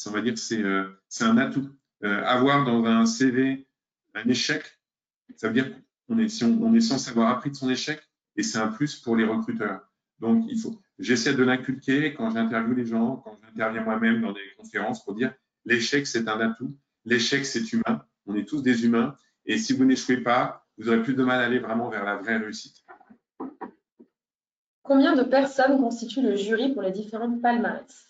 on 0.05 0.11
va 0.11 0.21
dire, 0.21 0.38
c'est, 0.38 0.61
euh, 0.61 0.89
un 1.21 1.38
atout. 1.38 1.69
Euh, 2.03 2.24
avoir 2.26 2.65
dans 2.65 2.84
un 2.86 3.05
CV 3.05 3.67
un 4.13 4.28
échec, 4.28 4.63
ça 5.36 5.47
veut 5.47 5.53
dire 5.53 5.71
qu'on 6.07 6.19
est, 6.19 6.43
on, 6.43 6.74
est 6.74 6.82
censé 6.82 7.11
avoir 7.11 7.30
appris 7.30 7.49
de 7.49 7.55
son 7.55 7.69
échec 7.69 8.01
et 8.36 8.43
c'est 8.43 8.57
un 8.57 8.67
plus 8.67 8.97
pour 8.97 9.15
les 9.15 9.24
recruteurs. 9.24 9.82
Donc, 10.19 10.45
il 10.49 10.59
faut, 10.59 10.82
j'essaie 10.99 11.34
de 11.34 11.43
l'inculquer 11.43 12.13
quand 12.13 12.30
j'interviewe 12.32 12.76
les 12.76 12.86
gens, 12.86 13.17
quand 13.17 13.38
j'interviens 13.41 13.84
moi-même 13.84 14.21
dans 14.21 14.34
des 14.34 14.41
conférences 14.57 15.03
pour 15.03 15.15
dire 15.15 15.34
l'échec, 15.65 16.05
c'est 16.05 16.28
un 16.28 16.39
atout. 16.41 16.78
L'échec, 17.05 17.45
c'est 17.45 17.71
humain. 17.71 18.05
On 18.26 18.36
est 18.36 18.47
tous 18.47 18.61
des 18.61 18.86
humains. 18.86 19.15
Et 19.45 19.57
si 19.57 19.74
vous 19.74 19.86
n'échouez 19.86 20.17
pas, 20.17 20.65
vous 20.78 20.89
aurez 20.89 21.03
plus 21.03 21.13
de 21.13 21.24
mal 21.24 21.41
à 21.41 21.45
aller 21.45 21.59
vraiment 21.59 21.89
vers 21.89 22.03
la 22.03 22.17
vraie 22.17 22.38
réussite. 22.38 22.83
Combien 24.84 25.16
de 25.16 25.24
personnes 25.24 25.80
constituent 25.80 26.22
le 26.22 26.36
jury 26.36 26.74
pour 26.74 26.82
les 26.82 26.92
différentes 26.92 27.42
palmarès? 27.42 28.10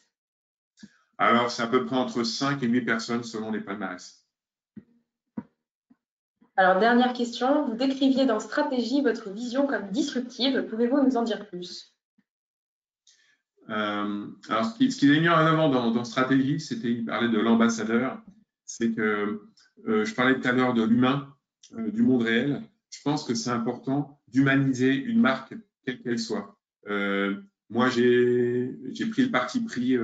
Alors, 1.20 1.52
c'est 1.52 1.62
à 1.62 1.68
peu 1.68 1.86
près 1.86 1.96
entre 1.96 2.24
5 2.24 2.62
et 2.64 2.68
8 2.68 2.82
personnes 2.82 3.24
selon 3.24 3.52
les 3.52 3.62
palmarès. 3.62 4.26
Alors, 6.56 6.80
dernière 6.80 7.14
question. 7.14 7.68
Vous 7.68 7.76
décriviez 7.76 8.26
dans 8.26 8.40
Stratégie 8.40 9.02
votre 9.02 9.30
vision 9.30 9.68
comme 9.68 9.90
disruptive. 9.92 10.66
Pouvez-vous 10.68 11.04
nous 11.04 11.16
en 11.16 11.24
dire 11.24 11.48
plus? 11.48 11.96
Euh, 13.70 14.28
Alors, 14.50 14.66
ce 14.66 14.98
qu'il 14.98 15.16
a 15.16 15.20
mis 15.20 15.30
en 15.30 15.36
avant 15.36 15.70
dans, 15.70 16.04
Stratégie, 16.04 16.60
c'était, 16.60 16.92
il 16.92 17.06
parlait 17.06 17.30
de 17.30 17.40
l'ambassadeur. 17.40 18.20
C'est 18.66 18.94
que 18.94 19.48
euh, 19.88 20.06
je 20.06 20.14
parlais 20.16 20.40
tout 20.40 20.48
à 20.48 20.52
l'heure 20.52 20.74
de 20.74 20.84
l'humain, 20.84 21.34
euh, 21.76 21.92
du 21.92 22.02
monde 22.02 22.24
réel. 22.24 22.64
Je 22.90 23.02
pense 23.04 23.24
que 23.24 23.36
c'est 23.36 23.52
important 23.52 24.20
d'humaniser 24.28 24.94
une 24.96 25.22
marque, 25.22 25.54
quelle 25.86 26.02
qu'elle 26.02 26.20
soit. 26.20 26.58
Moi, 27.70 27.90
j'ai 27.90 28.76
pris 29.12 29.24
le 29.24 29.32
parti 29.32 29.62
pris 29.62 29.98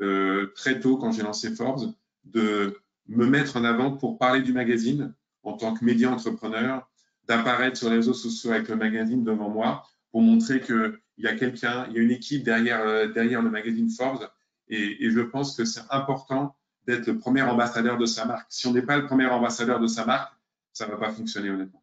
euh, 0.00 0.46
très 0.54 0.78
tôt 0.78 0.96
quand 0.96 1.12
j'ai 1.12 1.22
lancé 1.22 1.54
Forbes 1.54 1.92
de 2.24 2.76
me 3.08 3.26
mettre 3.26 3.56
en 3.56 3.64
avant 3.64 3.96
pour 3.96 4.18
parler 4.18 4.42
du 4.42 4.52
magazine 4.52 5.14
en 5.42 5.54
tant 5.54 5.74
que 5.74 5.84
média 5.84 6.10
entrepreneur, 6.10 6.88
d'apparaître 7.26 7.76
sur 7.76 7.88
les 7.88 7.96
réseaux 7.96 8.14
sociaux 8.14 8.52
avec 8.52 8.68
le 8.68 8.76
magazine 8.76 9.24
devant 9.24 9.48
moi 9.48 9.84
pour 10.10 10.22
montrer 10.22 10.60
qu'il 10.60 10.98
y 11.18 11.26
a 11.26 11.34
quelqu'un, 11.34 11.86
il 11.88 11.96
y 11.96 11.98
a 11.98 12.02
une 12.02 12.10
équipe 12.10 12.44
derrière, 12.44 12.80
euh, 12.80 13.08
derrière 13.08 13.42
le 13.42 13.50
magazine 13.50 13.90
Forbes. 13.90 14.28
Et, 14.68 15.04
et 15.04 15.10
je 15.10 15.20
pense 15.20 15.56
que 15.56 15.64
c'est 15.64 15.82
important 15.90 16.54
d'être 16.86 17.06
le 17.06 17.18
premier 17.18 17.42
ambassadeur 17.42 17.98
de 17.98 18.06
sa 18.06 18.24
marque. 18.24 18.46
Si 18.50 18.66
on 18.66 18.72
n'est 18.72 18.82
pas 18.82 18.96
le 18.96 19.06
premier 19.06 19.26
ambassadeur 19.26 19.80
de 19.80 19.86
sa 19.86 20.04
marque, 20.04 20.32
ça 20.72 20.86
ne 20.86 20.92
va 20.92 20.98
pas 20.98 21.10
fonctionner 21.10 21.50
honnêtement. 21.50 21.82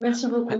Merci 0.00 0.26
beaucoup. 0.26 0.50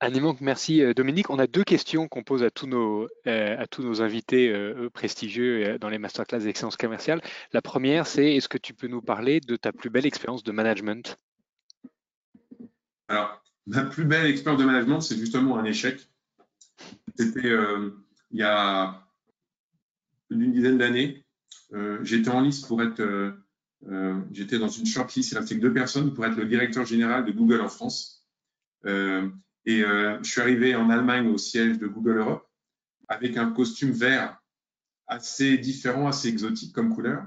Un 0.00 0.14
merci 0.40 0.80
euh, 0.80 0.94
Dominique. 0.94 1.28
On 1.28 1.40
a 1.40 1.48
deux 1.48 1.64
questions 1.64 2.06
qu'on 2.06 2.22
pose 2.22 2.44
à 2.44 2.50
tous 2.50 2.68
nos, 2.68 3.08
euh, 3.26 3.56
invités 4.00 4.48
euh, 4.48 4.88
prestigieux 4.90 5.76
dans 5.80 5.88
les 5.88 5.98
masterclass 5.98 6.38
d'excellence 6.38 6.76
commerciale. 6.76 7.20
La 7.52 7.62
première, 7.62 8.06
c'est 8.06 8.36
est-ce 8.36 8.48
que 8.48 8.58
tu 8.58 8.74
peux 8.74 8.86
nous 8.86 9.02
parler 9.02 9.40
de 9.40 9.56
ta 9.56 9.72
plus 9.72 9.90
belle 9.90 10.06
expérience 10.06 10.44
de 10.44 10.52
management? 10.52 11.16
Alors, 13.08 13.42
ma 13.66 13.84
plus 13.84 14.04
belle 14.04 14.26
expérience 14.26 14.60
de 14.60 14.66
management, 14.66 15.00
c'est 15.00 15.16
justement 15.16 15.58
un 15.58 15.64
échec. 15.64 16.08
C'était 17.16 17.50
il 18.30 18.38
y 18.38 18.42
a 18.44 19.04
une 20.30 20.52
dizaine 20.52 20.78
d'années. 20.78 21.24
j'étais 22.02 22.28
en 22.28 22.40
liste 22.40 22.68
pour 22.68 22.80
être, 22.82 23.34
j'étais 24.30 24.60
dans 24.60 24.68
une 24.68 24.86
shortlist, 24.86 25.32
il 25.32 25.58
deux 25.58 25.72
personnes 25.72 26.14
pour 26.14 26.24
être 26.24 26.36
le 26.36 26.46
directeur 26.46 26.84
général 26.84 27.24
de 27.24 27.32
Google 27.32 27.62
en 27.62 27.68
France. 27.68 28.24
Et 29.68 29.84
euh, 29.84 30.18
je 30.22 30.30
suis 30.30 30.40
arrivé 30.40 30.74
en 30.74 30.88
Allemagne 30.88 31.28
au 31.28 31.36
siège 31.36 31.78
de 31.78 31.86
Google 31.86 32.16
Europe 32.16 32.48
avec 33.06 33.36
un 33.36 33.52
costume 33.52 33.90
vert 33.90 34.42
assez 35.06 35.58
différent, 35.58 36.08
assez 36.08 36.28
exotique 36.28 36.74
comme 36.74 36.94
couleur. 36.94 37.26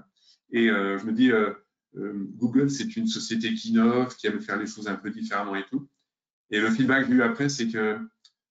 Et 0.51 0.67
euh, 0.71 0.97
je 0.97 1.05
me 1.05 1.11
dis, 1.11 1.31
euh, 1.31 1.53
Google, 1.93 2.71
c'est 2.71 2.97
une 2.97 3.05
société 3.05 3.53
qui 3.53 3.69
innove, 3.69 4.15
qui 4.15 4.25
aime 4.25 4.41
faire 4.41 4.57
les 4.57 4.65
choses 4.65 4.87
un 4.87 4.95
peu 4.95 5.11
différemment 5.11 5.55
et 5.55 5.63
tout. 5.67 5.87
Et 6.49 6.59
le 6.59 6.71
feedback 6.71 7.03
que 7.03 7.11
j'ai 7.11 7.17
eu 7.17 7.21
après, 7.21 7.47
c'est 7.47 7.67
que 7.67 7.99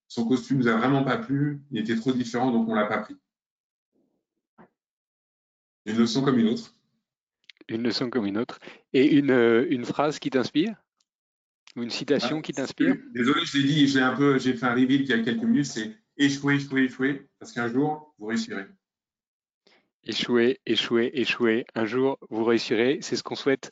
son 0.07 0.25
costume 0.25 0.59
nous 0.59 0.69
a 0.69 0.77
vraiment 0.77 1.03
pas 1.03 1.17
plu, 1.17 1.61
il 1.69 1.79
était 1.79 1.97
trop 1.97 2.13
différent, 2.13 2.49
donc 2.49 2.69
on 2.69 2.75
l'a 2.75 2.85
pas 2.85 2.99
pris. 2.99 3.17
Une 5.85 5.97
leçon 5.97 6.21
comme 6.21 6.39
une 6.39 6.47
autre. 6.47 6.73
Une 7.67 7.83
leçon 7.83 8.09
comme 8.09 8.25
une 8.25 8.37
autre. 8.37 8.57
Et 8.93 9.17
une 9.17 9.83
phrase 9.83 10.17
qui 10.17 10.29
t'inspire? 10.29 10.81
Ou 11.75 11.83
une 11.83 11.89
citation 11.89 12.39
ah, 12.39 12.41
qui 12.41 12.53
t'inspire? 12.53 12.95
Désolé, 13.13 13.45
je 13.45 13.57
l'ai 13.57 13.63
dit, 13.63 13.87
j'ai 13.87 14.01
un 14.01 14.15
peu, 14.15 14.37
j'ai 14.39 14.53
fait 14.53 14.65
un 14.65 14.73
reveal 14.73 15.01
il 15.01 15.07
y 15.07 15.13
a 15.13 15.19
quelques 15.19 15.43
minutes, 15.43 15.65
c'est 15.65 15.95
échouer, 16.17 16.55
échouer, 16.55 16.83
échouer, 16.83 17.27
parce 17.39 17.51
qu'un 17.51 17.67
jour, 17.67 18.13
vous 18.19 18.27
réussirez. 18.27 18.65
Échouer, 20.03 20.59
échouer, 20.65 21.11
échouer. 21.13 21.65
Un 21.75 21.85
jour, 21.85 22.17
vous 22.31 22.43
réussirez. 22.43 22.97
C'est 23.01 23.15
ce 23.15 23.21
qu'on 23.21 23.35
souhaite, 23.35 23.69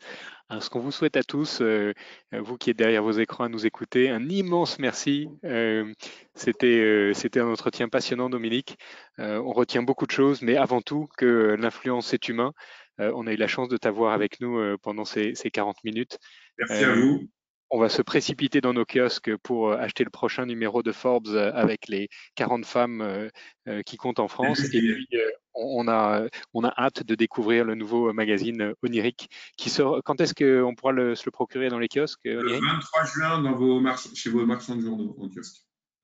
hein, 0.49 0.61
ce 0.61 0.69
qu'on 0.69 0.79
vous 0.79 0.91
souhaite 0.91 1.17
à 1.17 1.23
tous, 1.23 1.59
euh, 1.61 1.91
vous 2.31 2.55
qui 2.55 2.69
êtes 2.69 2.77
derrière 2.77 3.01
vos 3.01 3.13
écrans 3.13 3.45
à 3.45 3.49
nous 3.49 3.65
écouter. 3.65 4.11
Un 4.11 4.29
immense 4.29 4.77
merci. 4.77 5.27
Euh, 5.43 5.91
c'était, 6.35 6.67
euh, 6.67 7.13
c'était 7.15 7.39
un 7.39 7.47
entretien 7.47 7.89
passionnant, 7.89 8.29
Dominique. 8.29 8.77
on 9.17 9.51
retient 9.53 9.81
beaucoup 9.81 10.05
de 10.05 10.11
choses, 10.11 10.43
mais 10.43 10.55
avant 10.55 10.81
tout 10.81 11.07
que 11.17 11.55
l'influence 11.59 12.13
est 12.13 12.29
humain. 12.29 12.53
on 12.99 13.25
a 13.25 13.33
eu 13.33 13.37
la 13.37 13.47
chance 13.47 13.69
de 13.69 13.77
t'avoir 13.77 14.13
avec 14.13 14.39
nous 14.39 14.77
pendant 14.83 15.05
ces, 15.05 15.33
ces 15.33 15.49
40 15.49 15.83
minutes. 15.83 16.19
Merci 16.59 16.83
à 16.83 16.93
vous 16.93 17.27
on 17.71 17.79
va 17.79 17.89
se 17.89 18.01
précipiter 18.01 18.61
dans 18.61 18.73
nos 18.73 18.85
kiosques 18.85 19.35
pour 19.37 19.69
euh, 19.69 19.77
acheter 19.77 20.03
le 20.03 20.09
prochain 20.09 20.45
numéro 20.45 20.81
de 20.81 20.91
Forbes 20.91 21.27
euh, 21.29 21.51
avec 21.53 21.87
les 21.87 22.09
40 22.35 22.65
femmes 22.65 23.01
euh, 23.01 23.81
qui 23.85 23.97
comptent 23.97 24.19
en 24.19 24.27
France. 24.27 24.63
Et 24.73 24.79
puis, 24.79 25.07
on 25.53 25.87
a, 25.87 26.25
on 26.53 26.63
a 26.63 26.73
hâte 26.77 27.03
de 27.03 27.15
découvrir 27.15 27.65
le 27.65 27.75
nouveau 27.75 28.13
magazine 28.13 28.73
Onirique 28.81 29.29
qui 29.57 29.69
sort. 29.69 30.01
Quand 30.03 30.19
est-ce 30.21 30.33
qu'on 30.33 30.73
pourra 30.73 30.93
se 30.93 31.25
le 31.25 31.31
procurer 31.31 31.69
dans 31.69 31.79
les 31.79 31.87
kiosques 31.87 32.23
Le 32.23 32.59
23 32.59 33.05
juin 33.05 33.41
dans 33.41 33.53
vos 33.53 33.81
chez 34.15 34.29
vos 34.29 34.45
marchands 34.45 34.75
de 34.75 34.81
journaux 34.81 35.15
en 35.19 35.27
kiosque. 35.27 35.57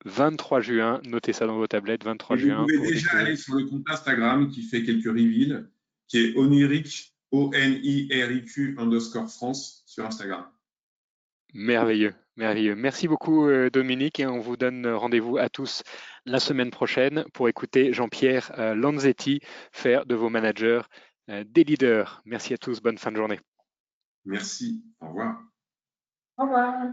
23 0.04 0.62
juin, 0.62 1.02
notez 1.06 1.34
ça 1.34 1.48
dans 1.48 1.56
vos 1.56 1.66
tablettes, 1.66 2.04
23 2.04 2.38
juin. 2.38 2.60
Vous 2.62 2.78
pouvez 2.78 2.92
déjà 2.92 3.12
aller 3.14 3.36
sur 3.36 3.56
le 3.56 3.66
compte 3.66 3.84
Instagram 3.88 4.50
qui 4.50 4.62
fait 4.62 4.84
quelques 4.84 5.06
reveals, 5.06 5.68
qui 6.08 6.20
est 6.20 6.38
Oniric, 6.38 7.16
O-N-I-R-I-Q 7.32 8.76
underscore 8.78 9.32
France 9.32 9.84
sur 9.88 10.06
Instagram. 10.06 10.46
Merveilleux, 11.58 12.14
merveilleux. 12.36 12.76
Merci 12.76 13.08
beaucoup 13.08 13.48
euh, 13.48 13.70
Dominique 13.70 14.20
et 14.20 14.28
on 14.28 14.40
vous 14.40 14.58
donne 14.58 14.86
rendez-vous 14.86 15.38
à 15.38 15.48
tous 15.48 15.84
la 16.26 16.42
semaine 16.42 16.70
prochaine 16.70 17.24
pour 17.34 17.48
écouter 17.48 17.94
Jean-Pierre 17.94 18.52
euh, 18.60 18.76
Lanzetti 18.76 19.40
faire 19.72 20.06
de 20.06 20.16
vos 20.16 20.30
managers 20.30 20.82
euh, 21.30 21.46
des 21.48 21.64
leaders. 21.64 22.22
Merci 22.26 22.54
à 22.54 22.58
tous, 22.58 22.82
bonne 22.82 22.98
fin 22.98 23.14
de 23.14 23.16
journée. 23.16 23.40
Merci, 24.26 24.84
au 25.00 25.08
revoir. 25.08 25.44
Au 26.38 26.44
revoir. 26.44 26.92